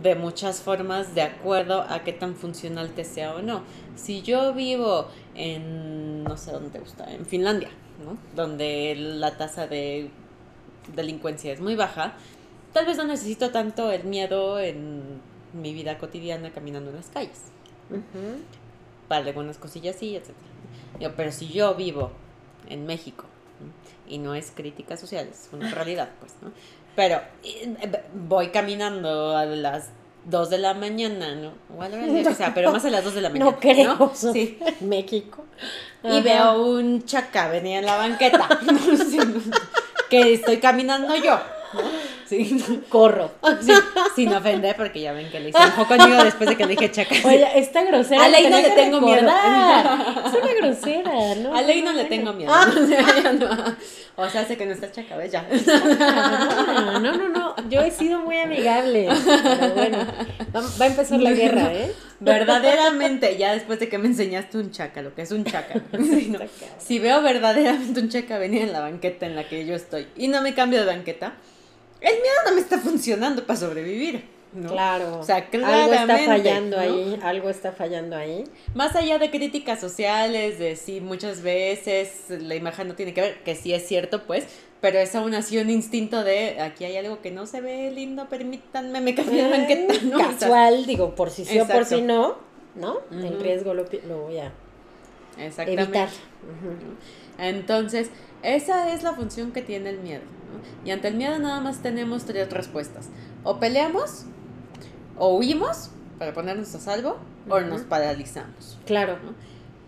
de 0.02 0.14
muchas 0.14 0.62
formas 0.62 1.14
de 1.14 1.22
acuerdo 1.22 1.82
a 1.82 2.04
qué 2.04 2.12
tan 2.12 2.34
funcional 2.36 2.90
te 2.90 3.04
sea 3.04 3.34
o 3.34 3.42
no. 3.42 3.62
Si 3.96 4.22
yo 4.22 4.54
vivo 4.54 5.08
en, 5.34 6.13
no 6.24 6.36
sé 6.36 6.52
dónde 6.52 6.70
te 6.70 6.78
gusta, 6.78 7.10
en 7.12 7.26
Finlandia, 7.26 7.70
¿no? 8.04 8.16
donde 8.34 8.94
la 8.96 9.36
tasa 9.36 9.66
de 9.66 10.10
delincuencia 10.94 11.52
es 11.52 11.60
muy 11.60 11.76
baja, 11.76 12.14
tal 12.72 12.86
vez 12.86 12.96
no 12.96 13.04
necesito 13.04 13.50
tanto 13.50 13.90
el 13.90 14.04
miedo 14.04 14.58
en 14.58 15.20
mi 15.52 15.72
vida 15.72 15.98
cotidiana 15.98 16.50
caminando 16.52 16.90
en 16.90 16.96
las 16.96 17.08
calles. 17.08 17.42
Para 19.08 19.26
algunas 19.26 19.58
cosillas 19.58 19.96
sí, 19.96 20.16
etc. 20.16 20.30
Pero 21.16 21.32
si 21.32 21.48
yo 21.48 21.74
vivo 21.74 22.10
en 22.68 22.86
México, 22.86 23.26
y 24.08 24.18
no 24.18 24.34
es 24.34 24.50
crítica 24.50 24.96
social, 24.96 25.28
es 25.30 25.48
una 25.52 25.70
realidad, 25.70 26.10
pues, 26.20 26.34
¿no? 26.42 26.50
Pero 26.96 27.20
eh, 27.42 27.74
voy 28.14 28.48
caminando 28.48 29.36
a 29.36 29.46
las 29.46 29.90
2 30.26 30.50
de 30.50 30.58
la 30.58 30.74
mañana, 30.74 31.34
¿no? 31.34 31.52
O 31.76 31.82
a 31.82 31.88
la 31.88 31.96
hora 31.96 32.30
o 32.30 32.34
sea, 32.34 32.54
pero 32.54 32.72
más 32.72 32.84
a 32.84 32.90
las 32.90 33.04
2 33.04 33.14
de 33.14 33.20
la 33.20 33.28
mañana. 33.28 33.50
No 33.50 33.60
creo. 33.60 33.94
¿no? 33.96 34.12
Sí. 34.14 34.58
México. 34.80 35.44
Y 36.02 36.20
veo 36.20 36.62
un 36.62 37.04
chaca 37.04 37.48
venía 37.48 37.78
en 37.78 37.86
la 37.86 37.96
banqueta. 37.96 38.48
que 40.10 40.34
estoy 40.34 40.58
caminando 40.58 41.16
yo. 41.16 41.38
Sí. 42.26 42.64
Corro. 42.88 43.32
sin 44.16 44.32
ofender, 44.32 44.76
porque 44.76 45.00
ya 45.00 45.12
ven 45.12 45.30
que 45.30 45.40
le 45.40 45.50
hice 45.50 45.58
un 45.58 45.70
poco 45.72 45.96
conmigo 45.96 46.22
después 46.22 46.50
de 46.50 46.56
que 46.56 46.64
le 46.64 46.76
dije 46.76 46.90
chaca. 46.90 47.14
Oye, 47.24 47.46
está 47.58 47.84
grosera. 47.84 48.24
A 48.24 48.28
Ley 48.28 48.48
no 48.48 48.60
le 48.60 48.70
tengo 48.70 49.00
miedo. 49.00 49.28
Es 50.24 50.42
una 50.42 50.54
grosera, 50.54 51.34
¿no? 51.36 51.54
A 51.54 51.62
Ley 51.62 51.82
no 51.82 51.92
le 51.92 52.04
tengo 52.04 52.32
miedo. 52.32 52.52
O 54.16 54.28
sea, 54.28 54.42
hace 54.42 54.56
que 54.56 54.64
no 54.64 54.72
está 54.72 54.92
chaca, 54.92 55.16
¿ves? 55.16 55.32
Ya. 55.32 55.44
No, 57.00 57.16
no, 57.16 57.28
no. 57.28 57.56
Yo 57.68 57.80
he 57.80 57.90
sido 57.90 58.20
muy 58.20 58.36
amigable. 58.36 59.08
Pero 59.42 59.74
bueno, 59.74 59.98
va 60.54 60.84
a 60.84 60.86
empezar 60.86 61.20
la 61.20 61.32
guerra, 61.32 61.72
¿eh? 61.74 61.92
Verdaderamente, 62.20 63.36
ya 63.36 63.52
después 63.54 63.80
de 63.80 63.88
que 63.88 63.98
me 63.98 64.06
enseñaste 64.06 64.58
un 64.58 64.70
chaca, 64.70 65.02
lo 65.02 65.14
que 65.14 65.22
es 65.22 65.32
un 65.32 65.44
chaca. 65.44 65.82
Si 66.78 67.00
veo 67.00 67.22
verdaderamente 67.22 68.00
un 68.00 68.08
chaca 68.08 68.38
venir 68.38 68.62
en 68.62 68.72
la 68.72 68.80
banqueta 68.80 69.26
en 69.26 69.34
la 69.34 69.48
que 69.48 69.66
yo 69.66 69.74
estoy 69.74 70.06
y 70.16 70.28
no 70.28 70.42
me 70.42 70.54
cambio 70.54 70.80
de 70.80 70.86
banqueta, 70.86 71.34
el 72.04 72.20
miedo 72.20 72.36
no 72.46 72.54
me 72.54 72.60
está 72.60 72.78
funcionando 72.78 73.46
para 73.46 73.58
sobrevivir. 73.58 74.24
¿no? 74.54 74.70
Claro. 74.70 75.18
O 75.18 75.22
sea, 75.24 75.36
algo 75.36 75.46
está 75.46 75.58
claramente, 75.58 76.26
fallando 76.26 76.76
¿no? 76.76 76.82
ahí, 76.82 77.18
algo 77.22 77.50
está 77.50 77.72
fallando 77.72 78.16
ahí. 78.16 78.44
Más 78.74 78.94
allá 78.94 79.18
de 79.18 79.30
críticas 79.30 79.80
sociales, 79.80 80.58
de 80.58 80.76
sí, 80.76 81.00
muchas 81.00 81.42
veces 81.42 82.24
la 82.28 82.54
imagen 82.54 82.88
no 82.88 82.94
tiene 82.94 83.12
que 83.12 83.20
ver, 83.20 83.42
que 83.42 83.56
sí 83.56 83.74
es 83.74 83.86
cierto, 83.86 84.24
pues, 84.26 84.46
pero 84.80 84.98
es 84.98 85.14
aún 85.14 85.34
así 85.34 85.58
un 85.58 85.70
instinto 85.70 86.22
de 86.22 86.60
aquí 86.60 86.84
hay 86.84 86.96
algo 86.96 87.20
que 87.20 87.30
no 87.30 87.46
se 87.46 87.60
ve 87.60 87.90
lindo, 87.90 88.28
permítanme, 88.28 89.00
me 89.00 89.14
cambiaron, 89.14 89.66
¿qué 89.66 89.76
tal? 89.88 90.10
¿no? 90.10 90.16
O 90.16 90.20
sea, 90.20 90.28
Eh, 90.30 90.36
Casual, 90.38 90.86
digo, 90.86 91.14
por 91.14 91.30
si 91.30 91.44
sí 91.44 91.58
o 91.58 91.66
por 91.66 91.84
si 91.84 92.02
no, 92.02 92.36
¿no? 92.76 93.00
El 93.10 93.40
riesgo 93.40 93.74
lo, 93.74 93.84
voy 93.84 94.38
a 94.38 94.52
exactamente. 95.38 95.82
evitar. 95.82 96.08
Entonces, 97.38 98.10
esa 98.42 98.92
es 98.94 99.02
la 99.02 99.14
función 99.14 99.52
que 99.52 99.62
tiene 99.62 99.90
el 99.90 99.98
miedo. 99.98 100.22
¿No? 100.54 100.86
Y 100.86 100.90
ante 100.90 101.08
el 101.08 101.14
miedo 101.14 101.38
nada 101.38 101.60
más 101.60 101.82
tenemos 101.82 102.24
tres 102.24 102.50
respuestas. 102.52 103.08
O 103.42 103.58
peleamos, 103.60 104.24
o 105.18 105.36
huimos 105.36 105.90
para 106.18 106.32
ponernos 106.32 106.74
a 106.74 106.80
salvo, 106.80 107.18
o 107.48 107.60
nos 107.60 107.82
paralizamos. 107.82 108.78
Claro. 108.86 109.18
¿no? 109.24 109.34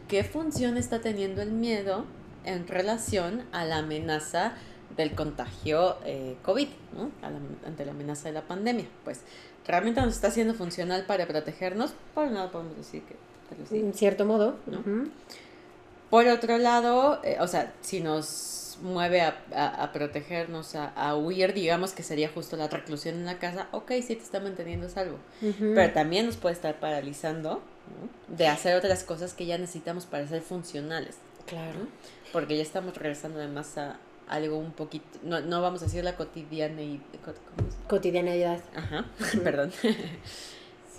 ¿Qué 0.08 0.22
función 0.24 0.76
está 0.76 1.00
teniendo 1.00 1.42
el 1.42 1.50
miedo 1.52 2.04
en 2.44 2.66
relación 2.68 3.44
a 3.52 3.64
la 3.64 3.78
amenaza 3.78 4.52
del 4.96 5.14
contagio 5.14 5.96
eh, 6.04 6.36
COVID, 6.42 6.68
¿no? 6.96 7.10
A 7.26 7.30
la- 7.30 7.38
ante 7.66 7.84
la 7.84 7.92
amenaza 7.92 8.28
de 8.28 8.34
la 8.34 8.42
pandemia? 8.42 8.86
Pues 9.04 9.20
realmente 9.66 10.00
nos 10.00 10.14
está 10.14 10.30
siendo 10.30 10.54
funcional 10.54 11.04
para 11.06 11.26
protegernos. 11.26 11.92
Por 12.14 12.28
un 12.28 12.34
lado 12.34 12.50
podemos 12.52 12.76
decir 12.76 13.02
que. 13.02 13.16
En 13.76 13.94
cierto 13.94 14.24
modo. 14.26 14.56
¿No? 14.66 14.82
Por 16.10 16.26
otro 16.28 16.56
lado, 16.58 17.20
eh, 17.24 17.36
o 17.40 17.48
sea, 17.48 17.72
si 17.80 18.00
nos 18.00 18.65
mueve 18.82 19.20
a, 19.20 19.36
a- 19.54 19.82
a 19.84 19.92
protegernos, 19.92 20.74
a, 20.74 20.88
a 20.88 21.16
huir, 21.16 21.52
digamos 21.54 21.92
que 21.92 22.02
sería 22.02 22.28
justo 22.28 22.56
la 22.56 22.68
reclusión 22.68 23.14
en 23.16 23.24
la 23.26 23.38
casa, 23.38 23.68
ok, 23.72 23.90
sí 24.02 24.14
te 24.16 24.22
está 24.22 24.40
manteniendo 24.40 24.88
salvo. 24.88 25.18
Ujú. 25.42 25.72
Pero 25.74 25.92
también 25.92 26.26
nos 26.26 26.36
puede 26.36 26.54
estar 26.54 26.78
paralizando 26.80 27.62
¿no? 28.30 28.36
de 28.36 28.48
hacer 28.48 28.76
otras 28.76 29.04
cosas 29.04 29.34
que 29.34 29.46
ya 29.46 29.58
necesitamos 29.58 30.06
para 30.06 30.26
ser 30.26 30.42
funcionales, 30.42 31.16
Claro. 31.46 31.86
porque 32.32 32.56
ya 32.56 32.62
estamos 32.62 32.96
regresando 32.96 33.38
además 33.38 33.76
a 33.78 33.98
algo 34.28 34.58
un 34.58 34.72
poquito, 34.72 35.06
no, 35.22 35.40
no 35.40 35.62
vamos 35.62 35.82
a 35.82 35.84
decir 35.84 36.02
la 36.02 36.16
cotidiana 36.16 36.82
y... 36.82 37.00
¿cómo 37.24 37.68
es? 37.68 37.74
Cotidianidad. 37.88 38.60
Ajá, 38.74 39.04
perdón. 39.44 39.72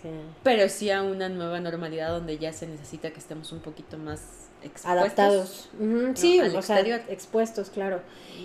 Sí. 0.01 0.09
Pero 0.43 0.69
sí 0.69 0.89
a 0.91 1.03
una 1.03 1.29
nueva 1.29 1.59
normalidad 1.59 2.09
donde 2.09 2.37
ya 2.37 2.53
se 2.53 2.67
necesita 2.67 3.11
que 3.11 3.19
estemos 3.19 3.51
un 3.51 3.59
poquito 3.59 3.97
más 3.97 4.47
expuestos. 4.63 4.85
Adaptados. 4.85 5.69
Sí, 6.15 6.39
al 6.39 6.55
o 6.55 6.61
sea, 6.61 6.79
expuestos, 7.09 7.69
claro. 7.69 8.01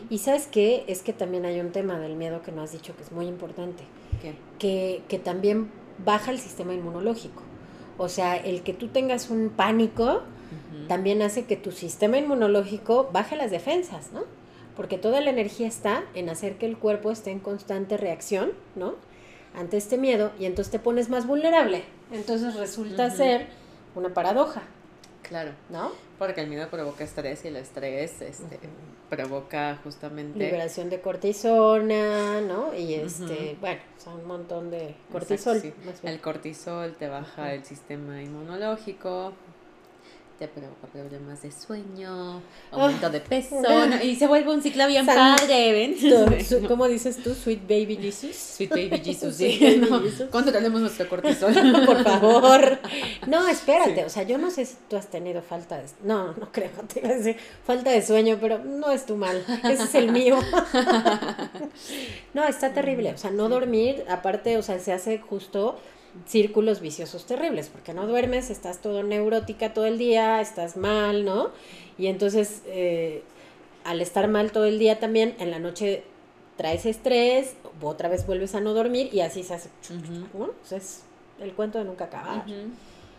Y 0.09 0.19
sabes 0.19 0.47
qué, 0.47 0.85
es 0.87 1.03
que 1.03 1.12
también 1.12 1.45
hay 1.45 1.61
un 1.61 1.73
tema 1.73 1.99
del 1.99 2.17
miedo 2.17 2.43
que 2.43 2.53
no 2.53 2.62
has 2.62 2.73
dicho 2.73 2.95
que 2.97 3.03
es 3.03 3.12
muy 3.12 3.27
importante, 3.27 3.85
¿Qué? 4.21 4.35
que, 4.59 5.03
que 5.09 5.19
también 5.19 5.71
baja 6.05 6.31
el 6.31 6.38
sistema 6.38 6.75
inmunológico. 6.75 7.43
O 7.99 8.09
sea, 8.09 8.37
el 8.37 8.62
que 8.62 8.73
tú 8.73 8.88
tengas 8.88 9.31
un 9.31 9.51
pánico 9.51 10.23
también 10.88 11.23
hace 11.23 11.45
que 11.45 11.57
tu 11.57 11.71
sistema 11.73 12.19
inmunológico 12.19 13.09
baje 13.12 13.37
las 13.37 13.51
defensas, 13.51 14.12
¿no? 14.12 14.25
Porque 14.77 14.99
toda 14.99 15.21
la 15.21 15.31
energía 15.31 15.67
está 15.67 16.05
en 16.15 16.29
hacer 16.29 16.57
que 16.57 16.67
el 16.67 16.77
cuerpo 16.77 17.11
esté 17.11 17.31
en 17.31 17.41
constante 17.41 17.97
reacción, 17.97 18.53
¿no? 18.75 18.97
Ante 19.55 19.77
este 19.77 19.99
miedo 19.99 20.33
y 20.38 20.47
entonces 20.47 20.71
te 20.71 20.79
pones 20.79 21.09
más 21.09 21.27
vulnerable. 21.27 21.85
Entonces 22.11 22.55
resulta 22.55 23.11
ser 23.11 23.49
una 23.95 24.15
paradoja, 24.15 24.62
Claro, 25.23 25.53
¿no? 25.71 25.93
porque 26.19 26.43
el 26.43 26.49
miedo 26.49 26.69
provoca 26.69 27.05
estrés 27.05 27.45
y 27.45 27.49
el 27.49 27.57
estrés 27.57 28.21
este, 28.23 28.59
provoca 29.09 29.79
justamente... 29.83 30.38
Liberación 30.38 30.88
de 30.88 31.01
cortisona, 31.01 32.41
¿no? 32.41 32.75
Y 32.75 32.95
este, 32.95 33.57
bueno, 33.61 33.81
son 33.99 34.21
un 34.21 34.27
montón 34.27 34.71
de 34.71 34.95
cortisol. 35.11 35.57
Exacto, 35.57 35.81
sí. 35.81 35.87
más 35.87 36.03
bien. 36.03 36.15
El 36.15 36.21
cortisol 36.21 36.95
te 36.95 37.09
baja 37.09 37.55
el 37.55 37.65
sistema 37.65 38.23
inmunológico, 38.23 39.33
te 40.42 40.48
provoca 40.48 40.88
problemas 40.88 41.40
de 41.42 41.52
sueño, 41.52 42.42
aumento 42.72 43.09
de 43.11 43.20
peso, 43.20 43.62
Ah. 43.64 43.87
¿no? 43.87 44.02
y 44.02 44.16
se 44.16 44.26
vuelve 44.26 44.50
un 44.52 44.61
ciclo 44.61 44.88
bien 44.88 45.07
San- 45.07 45.37
padre, 45.37 45.72
¿ven? 45.72 45.96
¿Cómo 46.68 46.88
dices 46.88 47.18
tú? 47.22 47.33
Sweet 47.33 47.62
Baby 47.68 47.96
Jesus. 48.02 48.35
Sweet 48.35 48.70
baby 48.70 49.00
Jesus, 49.05 49.37
sí. 49.37 49.57
baby 49.61 49.76
¿no? 49.90 50.00
Jesus. 50.00 50.28
Controlemos 50.31 50.81
nuestro 50.81 51.09
cortisol. 51.09 51.55
Por 51.87 52.02
favor. 52.02 52.81
No, 53.28 53.46
espérate, 53.46 53.94
Sí. 54.00 54.00
o 54.05 54.09
sea, 54.09 54.24
yo 54.24 54.37
no 54.38 54.50
sé 54.50 54.64
si 54.64 54.74
tú 54.90 54.96
has 54.96 55.07
tenido 55.09 55.42
falta 55.42 55.76
de... 55.78 55.85
No, 56.02 56.33
no 56.33 56.50
creo, 56.50 56.70
te 56.92 56.98
iba 56.98 57.11
a 57.11 57.14
decir 57.14 57.37
falta 57.64 57.90
de 57.90 58.02
sueño, 58.05 58.38
pero 58.40 58.59
no 58.59 58.90
es 58.90 59.07
tu 59.07 59.14
mal, 59.16 59.44
ese 59.62 59.85
es 59.85 59.94
el 59.94 60.11
mío. 60.11 60.38
No, 62.35 62.44
está 62.48 62.72
terrible, 62.72 63.12
o 63.12 63.18
sea, 63.18 63.31
no 63.31 63.48
dormir, 63.48 64.05
aparte, 64.09 64.57
o 64.57 64.62
sea, 64.62 64.81
se 64.81 64.92
hace 64.92 65.18
justo 65.18 65.78
círculos 66.27 66.81
viciosos 66.81 67.27
terribles, 67.27 67.68
porque 67.68 67.94
no 67.94 68.07
duermes, 68.07 68.51
estás 68.51 68.79
todo 68.79 69.03
neurótica 69.03 69.72
todo 69.75 69.87
el 69.87 69.98
día, 69.98 70.40
estás 70.40 70.77
mal, 70.77 71.25
¿no? 71.25 71.51
Y 71.98 72.07
entonces, 72.09 72.62
eh, 72.66 73.22
al 73.85 74.01
estar 74.01 74.29
mal 74.29 74.53
todo 74.53 74.64
el 74.66 74.79
día 74.79 74.98
también, 74.98 75.35
en 75.38 75.51
la 75.51 75.59
noche 75.59 76.05
traes 76.57 76.85
estrés, 76.87 77.55
otra 77.81 78.09
vez 78.09 78.27
vuelves 78.27 78.55
a 78.55 78.61
no 78.61 78.75
dormir 78.75 79.09
y 79.12 79.20
así 79.20 79.42
se 79.42 79.55
hace, 79.55 79.70
Ujú. 79.90 80.38
¿no? 80.38 80.44
O 80.44 80.55
sea, 80.64 80.79
es 80.79 81.03
el 81.40 81.53
cuento 81.55 81.79
de 81.79 81.85
nunca 81.85 82.05
acabar. 82.05 82.44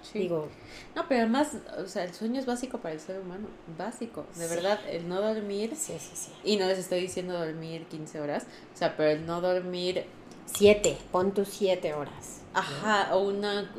Sí. 0.01 0.19
Digo, 0.19 0.49
No, 0.95 1.07
pero 1.07 1.21
además, 1.21 1.51
o 1.83 1.87
sea, 1.87 2.03
el 2.03 2.13
sueño 2.13 2.39
es 2.39 2.45
básico 2.45 2.77
para 2.77 2.93
el 2.93 2.99
ser 2.99 3.19
humano, 3.21 3.47
básico, 3.77 4.25
de 4.35 4.47
Sí. 4.47 4.53
verdad, 4.55 4.79
el 4.89 5.07
no 5.07 5.19
dormir, 5.21 5.71
sí, 5.75 5.93
sí, 5.97 6.11
sí. 6.13 6.31
y 6.43 6.57
no 6.57 6.67
les 6.67 6.77
estoy 6.77 6.99
diciendo 7.01 7.33
dormir 7.33 7.85
15 7.85 8.19
horas, 8.19 8.43
o 8.73 8.77
sea, 8.77 8.95
pero 8.95 9.09
el 9.11 9.25
no 9.25 9.41
dormir, 9.41 10.05
Siete, 10.45 10.97
pon 11.11 11.33
tus 11.33 11.47
siete 11.47 11.93
horas. 11.93 12.41
Ajá, 12.53 13.15
o 13.15 13.23
una, 13.23 13.69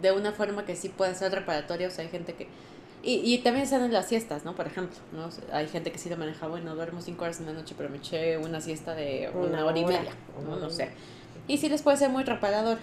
de 0.00 0.12
una 0.12 0.32
forma 0.32 0.64
que 0.64 0.76
sí 0.76 0.88
pueda 0.88 1.14
ser 1.14 1.32
reparatoria, 1.32 1.88
o 1.88 1.90
sea, 1.90 2.04
hay 2.04 2.10
gente 2.10 2.34
que, 2.34 2.48
y, 3.02 3.34
y 3.34 3.38
también 3.38 3.64
están 3.64 3.82
en 3.82 3.92
las 3.92 4.06
siestas, 4.08 4.44
¿no? 4.44 4.54
Por 4.54 4.66
ejemplo, 4.66 4.96
¿no? 5.12 5.26
O 5.26 5.30
sea, 5.30 5.44
hay 5.52 5.68
gente 5.68 5.92
que 5.92 5.98
sí 5.98 6.08
lo 6.08 6.16
maneja, 6.16 6.48
bueno, 6.48 6.74
duermo 6.74 7.00
5 7.00 7.22
horas 7.22 7.40
en 7.40 7.46
la 7.46 7.52
noche, 7.52 7.74
pero 7.76 7.88
me 7.88 7.98
eché 7.98 8.38
una 8.38 8.60
siesta 8.60 8.94
de 8.94 9.30
una, 9.32 9.46
Una 9.48 9.66
hora 9.66 9.78
y 9.78 9.84
media, 9.84 10.12
¿no? 10.44 10.56
No 10.56 10.70
sé. 10.70 10.90
Y 11.46 11.58
sí 11.58 11.68
les 11.68 11.82
puede 11.82 11.96
ser 11.96 12.10
muy 12.10 12.24
reparador. 12.24 12.78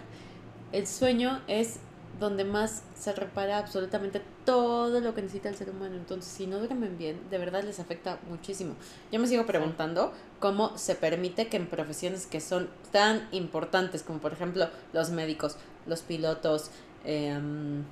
El 0.72 0.88
sueño 0.88 1.42
es 1.48 1.80
donde 2.20 2.46
más 2.46 2.84
se 2.96 3.14
repara 3.14 3.58
absolutamente 3.58 4.22
todo 4.46 5.02
lo 5.02 5.14
que 5.14 5.22
necesita 5.22 5.50
el 5.50 5.56
ser 5.56 5.70
humano. 5.70 5.96
Entonces, 5.96 6.32
si 6.32 6.48
no 6.48 6.60
duermen 6.60 6.98
bien, 6.98 7.20
de 7.30 7.38
verdad 7.38 7.64
les 7.64 7.80
afecta 7.80 8.20
muchísimo. 8.30 8.76
Yo 9.12 9.20
me 9.20 9.28
sigo 9.28 9.46
preguntando 9.46 10.14
cómo 10.40 10.78
se 10.78 10.96
permite 10.96 11.48
que 11.48 11.58
en 11.58 11.68
profesiones 11.68 12.26
que 12.26 12.40
son 12.40 12.70
tan 12.92 13.28
importantes, 13.32 14.04
como 14.04 14.20
por 14.20 14.34
ejemplo 14.34 14.70
los 14.94 15.10
médicos, 15.10 15.58
los 15.86 16.02
pilotos, 16.02 16.70
em, 17.04 17.84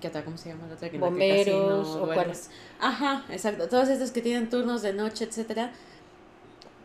¿qué 0.00 0.08
otra? 0.08 0.24
¿Cómo 0.24 0.36
se 0.36 0.50
llama 0.50 0.66
la 0.68 0.74
otra? 0.74 0.88
Casi 0.88 0.98
no 0.98 1.06
Bomberos 1.06 1.88
o 1.88 2.06
cuáles. 2.06 2.50
Ajá, 2.80 3.24
exacto. 3.30 3.68
Todos 3.68 3.88
estos 3.88 4.12
que 4.12 4.22
tienen 4.22 4.48
turnos 4.48 4.82
de 4.82 4.92
noche, 4.92 5.24
etcétera, 5.24 5.72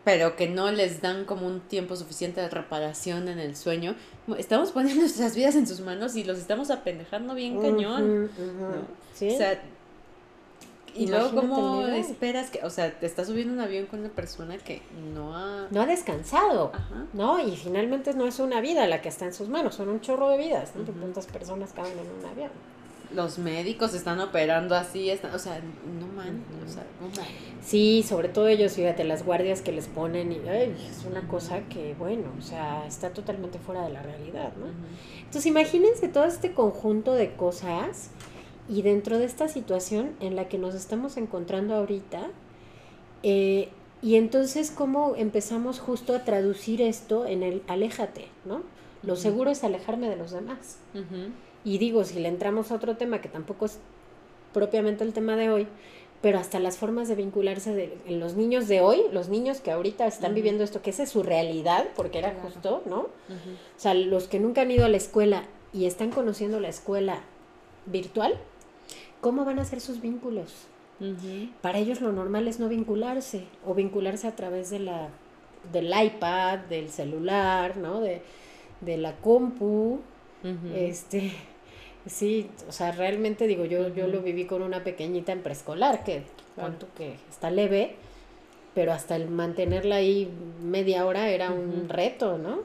pero 0.07 0.37
que 0.37 0.47
no 0.47 0.71
les 0.71 1.01
dan 1.01 1.25
como 1.25 1.45
un 1.45 1.59
tiempo 1.59 1.97
suficiente 1.97 2.39
de 2.39 2.47
reparación 2.47 3.27
en 3.27 3.39
el 3.39 3.57
sueño. 3.57 3.93
Estamos 4.37 4.71
poniendo 4.71 5.01
nuestras 5.01 5.35
vidas 5.35 5.57
en 5.57 5.67
sus 5.67 5.81
manos 5.81 6.15
y 6.15 6.23
los 6.23 6.37
estamos 6.37 6.71
apendejando 6.71 7.35
bien 7.35 7.59
cañón. 7.59 8.29
Sí. 9.13 9.31
O 9.31 9.37
sea, 9.37 9.61
y 10.95 11.07
luego 11.07 11.35
cómo 11.35 11.85
esperas 11.87 12.49
que, 12.49 12.63
o 12.63 12.69
sea, 12.69 12.97
te 12.97 13.05
estás 13.05 13.27
subiendo 13.27 13.53
un 13.53 13.59
avión 13.59 13.87
con 13.87 13.99
una 13.99 14.07
persona 14.07 14.57
que 14.57 14.81
no 15.13 15.35
ha... 15.35 15.67
no 15.71 15.81
ha 15.81 15.85
descansado. 15.85 16.71
Ajá. 16.73 17.05
¿no? 17.11 17.45
Y 17.45 17.57
finalmente 17.57 18.13
no 18.13 18.27
es 18.27 18.39
una 18.39 18.61
vida 18.61 18.87
la 18.87 19.01
que 19.01 19.09
está 19.09 19.25
en 19.25 19.33
sus 19.33 19.49
manos, 19.49 19.75
son 19.75 19.89
un 19.89 19.99
chorro 19.99 20.29
de 20.29 20.37
vidas, 20.37 20.71
¿no? 20.73 20.85
¿Cuántas 20.85 21.25
personas 21.25 21.73
caben 21.73 21.99
en 21.99 22.09
un 22.17 22.25
avión? 22.31 22.51
Los 23.13 23.39
médicos 23.39 23.93
están 23.93 24.19
operando 24.19 24.75
así, 24.75 25.09
están, 25.09 25.33
o 25.33 25.39
sea, 25.39 25.59
no 25.99 26.07
man, 26.07 26.43
o 26.65 26.69
sea, 26.69 26.83
no 26.99 27.07
man. 27.07 27.25
Sí, 27.61 28.03
sobre 28.07 28.29
todo 28.29 28.47
ellos, 28.47 28.73
fíjate, 28.73 29.03
las 29.03 29.25
guardias 29.25 29.61
que 29.61 29.71
les 29.71 29.87
ponen, 29.87 30.31
y, 30.31 30.39
ay, 30.47 30.75
es 30.89 31.05
una 31.05 31.27
cosa 31.27 31.61
que, 31.69 31.95
bueno, 31.97 32.29
o 32.37 32.41
sea, 32.41 32.85
está 32.85 33.11
totalmente 33.11 33.59
fuera 33.59 33.83
de 33.83 33.93
la 33.93 34.01
realidad, 34.01 34.53
¿no? 34.57 34.67
Entonces 35.19 35.45
imagínense 35.45 36.07
todo 36.07 36.25
este 36.25 36.53
conjunto 36.53 37.13
de 37.13 37.33
cosas 37.35 38.11
y 38.69 38.81
dentro 38.81 39.17
de 39.17 39.25
esta 39.25 39.47
situación 39.47 40.11
en 40.19 40.35
la 40.35 40.49
que 40.49 40.57
nos 40.57 40.75
estamos 40.75 41.17
encontrando 41.17 41.75
ahorita, 41.75 42.27
eh, 43.23 43.69
y 44.01 44.15
entonces 44.15 44.69
cómo 44.69 45.15
empezamos 45.15 45.79
justo 45.79 46.15
a 46.15 46.23
traducir 46.23 46.81
esto 46.81 47.25
en 47.25 47.41
el 47.41 47.63
aléjate, 47.67 48.27
¿no? 48.45 48.61
Lo 49.03 49.15
seguro 49.15 49.51
es 49.51 49.63
alejarme 49.63 50.09
de 50.09 50.15
los 50.15 50.31
demás. 50.31 50.79
Y 51.67 51.79
digo, 51.79 52.03
si 52.05 52.19
le 52.19 52.29
entramos 52.29 52.71
a 52.71 52.75
otro 52.75 52.95
tema 52.95 53.19
que 53.19 53.27
tampoco 53.27 53.65
es 53.65 53.79
propiamente 54.53 55.03
el 55.03 55.11
tema 55.11 55.35
de 55.35 55.49
hoy, 55.49 55.67
pero 56.21 56.39
hasta 56.39 56.59
las 56.59 56.77
formas 56.77 57.09
de 57.09 57.15
vincularse 57.15 57.73
de, 57.75 57.97
en 58.07 58.19
los 58.21 58.35
niños 58.35 58.67
de 58.69 58.79
hoy, 58.81 59.01
los 59.11 59.27
niños 59.27 59.59
que 59.59 59.71
ahorita 59.71 60.07
están 60.07 60.33
viviendo 60.33 60.63
esto, 60.63 60.81
que 60.81 60.91
esa 60.91 61.03
es 61.03 61.09
su 61.09 61.23
realidad, 61.23 61.85
porque 61.95 62.19
era 62.19 62.31
Claro. 62.31 62.45
justo, 62.49 62.83
¿no? 62.85 62.99
O 62.99 63.09
sea, 63.75 63.93
los 63.93 64.27
que 64.29 64.39
nunca 64.39 64.61
han 64.61 64.71
ido 64.71 64.85
a 64.85 64.89
la 64.89 64.97
escuela 64.97 65.43
y 65.73 65.85
están 65.85 66.09
conociendo 66.11 66.59
la 66.61 66.69
escuela 66.69 67.19
virtual, 67.85 68.35
¿cómo 69.19 69.43
van 69.43 69.59
a 69.59 69.65
ser 69.65 69.81
sus 69.81 69.99
vínculos? 70.01 70.53
Para 71.61 71.77
ellos 71.79 71.99
lo 72.01 72.11
normal 72.13 72.47
es 72.47 72.59
no 72.59 72.69
vincularse 72.69 73.43
o 73.65 73.73
vincularse 73.75 74.25
a 74.27 74.35
través 74.35 74.69
de 74.69 74.79
la 74.79 75.09
del 75.73 75.87
iPad, 76.05 76.59
del 76.69 76.89
celular, 76.89 77.75
¿no? 77.77 77.99
De, 77.99 78.21
de 78.81 78.97
la 78.97 79.17
compu, 79.17 79.99
este, 80.73 81.33
sí, 82.07 82.49
o 82.67 82.71
sea, 82.71 82.91
realmente 82.91 83.47
digo, 83.47 83.65
yo, 83.65 83.89
yo 83.89 84.07
lo 84.07 84.21
viví 84.21 84.45
con 84.45 84.61
una 84.61 84.83
pequeñita 84.83 85.31
en 85.31 85.41
preescolar, 85.41 86.03
que 86.03 86.23
cuanto 86.55 86.87
que 86.95 87.15
está 87.29 87.51
leve, 87.51 87.95
pero 88.73 88.91
hasta 88.93 89.15
el 89.15 89.29
mantenerla 89.29 89.95
ahí 89.95 90.31
media 90.61 91.05
hora 91.05 91.29
era 91.29 91.51
un 91.51 91.89
reto, 91.89 92.37
¿no? 92.37 92.59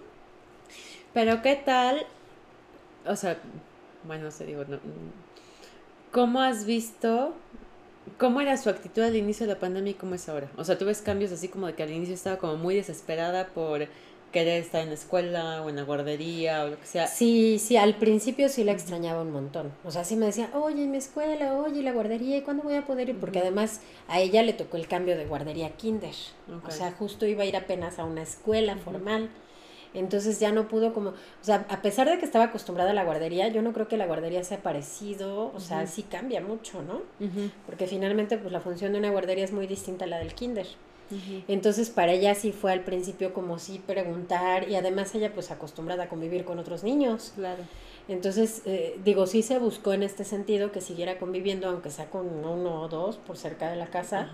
Pero 1.15 1.43
qué 1.43 1.57
tal, 1.57 2.07
o 3.07 3.17
sea, 3.17 3.39
bueno, 4.05 4.31
se 4.31 4.47
digo, 4.47 4.65
no, 4.67 4.79
¿cómo 6.11 6.41
has 6.41 6.65
visto, 6.65 7.35
cómo 8.19 8.41
era 8.41 8.57
su 8.57 8.71
actitud 8.71 9.03
al 9.03 9.17
inicio 9.17 9.47
de 9.47 9.55
la 9.55 9.59
pandemia 9.59 9.93
y 9.93 9.95
cómo 9.95 10.15
es 10.15 10.29
ahora? 10.29 10.49
O 10.57 10.65
sea, 10.65 10.79
tú 10.79 10.87
ves 10.87 11.03
cambios 11.03 11.33
así 11.33 11.49
como 11.49 11.67
de 11.67 11.75
que 11.75 11.83
al 11.83 11.91
inicio 11.91 12.15
estaba 12.15 12.39
como 12.39 12.57
muy 12.57 12.75
desesperada 12.75 13.49
por 13.49 13.87
querer 14.33 14.61
estar 14.63 14.83
en 14.83 14.89
la 14.89 14.95
escuela 14.95 15.63
o 15.63 15.69
en 15.69 15.77
la 15.77 15.83
guardería 15.83 16.65
o 16.65 16.69
lo 16.69 16.81
que 16.81 16.87
sea. 16.87 17.07
Sí, 17.07 17.59
sí, 17.59 17.77
al 17.77 17.95
principio 17.95 18.49
sí 18.49 18.65
la 18.65 18.73
extrañaba 18.73 19.23
un 19.23 19.31
montón. 19.31 19.73
O 19.85 19.91
sea, 19.91 20.05
sí 20.05 20.17
me 20.17 20.27
decía, 20.27 20.51
oye, 20.55 20.87
mi 20.87 20.97
escuela, 20.97 21.55
oye, 21.55 21.83
la 21.83 21.93
guardería, 21.93 22.39
¿y 22.39 22.43
cuándo 22.43 22.65
voy 22.65 22.75
a 22.75 22.85
poder 22.85 23.11
ir? 23.11 23.21
Porque 23.21 23.39
además 23.39 23.81
a 24.09 24.19
ella 24.19 24.43
le 24.43 24.55
tocó 24.55 24.77
el 24.77 24.89
cambio 24.89 25.17
de 25.17 25.27
guardería 25.27 25.69
a 25.69 25.71
kinder. 25.71 26.15
O 26.67 26.71
sea, 26.71 26.91
justo 26.93 27.27
iba 27.27 27.45
a 27.45 27.47
ir 27.47 27.57
apenas 27.57 27.99
a 27.99 28.05
una 28.05 28.23
escuela 28.23 28.77
formal. 28.77 29.31
Entonces 29.95 30.41
ya 30.41 30.53
no 30.53 30.69
pudo 30.69 30.95
como, 30.95 31.11
o 31.11 31.15
sea, 31.43 31.67
a 31.69 31.83
pesar 31.83 32.09
de 32.09 32.19
que 32.19 32.25
estaba 32.25 32.47
acostumbrada 32.47 32.93
a 32.93 32.95
la 32.95 33.05
guardería, 33.05 33.49
yo 33.49 33.61
no 33.61 33.75
creo 33.75 33.89
que 33.89 33.99
la 33.99 34.07
guardería 34.07 34.43
sea 34.43 34.63
parecido, 34.63 35.53
o 35.55 35.61
sea, 35.61 35.87
sí 35.87 36.03
cambia 36.03 36.41
mucho, 36.41 36.83
¿no? 36.83 37.03
Porque 37.67 37.87
finalmente 37.87 38.39
pues 38.39 38.51
la 38.51 38.61
función 38.61 38.93
de 38.93 39.01
una 39.01 39.11
guardería 39.11 39.45
es 39.45 39.53
muy 39.53 39.67
distinta 39.67 40.07
a 40.07 40.09
la 40.09 40.19
del 40.19 40.35
kinder. 40.35 40.67
Entonces 41.49 41.91
para 41.91 42.13
ella 42.13 42.35
sí 42.35 42.53
fue 42.53 42.73
al 42.73 42.81
principio 42.81 43.33
como 43.33 43.59
sí 43.59 43.81
preguntar 43.87 44.69
y 44.69 44.77
además 44.77 45.15
ella 45.15 45.33
pues 45.33 45.51
acostumbrada 45.51 46.05
a 46.05 46.09
convivir 46.09 46.45
con 46.45 46.59
otros 46.59 46.85
niños. 46.85 47.33
Claro. 47.35 47.63
Entonces, 48.09 48.63
eh, 48.65 48.99
digo, 49.05 49.27
sí 49.27 49.43
se 49.43 49.59
buscó 49.59 49.93
en 49.93 50.03
este 50.03 50.25
sentido 50.25 50.73
que 50.73 50.81
siguiera 50.81 51.19
conviviendo, 51.19 51.69
aunque 51.69 51.91
sea 51.91 52.11
con 52.11 52.27
uno 52.27 52.83
o 52.83 52.89
dos 52.89 53.17
por 53.17 53.37
cerca 53.37 53.71
de 53.71 53.77
la 53.77 53.87
casa, 53.87 54.31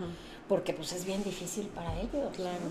porque 0.48 0.72
pues 0.72 0.92
es 0.92 1.04
bien 1.04 1.22
difícil 1.22 1.66
para 1.66 1.94
ellos. 2.00 2.34
Claro. 2.34 2.64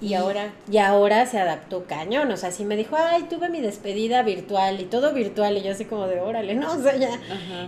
Y, 0.00 0.14
ahora, 0.14 0.52
y 0.70 0.78
ahora 0.78 1.26
se 1.26 1.38
adaptó 1.38 1.84
cañón, 1.86 2.30
o 2.30 2.36
sea, 2.36 2.52
sí 2.52 2.64
me 2.64 2.76
dijo, 2.76 2.96
ay, 2.96 3.24
tuve 3.24 3.48
mi 3.48 3.60
despedida 3.60 4.22
virtual 4.22 4.80
y 4.80 4.84
todo 4.84 5.12
virtual, 5.12 5.56
y 5.56 5.62
yo 5.62 5.72
así 5.72 5.86
como 5.86 6.06
de, 6.06 6.20
órale, 6.20 6.54
no, 6.54 6.72
o 6.72 6.78
sea, 6.78 6.96
ya. 6.96 7.18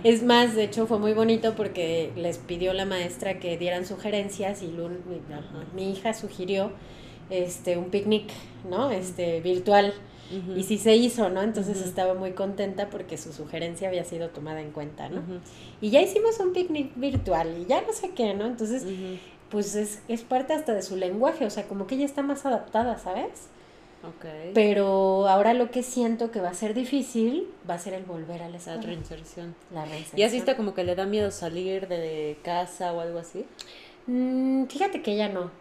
Es 0.05 0.23
más, 0.23 0.55
de 0.55 0.63
hecho 0.63 0.87
fue 0.87 0.97
muy 0.97 1.11
bonito 1.11 1.55
porque 1.55 2.13
les 2.15 2.37
pidió 2.37 2.71
la 2.71 2.85
maestra 2.85 3.39
que 3.39 3.57
dieran 3.57 3.85
sugerencias 3.85 4.63
y 4.63 4.73
mi, 5.75 5.91
hija 5.91 6.13
sugirió 6.13 6.71
este 7.29 7.77
un 7.77 7.89
picnic, 7.89 8.29
¿no? 8.69 8.91
Este, 8.91 9.41
virtual. 9.41 9.93
Y 10.55 10.63
sí 10.63 10.77
se 10.77 10.95
hizo, 10.95 11.29
¿no? 11.29 11.41
Entonces 11.41 11.81
estaba 11.81 12.13
muy 12.13 12.31
contenta 12.31 12.89
porque 12.89 13.17
su 13.17 13.33
sugerencia 13.33 13.89
había 13.89 14.05
sido 14.05 14.29
tomada 14.29 14.61
en 14.61 14.71
cuenta, 14.71 15.09
¿no? 15.09 15.21
Y 15.81 15.89
ya 15.89 15.99
hicimos 16.01 16.39
un 16.39 16.53
picnic 16.53 16.93
virtual 16.95 17.57
y 17.61 17.65
ya 17.65 17.81
no 17.81 17.91
sé 17.91 18.11
qué, 18.11 18.33
¿no? 18.33 18.45
Entonces 18.45 18.85
pues 19.51 19.75
es, 19.75 20.01
es 20.07 20.21
parte 20.21 20.53
hasta 20.53 20.73
de 20.73 20.81
su 20.81 20.95
lenguaje, 20.95 21.45
o 21.45 21.49
sea, 21.49 21.67
como 21.67 21.85
que 21.85 21.95
ella 21.95 22.05
está 22.05 22.21
más 22.23 22.45
adaptada, 22.45 22.97
¿sabes? 22.97 23.49
Okay. 24.17 24.51
Pero 24.55 25.27
ahora 25.27 25.53
lo 25.53 25.69
que 25.69 25.83
siento 25.83 26.31
que 26.31 26.41
va 26.41 26.49
a 26.49 26.53
ser 26.55 26.73
difícil 26.73 27.47
va 27.69 27.75
a 27.75 27.79
ser 27.79 27.93
el 27.93 28.03
volver 28.03 28.41
a 28.41 28.49
la 28.49 28.57
La 28.65 28.81
reinserción. 28.81 29.55
La 29.71 29.85
reinserción. 29.85 30.19
¿Y 30.19 30.23
has 30.23 30.31
visto 30.31 30.55
como 30.55 30.73
que 30.73 30.83
le 30.83 30.95
da 30.95 31.05
miedo 31.05 31.29
salir 31.29 31.87
de 31.87 32.37
casa 32.43 32.93
o 32.93 32.99
algo 32.99 33.19
así? 33.19 33.45
Mm, 34.07 34.65
fíjate 34.65 35.03
que 35.03 35.13
ella 35.13 35.29
no. 35.29 35.51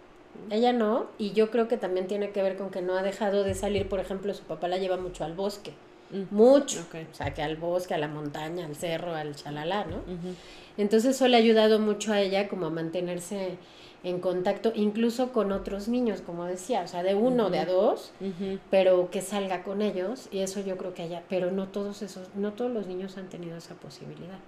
Ella 0.49 0.73
no, 0.73 1.09
y 1.19 1.33
yo 1.33 1.51
creo 1.51 1.69
que 1.69 1.77
también 1.77 2.07
tiene 2.07 2.31
que 2.31 2.41
ver 2.41 2.57
con 2.57 2.71
que 2.71 2.81
no 2.81 2.97
ha 2.97 3.03
dejado 3.03 3.45
de 3.45 3.55
salir, 3.55 3.89
por 3.89 4.01
ejemplo, 4.01 4.33
su 4.33 4.45
papá 4.45 4.69
la 4.69 4.79
lleva 4.79 4.97
mucho 4.97 5.25
al 5.25 5.35
bosque. 5.35 5.73
Mucho. 6.31 6.81
O 6.81 7.15
sea, 7.15 7.33
que 7.35 7.43
al 7.43 7.57
bosque, 7.57 7.95
a 7.95 7.99
la 7.99 8.09
montaña, 8.09 8.67
al 8.67 8.77
cerro, 8.77 9.15
al 9.15 9.35
chalala, 9.37 9.85
¿no? 9.85 10.03
Entonces 10.77 11.17
eso 11.17 11.29
le 11.29 11.37
ha 11.37 11.39
ayudado 11.39 11.79
mucho 11.79 12.13
a 12.13 12.21
ella 12.21 12.49
como 12.49 12.67
a 12.67 12.71
mantenerse 12.71 13.59
en 14.03 14.19
contacto 14.21 14.73
incluso 14.75 15.31
con 15.33 15.53
otros 15.53 15.89
niños, 15.89 16.23
como 16.23 16.47
decía, 16.47 16.83
o 16.83 16.89
sea, 16.89 17.03
de 17.03 17.15
uno, 17.15 17.51
de 17.51 17.59
a 17.59 17.67
dos, 17.67 18.13
pero 18.71 19.11
que 19.11 19.21
salga 19.21 19.63
con 19.63 19.83
ellos 19.83 20.29
y 20.31 20.39
eso 20.39 20.61
yo 20.61 20.77
creo 20.77 20.95
que 20.95 21.03
haya, 21.03 21.23
pero 21.29 21.51
no 21.51 21.69
todos 21.69 22.03
esos, 22.03 22.29
no 22.35 22.53
todos 22.53 22.73
los 22.73 22.87
niños 22.87 23.17
han 23.19 23.29
tenido 23.29 23.57
esa 23.57 23.75
posibilidad. 23.75 24.39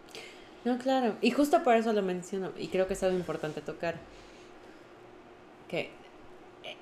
No, 0.65 0.79
claro, 0.79 1.17
y 1.21 1.33
justo 1.33 1.63
por 1.65 1.75
eso 1.75 1.93
lo 1.93 2.03
menciono 2.03 2.53
y 2.57 2.69
creo 2.69 2.87
que 2.87 2.95
es 2.95 3.03
algo 3.03 3.19
importante 3.19 3.61
tocar, 3.61 3.97
que 5.69 5.91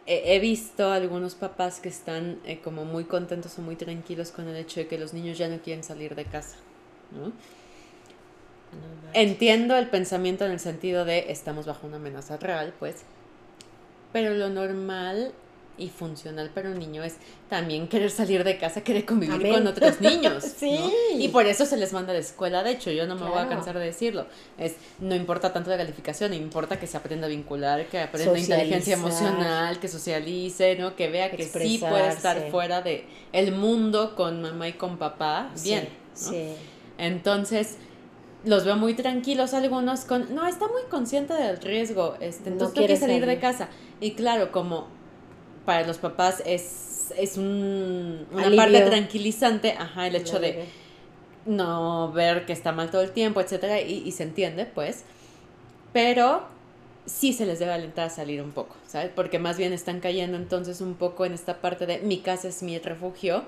he, 0.07 0.39
visto 0.41 0.91
algunos 0.91 1.35
papás 1.35 1.81
que 1.81 1.89
están 1.89 2.41
eh, 2.45 2.61
como 2.61 2.85
muy 2.85 3.05
contentos 3.05 3.59
o 3.59 3.63
muy 3.63 3.77
tranquilos 3.77 4.31
con 4.31 4.49
el 4.49 4.57
hecho 4.57 4.81
de 4.81 4.87
que 4.87 4.99
los 4.99 5.13
niños 5.13 5.39
ya 5.39 5.49
no 5.49 5.59
quieren 5.61 5.85
salir 5.85 6.15
de 6.15 6.25
casa, 6.25 6.57
¿no? 7.13 7.33
Entiendo 9.13 9.77
el 9.77 9.89
pensamiento 9.89 10.45
en 10.45 10.53
el 10.53 10.61
sentido 10.61 11.05
de 11.05 11.31
estamos 11.33 11.67
bajo 11.67 11.87
una 11.87 11.97
amenaza 11.97 12.37
real, 12.37 12.73
pues, 12.79 13.05
pero 14.13 14.35
lo 14.35 14.49
normal 14.49 15.33
y 15.81 15.89
funcional 15.89 16.51
para 16.51 16.71
un 16.71 16.79
niño 16.79 17.03
es 17.03 17.17
también 17.49 17.89
querer 17.89 18.11
salir 18.11 18.45
de 18.45 18.59
casa, 18.59 18.83
querer 18.83 19.05
convivir 19.05 19.51
con 19.51 19.67
otros 19.67 20.01
niños. 20.01 20.45
sí. 20.57 20.79
Y 21.15 21.29
por 21.29 21.47
eso 21.47 21.67
se 21.67 21.77
les 21.77 21.93
manda 21.93 22.13
a 22.13 22.15
la 22.15 22.21
escuela. 22.21 22.63
De 22.63 22.73
hecho, 22.73 22.91
yo 22.91 23.07
no 23.07 23.17
me 23.17 23.29
voy 23.29 23.39
a 23.39 23.49
cansar 23.49 23.79
de 23.79 23.85
decirlo. 23.85 24.27
Es, 24.59 24.77
no 25.01 25.15
importa 25.15 25.53
tanto 25.53 25.71
la 25.71 25.77
calificación, 25.77 26.35
importa 26.35 26.79
que 26.79 26.87
se 26.87 26.97
aprenda 26.97 27.27
a 27.27 27.31
vincular, 27.31 27.87
que 27.87 27.99
aprenda 28.01 28.39
inteligencia 28.39 28.95
emocional, 28.95 29.81
que 29.81 29.89
socialice, 29.89 30.77
¿no? 30.77 30.95
Que 30.95 31.09
vea 31.09 31.31
que 31.31 31.45
sí 31.45 31.79
puede 31.79 32.09
estar 32.09 32.51
fuera 32.51 32.83
de 32.83 33.07
el 33.33 33.53
mundo 33.53 34.15
con 34.15 34.43
mamá 34.43 34.69
y 34.69 34.75
con 34.75 34.99
papá. 34.99 35.51
Bien. 35.63 35.89
Sí. 36.15 36.55
Entonces, 36.99 37.79
los 38.45 38.65
veo 38.65 38.77
muy 38.77 38.95
tranquilos 38.95 39.55
algunos 39.55 40.01
con, 40.01 40.35
no, 40.35 40.47
está 40.47 40.67
muy 40.69 40.83
consciente 40.91 41.35
del 41.35 41.59
riesgo, 41.59 42.17
este, 42.21 42.51
entonces 42.51 42.69
no 42.69 42.75
quiere 42.75 42.97
salir, 42.97 43.27
de 43.27 43.39
casa. 43.39 43.69
Y 44.01 44.13
claro, 44.13 44.51
como 44.53 44.89
para 45.65 45.87
los 45.87 45.99
papás 45.99 46.43
es, 46.47 47.13
es 47.17 47.37
un, 47.37 48.27
una 48.33 48.55
parte 48.57 48.81
tranquilizante, 48.83 49.73
ajá, 49.73 50.07
el 50.07 50.17
hecho 50.17 50.41
de 50.41 50.65
no 51.47 52.13
ver 52.13 52.47
que 52.47 52.53
está 52.53 52.73
mal 52.73 52.91
todo 52.91 53.03
el 53.03 53.13
tiempo, 53.13 53.41
etcétera, 53.41 53.81
y, 53.81 54.03
y 54.07 54.13
se 54.13 54.25
entiende, 54.25 54.67
pues, 54.67 55.05
pero 55.93 56.45
sí 57.07 57.33
se 57.33 57.47
les 57.47 57.59
debe 57.59 57.73
alentar 57.73 58.07
a 58.07 58.11
salir 58.11 58.43
un 58.43 58.53
poco, 58.53 58.77
¿sabes? 58.87 59.11
Porque 59.15 59.39
más 59.39 59.57
bien 59.57 59.73
están 59.73 60.01
cayendo 60.01 60.37
entonces 60.37 60.81
un 60.81 60.95
poco 60.95 61.25
en 61.25 61.33
esta 61.33 61.61
parte 61.61 61.87
de 61.87 61.99
mi 61.99 62.19
casa 62.19 62.49
es 62.49 62.63
mi 62.63 62.79
refugio, 62.79 63.45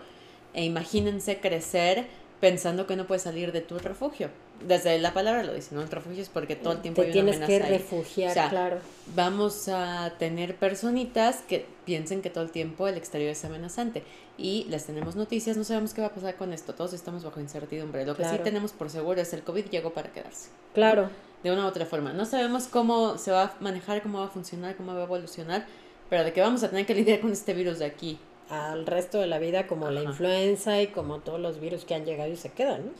e 0.54 0.64
imagínense 0.64 1.38
crecer 1.40 2.06
pensando 2.40 2.86
que 2.86 2.96
no 2.96 3.06
puedes 3.06 3.22
salir 3.22 3.52
de 3.52 3.60
tu 3.60 3.78
refugio. 3.78 4.30
Desde 4.66 4.98
la 4.98 5.12
palabra 5.12 5.42
lo 5.42 5.54
dice, 5.54 5.74
¿no? 5.74 5.82
El 5.82 5.90
refugio 5.90 6.22
es 6.22 6.28
porque 6.28 6.54
todo 6.54 6.74
el 6.74 6.80
tiempo 6.80 7.02
Te 7.02 7.10
tienes 7.10 7.38
que 7.40 7.58
refugiar, 7.58 8.48
claro. 8.48 8.78
Vamos 9.14 9.68
a 9.68 10.12
tener 10.18 10.54
personitas 10.54 11.40
que 11.48 11.66
piensen 11.84 12.22
que 12.22 12.30
todo 12.30 12.44
el 12.44 12.50
tiempo 12.50 12.86
el 12.86 12.96
exterior 12.96 13.30
es 13.30 13.44
amenazante. 13.44 14.04
Y 14.38 14.64
les 14.70 14.86
tenemos 14.86 15.16
noticias, 15.16 15.56
no 15.56 15.64
sabemos 15.64 15.94
qué 15.94 16.00
va 16.00 16.08
a 16.08 16.14
pasar 16.14 16.36
con 16.36 16.52
esto. 16.52 16.74
Todos 16.74 16.92
estamos 16.92 17.24
bajo 17.24 17.40
incertidumbre. 17.40 18.06
Lo 18.06 18.16
que 18.16 18.24
sí 18.24 18.36
tenemos 18.44 18.72
por 18.72 18.88
seguro 18.88 19.20
es 19.20 19.32
el 19.32 19.42
COVID 19.42 19.66
llegó 19.66 19.92
para 19.92 20.12
quedarse. 20.12 20.50
Claro. 20.74 21.10
De 21.42 21.50
una 21.50 21.64
u 21.64 21.68
otra 21.68 21.84
forma. 21.84 22.12
No 22.12 22.24
sabemos 22.24 22.68
cómo 22.68 23.18
se 23.18 23.32
va 23.32 23.42
a 23.42 23.54
manejar, 23.60 24.00
cómo 24.02 24.20
va 24.20 24.26
a 24.26 24.30
funcionar, 24.30 24.76
cómo 24.76 24.94
va 24.94 25.00
a 25.00 25.04
evolucionar, 25.04 25.66
pero 26.08 26.22
de 26.22 26.32
que 26.32 26.40
vamos 26.40 26.62
a 26.62 26.70
tener 26.70 26.86
que 26.86 26.94
lidiar 26.94 27.20
con 27.20 27.32
este 27.32 27.52
virus 27.52 27.80
de 27.80 27.86
aquí 27.86 28.18
al 28.48 28.86
resto 28.86 29.18
de 29.18 29.26
la 29.26 29.38
vida 29.38 29.66
como 29.66 29.90
la 29.90 30.02
influenza 30.02 30.80
y 30.80 30.88
como 30.88 31.20
todos 31.20 31.40
los 31.40 31.58
virus 31.58 31.84
que 31.84 31.94
han 31.94 32.04
llegado 32.04 32.30
y 32.30 32.36
se 32.36 32.52
quedan, 32.52 32.86
¿no? 32.86 32.92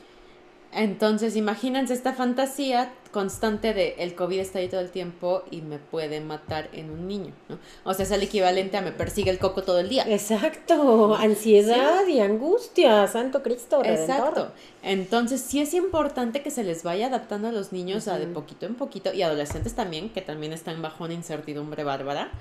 Entonces, 0.75 1.35
imagínense 1.35 1.93
esta 1.93 2.13
fantasía 2.13 2.93
constante 3.11 3.73
de 3.73 3.95
el 3.99 4.15
COVID 4.15 4.39
está 4.39 4.59
ahí 4.59 4.67
todo 4.67 4.81
el 4.81 4.89
tiempo 4.89 5.43
y 5.51 5.61
me 5.61 5.77
puede 5.77 6.19
matar 6.19 6.69
en 6.73 6.89
un 6.89 7.07
niño, 7.07 7.31
¿no? 7.47 7.59
O 7.83 7.93
sea, 7.93 8.05
es 8.05 8.11
el 8.11 8.23
equivalente 8.23 8.77
a 8.77 8.81
me 8.81 8.91
persigue 8.91 9.29
el 9.29 9.37
coco 9.37 9.61
todo 9.61 9.79
el 9.79 9.87
día. 9.87 10.03
Exacto, 10.07 11.15
ansiedad 11.15 12.07
y 12.07 12.19
angustia, 12.19 13.07
santo 13.07 13.43
Cristo. 13.43 13.83
Exacto. 13.85 14.51
Entonces, 14.81 15.41
sí 15.41 15.61
es 15.61 15.73
importante 15.73 16.41
que 16.41 16.49
se 16.49 16.63
les 16.63 16.83
vaya 16.83 17.07
adaptando 17.07 17.49
a 17.49 17.51
los 17.51 17.71
niños 17.71 18.07
a 18.07 18.17
de 18.17 18.25
poquito 18.25 18.65
en 18.65 18.75
poquito 18.75 19.13
y 19.13 19.21
adolescentes 19.21 19.75
también, 19.75 20.09
que 20.09 20.21
también 20.21 20.51
están 20.51 20.81
bajo 20.81 21.03
una 21.03 21.13
incertidumbre 21.13 21.83
bárbara 21.83 22.31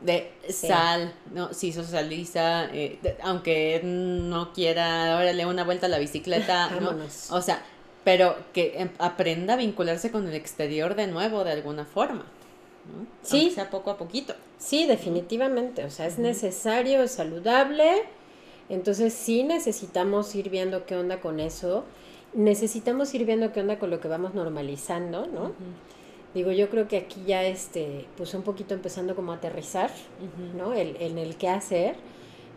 de 0.00 0.32
sal, 0.48 1.14
¿no? 1.32 1.52
Si 1.52 1.72
socializa, 1.72 2.66
eh, 2.72 2.98
aunque 3.22 3.80
no 3.84 4.52
quiera, 4.52 5.16
ahora 5.16 5.32
le 5.32 5.46
una 5.46 5.64
vuelta 5.64 5.86
a 5.86 5.88
la 5.88 5.98
bicicleta, 5.98 6.70
¿no? 6.80 6.96
O 7.30 7.42
sea, 7.42 7.62
pero 8.04 8.36
que 8.52 8.78
em, 8.78 8.90
aprenda 8.98 9.54
a 9.54 9.56
vincularse 9.56 10.10
con 10.10 10.26
el 10.26 10.34
exterior 10.34 10.94
de 10.94 11.06
nuevo 11.06 11.44
de 11.44 11.52
alguna 11.52 11.84
forma, 11.84 12.24
¿no? 12.24 13.06
Sí. 13.22 13.50
sea 13.50 13.70
poco 13.70 13.90
a 13.90 13.98
poquito. 13.98 14.34
Sí, 14.58 14.86
definitivamente, 14.86 15.84
o 15.84 15.90
sea, 15.90 16.06
es 16.06 16.18
necesario, 16.18 17.02
es 17.02 17.12
saludable, 17.12 18.02
entonces 18.68 19.12
sí 19.12 19.42
necesitamos 19.42 20.34
ir 20.34 20.48
viendo 20.48 20.86
qué 20.86 20.96
onda 20.96 21.20
con 21.20 21.40
eso, 21.40 21.84
necesitamos 22.32 23.12
ir 23.14 23.26
viendo 23.26 23.52
qué 23.52 23.60
onda 23.60 23.78
con 23.78 23.90
lo 23.90 24.00
que 24.00 24.08
vamos 24.08 24.34
normalizando, 24.34 25.26
¿no? 25.26 25.52
Digo, 26.34 26.52
yo 26.52 26.70
creo 26.70 26.86
que 26.86 26.96
aquí 26.96 27.24
ya 27.26 27.42
este, 27.44 28.06
pues 28.16 28.34
un 28.34 28.42
poquito 28.42 28.74
empezando 28.74 29.16
como 29.16 29.32
a 29.32 29.36
aterrizar, 29.36 29.90
¿no? 30.56 30.72
El, 30.72 30.96
en 31.00 31.18
el 31.18 31.36
qué 31.36 31.48
hacer. 31.48 31.96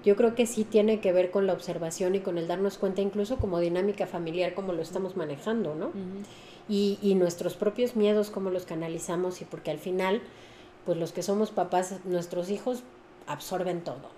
Yo 0.05 0.15
creo 0.15 0.35
que 0.35 0.45
sí 0.45 0.63
tiene 0.63 0.99
que 0.99 1.11
ver 1.11 1.31
con 1.31 1.47
la 1.47 1.53
observación 1.53 2.13
y 2.15 2.19
con 2.19 2.37
el 2.37 2.47
darnos 2.47 2.77
cuenta 2.77 3.01
incluso 3.01 3.37
como 3.37 3.59
dinámica 3.59 4.05
familiar, 4.05 4.53
como 4.53 4.73
lo 4.73 4.81
estamos 4.81 5.15
manejando, 5.15 5.75
¿no? 5.75 5.91
y, 6.69 6.97
y 7.01 7.15
nuestros 7.15 7.55
propios 7.55 7.95
miedos, 7.95 8.29
cómo 8.29 8.49
los 8.49 8.65
canalizamos 8.65 9.41
y 9.41 9.45
porque 9.45 9.71
al 9.71 9.79
final, 9.79 10.21
pues 10.85 10.97
los 10.97 11.11
que 11.11 11.23
somos 11.23 11.51
papás, 11.51 11.95
nuestros 12.05 12.49
hijos 12.49 12.83
absorben 13.27 13.83
todo, 13.83 14.09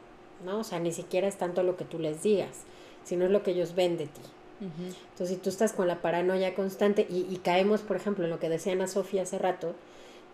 ¿no? 0.43 0.59
O 0.59 0.63
sea, 0.63 0.79
ni 0.79 0.91
siquiera 0.91 1.27
es 1.27 1.37
tanto 1.37 1.63
lo 1.63 1.75
que 1.75 1.85
tú 1.85 1.99
les 1.99 2.21
digas, 2.23 2.63
sino 3.03 3.25
es 3.25 3.31
lo 3.31 3.43
que 3.43 3.51
ellos 3.51 3.75
ven 3.75 3.97
de 3.97 4.07
ti. 4.07 4.21
Entonces, 4.61 5.35
si 5.35 5.35
tú 5.35 5.49
estás 5.49 5.73
con 5.73 5.87
la 5.87 6.01
paranoia 6.01 6.55
constante 6.55 7.05
y, 7.09 7.27
y, 7.29 7.37
caemos, 7.43 7.81
por 7.81 7.97
ejemplo, 7.97 8.23
en 8.23 8.29
lo 8.29 8.39
que 8.39 8.49
decía 8.49 8.73
Ana 8.73 8.87
Sofía 8.87 9.23
hace 9.23 9.37
rato, 9.37 9.75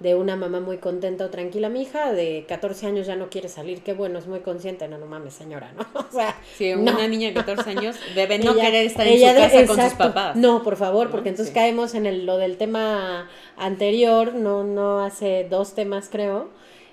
de 0.01 0.15
una 0.15 0.36
mamá 0.36 0.60
muy 0.60 0.77
contenta 0.77 1.25
o 1.25 1.29
tranquila, 1.29 1.69
mi 1.69 1.84
hija 1.84 2.12
de 2.12 2.45
14 2.47 2.88
años 2.88 3.07
ya 3.07 3.15
no 3.15 3.29
quiere 3.29 3.49
salir, 3.49 3.81
qué 3.81 3.93
bueno, 3.93 4.17
es 4.17 4.27
muy 4.27 4.39
consciente, 4.39 4.88
no, 4.88 4.97
no 4.97 5.05
mames, 5.05 5.34
señora, 5.34 5.71
¿no? 5.73 5.86
O 6.10 6.12
sea, 6.12 6.36
sí, 6.57 6.73
una 6.73 7.07
niña 7.07 7.29
de 7.29 7.34
14 7.36 7.69
años 7.69 7.95
debe 8.15 8.39
no 8.43 8.55
querer 8.55 8.86
estar 8.86 9.07
en 9.07 9.19
su 9.19 9.25
casa 9.25 9.67
con 9.67 9.81
sus 9.81 9.93
papás. 9.93 10.36
No, 10.36 10.63
por 10.63 10.75
favor, 10.75 11.10
porque 11.10 11.29
entonces 11.29 11.53
caemos 11.53 11.93
en 11.93 12.05
el, 12.05 12.25
lo 12.25 12.38
del 12.38 12.57
tema 12.57 13.29
anterior, 13.57 14.34
no, 14.34 14.63
no 14.63 15.03
hace 15.03 15.47
dos 15.49 15.73
temas 15.73 16.10
creo, 16.10 16.49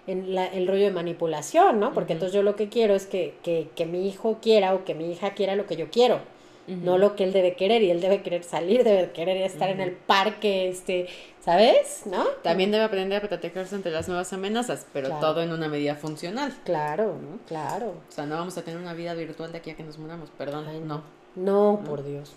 en 0.07 0.35
la, 0.35 0.47
el 0.47 0.67
rollo 0.67 0.85
de 0.85 0.91
manipulación, 0.91 1.81
¿no? 1.81 1.93
Porque 1.93 2.13
entonces 2.13 2.35
yo 2.35 2.43
lo 2.43 2.57
que 2.57 2.69
quiero 2.69 2.95
es 2.95 3.07
que, 3.07 3.35
que, 3.43 3.69
que 3.75 3.87
mi 3.87 4.07
hijo 4.07 4.39
quiera 4.41 4.75
o 4.75 4.85
que 4.85 4.95
mi 4.95 5.11
hija 5.11 5.31
quiera 5.31 5.57
lo 5.57 5.67
que 5.67 5.77
yo 5.77 5.91
quiero 5.91 6.21
no 6.69 6.99
lo 6.99 7.17
que 7.17 7.25
él 7.25 7.33
debe 7.33 7.57
querer 7.57 7.83
y 7.83 7.91
él 7.91 8.01
debe 8.01 8.23
querer 8.23 8.45
salir, 8.45 8.85
debe 8.85 9.11
querer 9.13 9.39
estar 9.39 9.71
en 9.71 9.81
el 9.81 9.93
parque, 9.93 10.69
este, 10.69 11.09
¿sabes? 11.41 12.03
¿No? 12.05 12.25
También 12.43 12.71
debe 12.71 12.85
aprender 12.85 13.25
a 13.25 13.27
protegerse 13.27 13.75
ante 13.75 13.91
las 13.91 14.07
nuevas 14.07 14.33
amenazas, 14.35 14.87
pero 14.93 15.09
todo 15.19 15.43
en 15.43 15.51
una 15.51 15.69
medida 15.69 15.95
funcional. 15.95 16.55
Claro, 16.65 17.17
¿no? 17.21 17.39
claro. 17.47 17.95
O 18.09 18.13
sea, 18.13 18.27
no 18.27 18.37
vamos 18.37 18.59
a 18.59 18.63
tener 18.63 18.79
una 18.79 18.93
vida 18.93 19.15
virtual 19.15 19.51
de 19.51 19.59
aquí 19.59 19.71
a 19.71 19.77
que 19.77 19.83
nos 19.83 19.99
muramos, 19.99 20.31
perdón, 20.37 20.67
no. 20.87 21.03
no. 21.37 21.81
por 21.87 22.05
Dios, 22.05 22.35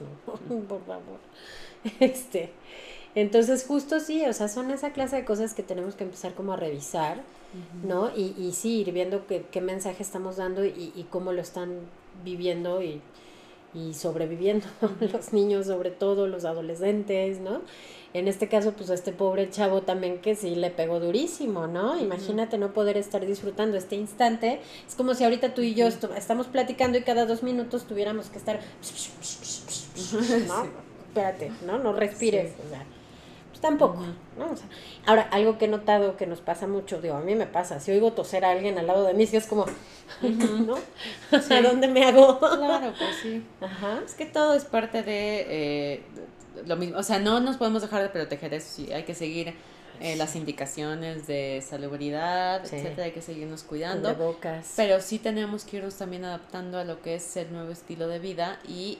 no, 0.49 0.59
por 0.67 0.81
favor. 0.85 1.19
Este, 1.99 2.51
entonces 3.15 3.65
justo 3.67 3.99
sí, 3.99 4.25
o 4.25 4.33
sea, 4.33 4.47
son 4.47 4.71
esa 4.71 4.93
clase 4.93 5.17
de 5.17 5.25
cosas 5.25 5.53
que 5.53 5.63
tenemos 5.63 5.95
que 5.95 6.05
empezar 6.05 6.33
como 6.33 6.53
a 6.53 6.55
revisar, 6.55 7.21
¿no? 7.83 8.15
Y, 8.15 8.33
y 8.37 8.53
sí, 8.53 8.79
ir 8.79 8.93
viendo 8.93 9.27
qué, 9.27 9.43
qué 9.51 9.59
mensaje 9.59 10.03
estamos 10.03 10.37
dando 10.37 10.63
y, 10.63 10.93
y 10.95 11.05
cómo 11.09 11.33
lo 11.33 11.41
están 11.41 11.79
viviendo 12.23 12.81
y 12.81 13.01
y 13.73 13.93
sobreviviendo 13.93 14.67
los 14.99 15.33
niños, 15.33 15.67
sobre 15.67 15.91
todo 15.91 16.27
los 16.27 16.45
adolescentes, 16.45 17.39
¿no? 17.39 17.61
En 18.13 18.27
este 18.27 18.49
caso, 18.49 18.73
pues 18.73 18.89
a 18.89 18.93
este 18.93 19.13
pobre 19.13 19.49
chavo 19.49 19.83
también 19.83 20.19
que 20.19 20.35
sí 20.35 20.55
le 20.55 20.69
pegó 20.69 20.99
durísimo, 20.99 21.67
¿no? 21.67 21.97
Imagínate 21.97 22.57
no 22.57 22.73
poder 22.73 22.97
estar 22.97 23.25
disfrutando 23.25 23.77
este 23.77 23.95
instante. 23.95 24.59
Es 24.85 24.95
como 24.95 25.13
si 25.13 25.23
ahorita 25.23 25.53
tú 25.53 25.61
y 25.61 25.75
yo 25.75 25.87
estamos 25.87 26.47
platicando 26.47 26.97
y 26.97 27.03
cada 27.03 27.25
dos 27.25 27.41
minutos 27.41 27.85
tuviéramos 27.85 28.29
que 28.29 28.37
estar... 28.37 28.59
¿no? 30.47 30.65
Espérate, 31.07 31.51
¿no? 31.65 31.77
No 31.77 31.93
respires. 31.93 32.53
O 32.65 32.69
sea, 32.69 32.85
tampoco, 33.61 33.99
¿no? 34.37 34.51
O 34.51 34.55
sea, 34.55 34.67
ahora, 35.05 35.23
algo 35.31 35.57
que 35.57 35.65
he 35.65 35.67
notado 35.67 36.17
que 36.17 36.27
nos 36.27 36.41
pasa 36.41 36.67
mucho, 36.67 37.01
digo, 37.01 37.15
a 37.15 37.21
mí 37.21 37.35
me 37.35 37.45
pasa, 37.45 37.79
si 37.79 37.91
oigo 37.91 38.11
toser 38.11 38.43
a 38.43 38.51
alguien 38.51 38.77
al 38.77 38.87
lado 38.87 39.05
de 39.05 39.13
mí, 39.13 39.25
si 39.25 39.37
es 39.37 39.47
como, 39.47 39.65
¿no? 40.21 40.75
¿A 41.31 41.61
dónde 41.61 41.87
me 41.87 42.03
hago? 42.03 42.39
Claro, 42.39 42.93
pues 42.97 43.15
sí. 43.21 43.45
Ajá. 43.61 44.01
Es 44.05 44.15
que 44.15 44.25
todo 44.25 44.53
es 44.53 44.65
parte 44.65 45.03
de 45.03 45.45
eh, 45.47 46.03
lo 46.65 46.75
mismo, 46.75 46.97
o 46.97 47.03
sea, 47.03 47.19
no 47.19 47.39
nos 47.39 47.57
podemos 47.57 47.81
dejar 47.81 48.01
de 48.01 48.09
proteger 48.09 48.53
eso, 48.53 48.67
sí, 48.69 48.91
hay 48.91 49.03
que 49.03 49.15
seguir 49.15 49.53
eh, 49.99 50.15
las 50.15 50.35
indicaciones 50.35 51.27
de 51.27 51.63
salubridad, 51.67 52.63
etcétera, 52.65 53.03
hay 53.03 53.11
que 53.11 53.21
seguirnos 53.21 53.61
cuidando. 53.61 54.15
Bocas. 54.15 54.73
Pero 54.75 54.99
sí 54.99 55.19
tenemos 55.19 55.63
que 55.63 55.77
irnos 55.77 55.95
también 55.95 56.25
adaptando 56.25 56.79
a 56.79 56.83
lo 56.83 57.01
que 57.01 57.15
es 57.15 57.37
el 57.37 57.53
nuevo 57.53 57.71
estilo 57.71 58.07
de 58.07 58.17
vida 58.17 58.59
y 58.67 58.97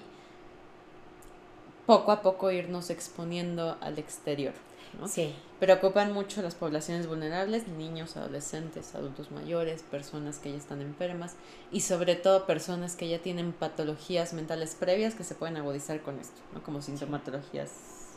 poco 1.92 2.14
a 2.14 2.22
poco 2.22 2.52
irnos 2.52 2.90
exponiendo 2.90 3.78
al 3.82 4.00
exterior. 4.00 4.54
¿no? 4.98 5.10
Sí. 5.10 5.36
Preocupan 5.60 6.14
mucho 6.14 6.42
las 6.42 6.56
poblaciones 6.56 7.06
vulnerables, 7.06 7.68
niños, 7.68 8.16
adolescentes, 8.16 8.96
adultos 8.96 9.30
mayores, 9.30 9.84
personas 9.84 10.40
que 10.40 10.52
ya 10.52 10.58
están 10.58 10.80
enfermas 10.80 11.36
y 11.70 11.82
sobre 11.82 12.16
todo 12.16 12.46
personas 12.46 12.96
que 12.96 13.10
ya 13.10 13.20
tienen 13.20 13.52
patologías 13.52 14.32
mentales 14.32 14.74
previas 14.80 15.16
que 15.16 15.26
se 15.26 15.36
pueden 15.36 15.58
agudizar 15.58 16.02
con 16.02 16.18
esto, 16.18 16.40
¿no? 16.54 16.64
como 16.64 16.82
sintomatologías 16.82 17.72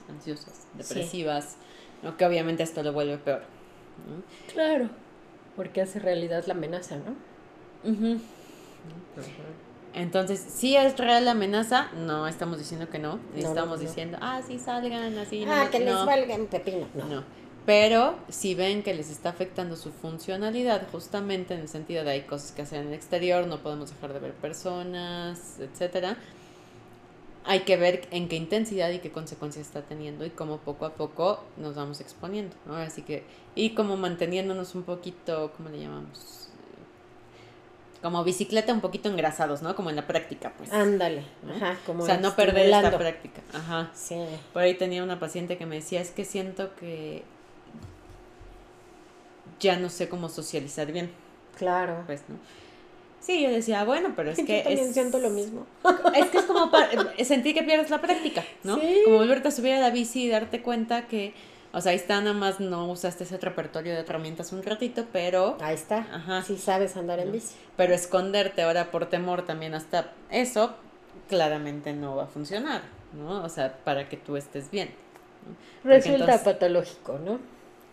ansiosas, 0.08 0.68
depresivas, 0.74 1.56
¿no? 2.04 2.16
que 2.16 2.24
obviamente 2.26 2.62
esto 2.62 2.80
lo 2.84 2.92
vuelve 2.92 3.18
peor. 3.18 3.42
Claro, 4.52 4.88
porque 5.56 5.80
hace 5.80 5.98
realidad 5.98 6.44
la 6.46 6.54
amenaza, 6.54 6.96
¿no? 6.98 7.16
Entonces, 9.94 10.40
si 10.40 10.76
es 10.76 10.96
real 10.98 11.24
la 11.24 11.30
amenaza, 11.33 11.88
no 11.96 12.26
estamos 12.26 12.59
diciendo 12.59 12.88
que 12.90 12.98
no, 12.98 13.20
estamos 13.37 13.78
diciendo, 13.78 14.18
ah, 14.20 14.42
sí, 14.46 14.59
salgan 14.59 15.16
así. 15.18 15.44
Ah, 15.48 15.68
que 15.70 15.78
les 15.78 15.94
valgan 15.94 16.46
pepino. 16.46 16.88
No. 16.94 17.22
Pero 17.64 18.16
si 18.28 18.54
ven 18.54 18.83
que 18.83 18.92
les 18.92 19.09
está 19.09 19.30
afectando 19.30 19.76
su 19.76 19.90
funcionalidad, 19.90 20.87
justamente 20.90 21.54
en 21.54 21.61
el 21.61 21.68
sentido 21.68 22.04
de 22.04 22.11
hay 22.11 22.20
cosas 22.22 22.52
que 22.52 22.62
hacer 22.62 22.80
en 22.83 22.88
el 22.88 22.94
exterior, 22.94 23.46
no 23.46 23.61
podemos 23.61 23.90
dejar 23.90 24.12
de 24.12 24.18
ver 24.18 24.33
personas, 24.35 25.59
etcétera, 25.61 26.18
hay 27.44 27.61
que 27.61 27.76
ver 27.76 28.07
en 28.11 28.28
qué 28.28 28.37
intensidad 28.37 28.90
y 28.90 28.98
qué 28.98 29.11
consecuencias 29.11 29.66
está 29.66 29.83
teniendo 29.83 30.26
y 30.26 30.30
cómo 30.30 30.59
poco 30.59 30.85
a 30.85 30.94
poco 30.94 31.42
nos 31.57 31.74
vamos 31.74 32.00
exponiendo, 32.00 32.54
¿no? 32.66 32.76
Así 32.76 33.02
que, 33.02 33.24
y 33.54 33.70
como 33.70 33.96
manteniéndonos 33.96 34.74
un 34.74 34.83
poquito, 34.83 35.52
¿cómo 35.57 35.70
le 35.70 35.80
llamamos? 35.80 36.43
Como 38.05 38.23
bicicleta 38.23 38.71
un 38.71 38.83
poquito 38.83 39.09
engrasados, 39.09 39.62
¿no? 39.62 39.75
Como 39.75 39.88
en 39.88 39.97
la 39.97 40.07
práctica, 40.07 40.53
pues. 40.59 40.71
Ándale, 40.71 41.23
ajá, 41.57 41.79
como 41.87 42.03
O 42.03 42.07
sea, 42.07 42.19
no 42.19 42.37
perder 42.37 42.67
esta 42.67 42.99
práctica, 42.99 43.40
ajá. 43.55 43.90
Sí. 43.95 44.17
Por 44.53 44.61
ahí 44.61 44.75
tenía 44.75 45.03
una 45.03 45.19
paciente 45.19 45.57
que 45.57 45.64
me 45.64 45.77
decía, 45.77 46.03
es 46.03 46.11
que 46.11 46.27
siento 46.27 46.75
que 46.75 47.23
ya 49.59 49.79
no 49.79 49.88
sé 49.88 50.11
cómo 50.11 50.29
socializar 50.29 50.93
bien. 50.93 51.12
Claro. 51.57 52.03
Pues, 52.05 52.25
¿no? 52.29 52.37
Sí, 53.21 53.40
yo 53.40 53.49
decía, 53.49 53.83
bueno, 53.85 54.12
pero 54.14 54.33
es 54.33 54.37
que. 54.45 54.59
Yo 54.59 54.64
también 54.64 54.93
siento 54.93 55.19
lo 55.19 55.31
mismo. 55.31 55.67
Es 56.14 56.27
que 56.27 56.37
es 56.37 56.45
como 56.45 56.71
sentir 57.25 57.55
que 57.55 57.62
pierdes 57.62 57.88
la 57.88 58.03
práctica, 58.03 58.45
¿no? 58.64 58.79
Sí. 58.81 59.01
Como 59.07 59.17
volverte 59.17 59.49
a 59.49 59.51
subir 59.51 59.73
a 59.73 59.81
la 59.81 59.88
bici 59.88 60.25
y 60.25 60.29
darte 60.29 60.61
cuenta 60.61 61.07
que 61.09 61.33
o 61.74 61.80
sea, 61.80 61.90
ahí 61.90 61.96
está, 61.96 62.20
nada 62.20 62.34
más 62.34 62.60
no 62.60 62.88
usaste 62.88 63.24
ese 63.24 63.37
repertorio 63.38 63.92
de 63.94 64.00
herramientas 64.00 64.52
un 64.52 64.62
ratito, 64.62 65.06
pero... 65.12 65.58
Ahí 65.60 65.74
está. 65.74 66.06
Ajá. 66.12 66.42
Sí 66.42 66.56
sabes 66.56 66.96
andar 66.96 67.18
en 67.18 67.32
bici. 67.32 67.56
Pero 67.76 67.94
esconderte 67.94 68.62
ahora 68.62 68.92
por 68.92 69.06
temor 69.06 69.44
también 69.44 69.74
hasta 69.74 70.12
eso, 70.30 70.74
claramente 71.28 71.92
no 71.92 72.14
va 72.14 72.24
a 72.24 72.26
funcionar, 72.28 72.82
¿no? 73.12 73.42
O 73.42 73.48
sea, 73.48 73.76
para 73.78 74.08
que 74.08 74.16
tú 74.16 74.37
estés 74.37 74.70
bien. 74.70 74.90
Resulta 75.82 76.42
patológico, 76.44 77.18
¿no? 77.18 77.40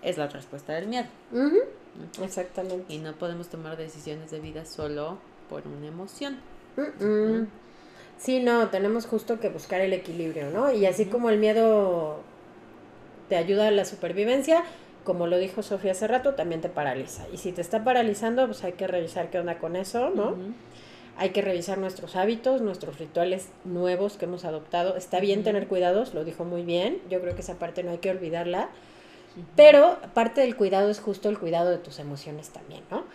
Es 0.03 0.19
la 0.19 0.27
respuesta 0.27 0.73
del 0.73 0.87
miedo. 0.87 1.07
Exactamente. 2.23 2.93
Y 2.93 2.99
no 2.99 3.13
podemos 3.13 3.49
tomar 3.49 3.77
decisiones 3.77 4.29
de 4.29 4.39
vida 4.39 4.65
solo 4.65 5.17
por 5.49 5.67
una 5.67 5.87
emoción. 5.87 6.39
Sí, 8.17 8.39
no, 8.39 8.69
tenemos 8.69 9.07
justo 9.07 9.39
que 9.39 9.49
buscar 9.49 9.81
el 9.81 9.93
equilibrio, 9.93 10.51
¿no? 10.51 10.71
Y 10.71 10.85
así 10.85 11.07
como 11.07 11.31
el 11.31 11.39
miedo 11.39 12.21
te 13.31 13.37
ayuda 13.37 13.69
a 13.69 13.71
la 13.71 13.85
supervivencia, 13.85 14.65
como 15.05 15.25
lo 15.25 15.37
dijo 15.37 15.63
Sofía 15.63 15.93
hace 15.93 16.05
rato, 16.05 16.33
también 16.33 16.59
te 16.59 16.67
paraliza. 16.67 17.25
Y 17.31 17.37
si 17.37 17.53
te 17.53 17.61
está 17.61 17.81
paralizando, 17.81 18.45
pues 18.45 18.61
hay 18.65 18.73
que 18.73 18.87
revisar 18.87 19.29
qué 19.29 19.39
onda 19.39 19.57
con 19.57 19.77
eso, 19.77 20.09
¿no? 20.09 20.35
Hay 21.15 21.29
que 21.29 21.41
revisar 21.41 21.77
nuestros 21.77 22.17
hábitos, 22.17 22.61
nuestros 22.61 22.99
rituales 22.99 23.47
nuevos 23.63 24.17
que 24.17 24.25
hemos 24.25 24.43
adoptado. 24.43 24.97
Está 24.97 25.21
bien 25.21 25.45
tener 25.45 25.67
cuidados, 25.67 26.13
lo 26.13 26.25
dijo 26.25 26.43
muy 26.43 26.63
bien. 26.63 26.99
Yo 27.09 27.21
creo 27.21 27.33
que 27.33 27.39
esa 27.39 27.57
parte 27.57 27.83
no 27.83 27.91
hay 27.91 27.99
que 27.99 28.11
olvidarla. 28.11 28.67
Pero 29.55 29.97
parte 30.13 30.41
del 30.41 30.55
cuidado 30.57 30.89
es 30.89 30.99
justo 30.99 31.29
el 31.29 31.39
cuidado 31.39 31.69
de 31.69 31.77
tus 31.77 31.99
emociones 31.99 32.49
también, 32.49 32.83
¿no? 32.91 33.05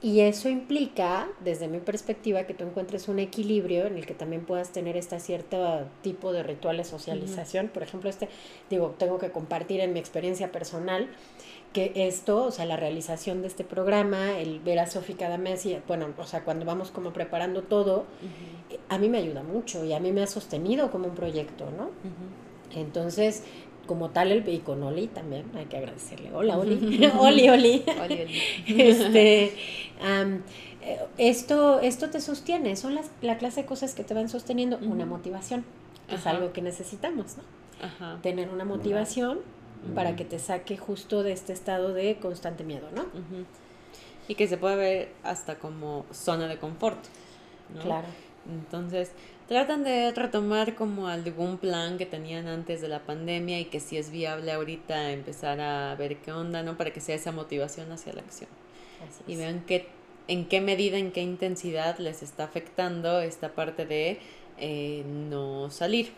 Y 0.00 0.20
eso 0.20 0.48
implica, 0.48 1.28
desde 1.40 1.66
mi 1.68 1.78
perspectiva, 1.78 2.44
que 2.44 2.54
tú 2.54 2.64
encuentres 2.64 3.08
un 3.08 3.18
equilibrio 3.18 3.86
en 3.86 3.96
el 3.96 4.06
que 4.06 4.14
también 4.14 4.44
puedas 4.44 4.70
tener 4.70 4.96
este 4.96 5.18
cierto 5.18 5.86
tipo 6.02 6.32
de 6.32 6.42
rituales 6.42 6.86
socialización. 6.86 7.68
Por 7.68 7.82
ejemplo, 7.82 8.08
este, 8.08 8.28
digo, 8.70 8.94
tengo 8.98 9.18
que 9.18 9.30
compartir 9.30 9.80
en 9.80 9.92
mi 9.92 9.98
experiencia 9.98 10.52
personal 10.52 11.08
que 11.72 11.92
esto, 11.94 12.44
o 12.44 12.50
sea, 12.50 12.64
la 12.64 12.76
realización 12.76 13.42
de 13.42 13.48
este 13.48 13.64
programa, 13.64 14.38
el 14.38 14.60
ver 14.60 14.78
a 14.78 14.86
Sofi 14.86 15.14
cada 15.14 15.38
mes 15.38 15.66
y, 15.66 15.78
bueno, 15.86 16.08
o 16.16 16.24
sea, 16.24 16.44
cuando 16.44 16.64
vamos 16.64 16.90
como 16.90 17.12
preparando 17.12 17.62
todo, 17.62 18.06
a 18.88 18.98
mí 18.98 19.08
me 19.08 19.18
ayuda 19.18 19.42
mucho 19.42 19.84
y 19.84 19.92
a 19.92 20.00
mí 20.00 20.12
me 20.12 20.22
ha 20.22 20.26
sostenido 20.26 20.90
como 20.90 21.08
un 21.08 21.14
proyecto, 21.14 21.66
¿no? 21.76 21.90
Entonces, 22.74 23.44
como 23.88 24.10
tal 24.10 24.30
el 24.30 24.48
y 24.48 24.58
con 24.60 24.80
Oli 24.84 25.08
también 25.08 25.44
hay 25.56 25.64
que 25.64 25.78
agradecerle. 25.78 26.30
Hola 26.32 26.56
Oli. 26.56 27.10
Oli 27.18 27.48
Oli, 27.48 27.84
este 28.68 29.52
eh, 30.80 31.00
esto 31.18 31.80
esto 31.80 32.10
te 32.10 32.20
sostiene 32.20 32.76
son 32.76 32.94
las 32.94 33.10
la 33.20 33.36
clase 33.36 33.62
de 33.62 33.66
cosas 33.66 33.94
que 33.94 34.04
te 34.04 34.14
van 34.14 34.28
sosteniendo 34.28 34.78
una 34.78 35.06
motivación 35.06 35.64
que 36.08 36.14
es 36.14 36.26
algo 36.26 36.52
que 36.52 36.62
necesitamos 36.62 37.36
no 37.36 38.20
tener 38.22 38.48
una 38.50 38.64
motivación 38.64 39.40
para 39.94 40.16
que 40.16 40.24
te 40.24 40.38
saque 40.38 40.76
justo 40.76 41.22
de 41.22 41.32
este 41.32 41.52
estado 41.52 41.92
de 41.92 42.16
constante 42.16 42.64
miedo, 42.64 42.88
¿no? 42.94 43.04
Y 44.26 44.34
que 44.34 44.48
se 44.48 44.58
puede 44.58 44.76
ver 44.76 45.12
hasta 45.22 45.58
como 45.58 46.04
zona 46.12 46.48
de 46.48 46.58
confort. 46.58 46.98
¿no? 47.74 47.80
Claro. 47.80 48.08
Entonces, 48.48 49.12
tratan 49.48 49.82
de 49.82 50.12
retomar 50.12 50.74
como 50.74 51.08
algún 51.08 51.56
plan 51.56 51.96
que 51.96 52.06
tenían 52.06 52.46
antes 52.46 52.82
de 52.82 52.88
la 52.88 53.00
pandemia 53.00 53.58
y 53.58 53.64
que 53.64 53.80
si 53.80 53.96
es 53.96 54.10
viable 54.10 54.52
ahorita 54.52 55.10
empezar 55.12 55.60
a 55.60 55.94
ver 55.94 56.18
qué 56.18 56.32
onda, 56.32 56.62
¿no? 56.62 56.76
Para 56.76 56.92
que 56.92 57.00
sea 57.00 57.14
esa 57.14 57.32
motivación 57.32 57.90
hacia 57.90 58.12
la 58.12 58.20
acción. 58.20 58.50
Así 59.08 59.32
Y 59.32 59.36
vean 59.36 59.64
qué, 59.66 59.88
en 60.28 60.46
qué 60.48 60.60
medida, 60.60 60.98
en 60.98 61.12
qué 61.12 61.22
intensidad 61.22 61.98
les 61.98 62.22
está 62.22 62.44
afectando 62.44 63.20
esta 63.20 63.54
parte 63.54 63.86
de 63.86 64.20
eh, 64.58 65.02
no 65.06 65.70
salir. 65.70 66.12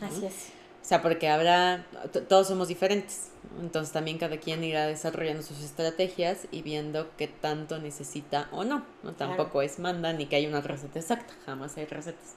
Así 0.00 0.24
es. 0.24 0.48
O 0.82 0.84
sea, 0.90 1.02
porque 1.02 1.28
habrá, 1.28 1.84
todos 2.28 2.48
somos 2.48 2.68
diferentes. 2.68 3.28
Entonces 3.60 3.92
también 3.92 4.16
cada 4.16 4.38
quien 4.38 4.64
irá 4.64 4.86
desarrollando 4.86 5.42
sus 5.42 5.62
estrategias 5.62 6.46
y 6.50 6.62
viendo 6.62 7.10
qué 7.18 7.28
tanto 7.28 7.78
necesita 7.78 8.48
o 8.52 8.64
no. 8.64 8.86
¿no? 9.02 9.12
Tampoco 9.12 9.60
es 9.60 9.78
manda 9.78 10.14
ni 10.14 10.24
que 10.24 10.36
haya 10.36 10.48
una 10.48 10.62
receta 10.62 10.98
exacta, 10.98 11.34
jamás 11.44 11.76
hay 11.76 11.84
recetas. 11.84 12.36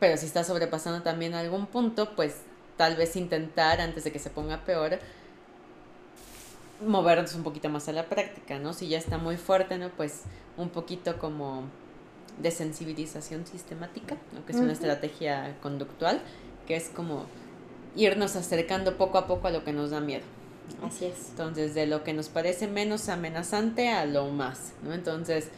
Pero 0.00 0.16
si 0.16 0.26
está 0.26 0.44
sobrepasando 0.44 1.02
también 1.02 1.34
algún 1.34 1.66
punto, 1.66 2.14
pues 2.14 2.36
tal 2.76 2.96
vez 2.96 3.16
intentar, 3.16 3.80
antes 3.80 4.04
de 4.04 4.12
que 4.12 4.18
se 4.18 4.30
ponga 4.30 4.64
peor, 4.64 4.98
movernos 6.84 7.34
un 7.34 7.42
poquito 7.42 7.68
más 7.68 7.88
a 7.88 7.92
la 7.92 8.06
práctica, 8.08 8.58
¿no? 8.58 8.72
Si 8.72 8.88
ya 8.88 8.98
está 8.98 9.18
muy 9.18 9.36
fuerte, 9.36 9.78
¿no? 9.78 9.90
Pues 9.90 10.22
un 10.56 10.70
poquito 10.70 11.18
como 11.18 11.64
de 12.38 12.50
sensibilización 12.50 13.46
sistemática, 13.46 14.16
¿no? 14.32 14.44
que 14.44 14.52
es 14.52 14.58
una 14.58 14.66
Ujú. 14.66 14.74
estrategia 14.74 15.56
conductual, 15.62 16.20
que 16.66 16.76
es 16.76 16.88
como 16.88 17.26
irnos 17.96 18.34
acercando 18.36 18.96
poco 18.96 19.18
a 19.18 19.26
poco 19.26 19.46
a 19.46 19.50
lo 19.50 19.64
que 19.64 19.72
nos 19.72 19.90
da 19.90 20.00
miedo. 20.00 20.24
¿no? 20.80 20.88
Así 20.88 21.04
es. 21.06 21.28
Entonces, 21.30 21.74
de 21.74 21.86
lo 21.86 22.02
que 22.02 22.12
nos 22.12 22.28
parece 22.28 22.66
menos 22.66 23.08
amenazante 23.08 23.90
a 23.90 24.04
lo 24.06 24.28
más, 24.28 24.72
¿no? 24.82 24.92
Entonces, 24.92 25.48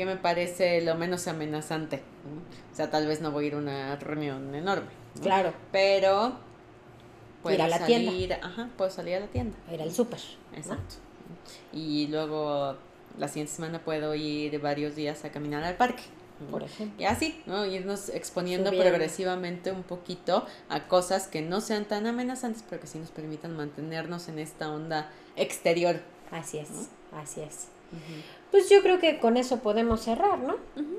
¿qué 0.00 0.06
me 0.06 0.16
parece 0.16 0.80
lo 0.80 0.94
menos 0.94 1.28
amenazante? 1.28 1.98
¿no? 2.24 2.40
O 2.72 2.74
sea, 2.74 2.88
tal 2.88 3.06
vez 3.06 3.20
no 3.20 3.32
voy 3.32 3.44
a 3.44 3.48
ir 3.48 3.54
a 3.54 3.58
una 3.58 3.96
reunión 3.96 4.54
enorme, 4.54 4.88
¿no? 5.16 5.20
Claro. 5.20 5.52
pero 5.70 6.32
puedo 7.42 7.54
Ir 7.54 7.60
a 7.60 7.68
la 7.68 7.78
salir, 7.80 8.28
tienda. 8.28 8.38
ajá, 8.42 8.70
puedo 8.78 8.90
salir 8.90 9.16
a 9.16 9.20
la 9.20 9.26
tienda. 9.26 9.58
Ir 9.70 9.82
al 9.82 9.92
súper. 9.92 10.18
¿no? 10.52 10.56
Exacto. 10.56 10.94
Y 11.74 12.06
luego 12.06 12.78
la 13.18 13.28
siguiente 13.28 13.52
semana 13.52 13.84
puedo 13.84 14.14
ir 14.14 14.58
varios 14.60 14.96
días 14.96 15.22
a 15.26 15.30
caminar 15.32 15.64
al 15.64 15.76
parque. 15.76 16.04
Por 16.50 16.62
ejemplo. 16.62 16.98
Y 16.98 17.04
así, 17.04 17.42
¿no? 17.44 17.66
Irnos 17.66 18.08
exponiendo 18.08 18.70
Subiendo. 18.70 18.88
progresivamente 18.88 19.70
un 19.70 19.82
poquito 19.82 20.46
a 20.70 20.88
cosas 20.88 21.28
que 21.28 21.42
no 21.42 21.60
sean 21.60 21.84
tan 21.84 22.06
amenazantes, 22.06 22.64
pero 22.70 22.80
que 22.80 22.86
sí 22.86 22.98
nos 22.98 23.10
permitan 23.10 23.54
mantenernos 23.54 24.30
en 24.30 24.38
esta 24.38 24.72
onda 24.72 25.10
exterior. 25.36 26.00
Así 26.30 26.56
es. 26.56 26.88
Así 27.12 27.42
es. 27.42 27.68
Pues 28.50 28.68
yo 28.68 28.82
creo 28.82 28.98
que 28.98 29.18
con 29.18 29.36
eso 29.36 29.58
podemos 29.60 30.00
cerrar, 30.00 30.38
¿no? 30.40 30.56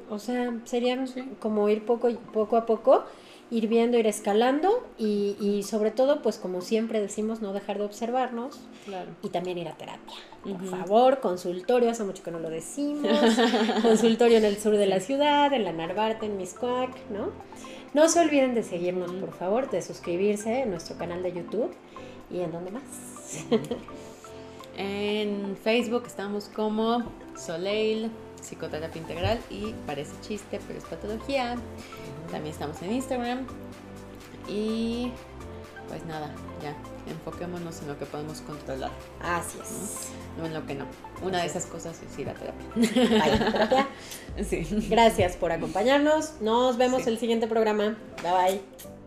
O 0.10 0.20
sea, 0.20 0.54
sería 0.66 1.06
Sí. 1.08 1.24
como 1.40 1.68
ir 1.70 1.86
poco, 1.86 2.10
poco 2.34 2.56
a 2.58 2.66
poco, 2.66 3.04
ir 3.50 3.68
viendo, 3.68 3.98
ir 3.98 4.08
escalando 4.08 4.88
y, 4.98 5.36
y 5.42 5.64
sobre 5.64 5.92
todo, 5.92 6.22
pues 6.22 6.38
como 6.38 6.62
siempre 6.62 7.02
decimos, 7.02 7.42
no 7.42 7.52
dejar 7.52 7.78
de 7.78 7.84
observarnos 7.84 8.62
Claro. 8.86 9.10
y 9.22 9.28
también 9.30 9.58
ir 9.58 9.68
a 9.68 9.74
terapia. 9.74 10.16
Por 10.44 10.66
favor, 10.66 11.20
consultorio, 11.20 11.90
hace 11.90 12.06
mucho 12.06 12.24
que 12.24 12.32
no 12.32 12.40
lo 12.40 12.50
decimos. 12.50 13.10
consultorio 13.82 14.38
en 14.38 14.46
el 14.46 14.58
sur 14.58 14.78
de 14.78 14.88
la 14.88 15.02
ciudad, 15.02 15.52
en 15.52 15.66
la 15.66 15.74
Narvarte, 15.74 16.26
en 16.28 16.38
Miscuac, 16.38 16.92
¿no? 17.10 17.32
No 17.94 18.08
se 18.08 18.22
olviden 18.22 18.56
de 18.56 18.64
seguirnos, 18.64 19.12
por 19.12 19.34
favor, 19.34 19.70
de 19.70 19.82
suscribirse 19.82 20.62
en 20.62 20.70
nuestro 20.72 20.96
canal 20.98 21.22
de 21.22 21.34
YouTube 21.34 21.74
y 22.30 22.40
en 22.40 22.54
donde 22.54 22.72
más. 22.72 22.84
En 24.78 25.58
Facebook 25.64 26.04
estamos 26.08 26.46
como 26.56 27.04
Soleil, 27.38 28.10
Psicoterapia 28.42 29.02
Integral 29.02 29.40
y 29.50 29.74
parece 29.86 30.14
chiste, 30.22 30.60
pero 30.68 30.80
es 30.80 30.86
patología. 30.86 31.56
También 32.32 32.54
estamos 32.54 32.82
en 32.82 32.94
Instagram. 32.94 33.46
Y 34.48 35.12
pues 35.88 36.06
nada, 36.06 36.32
ya, 36.64 36.74
enfoquémonos 37.12 37.82
en 37.82 37.90
lo 37.90 38.00
que 38.00 38.06
podemos 38.06 38.40
controlar, 38.42 38.92
Así 39.22 39.60
es. 39.62 40.08
no 40.38 40.46
en 40.46 40.54
lo 40.54 40.66
que 40.66 40.74
no. 40.76 40.86
Una 41.22 41.40
de 41.40 41.46
Así 41.46 41.58
esas 41.58 41.66
cosas 41.70 42.00
es 42.02 42.18
ir 42.18 42.30
a 42.30 42.34
terapia. 42.34 43.20
Vayan 43.20 43.44
a 43.44 43.52
terapia. 43.52 43.88
Sí. 44.50 44.66
Gracias 44.90 45.36
por 45.36 45.52
acompañarnos. 45.52 46.40
Nos 46.42 46.78
vemos 46.78 47.04
Sí. 47.04 47.10
el 47.10 47.20
siguiente 47.20 47.48
programa. 47.48 47.98
Bye 48.24 48.32
bye. 48.32 49.01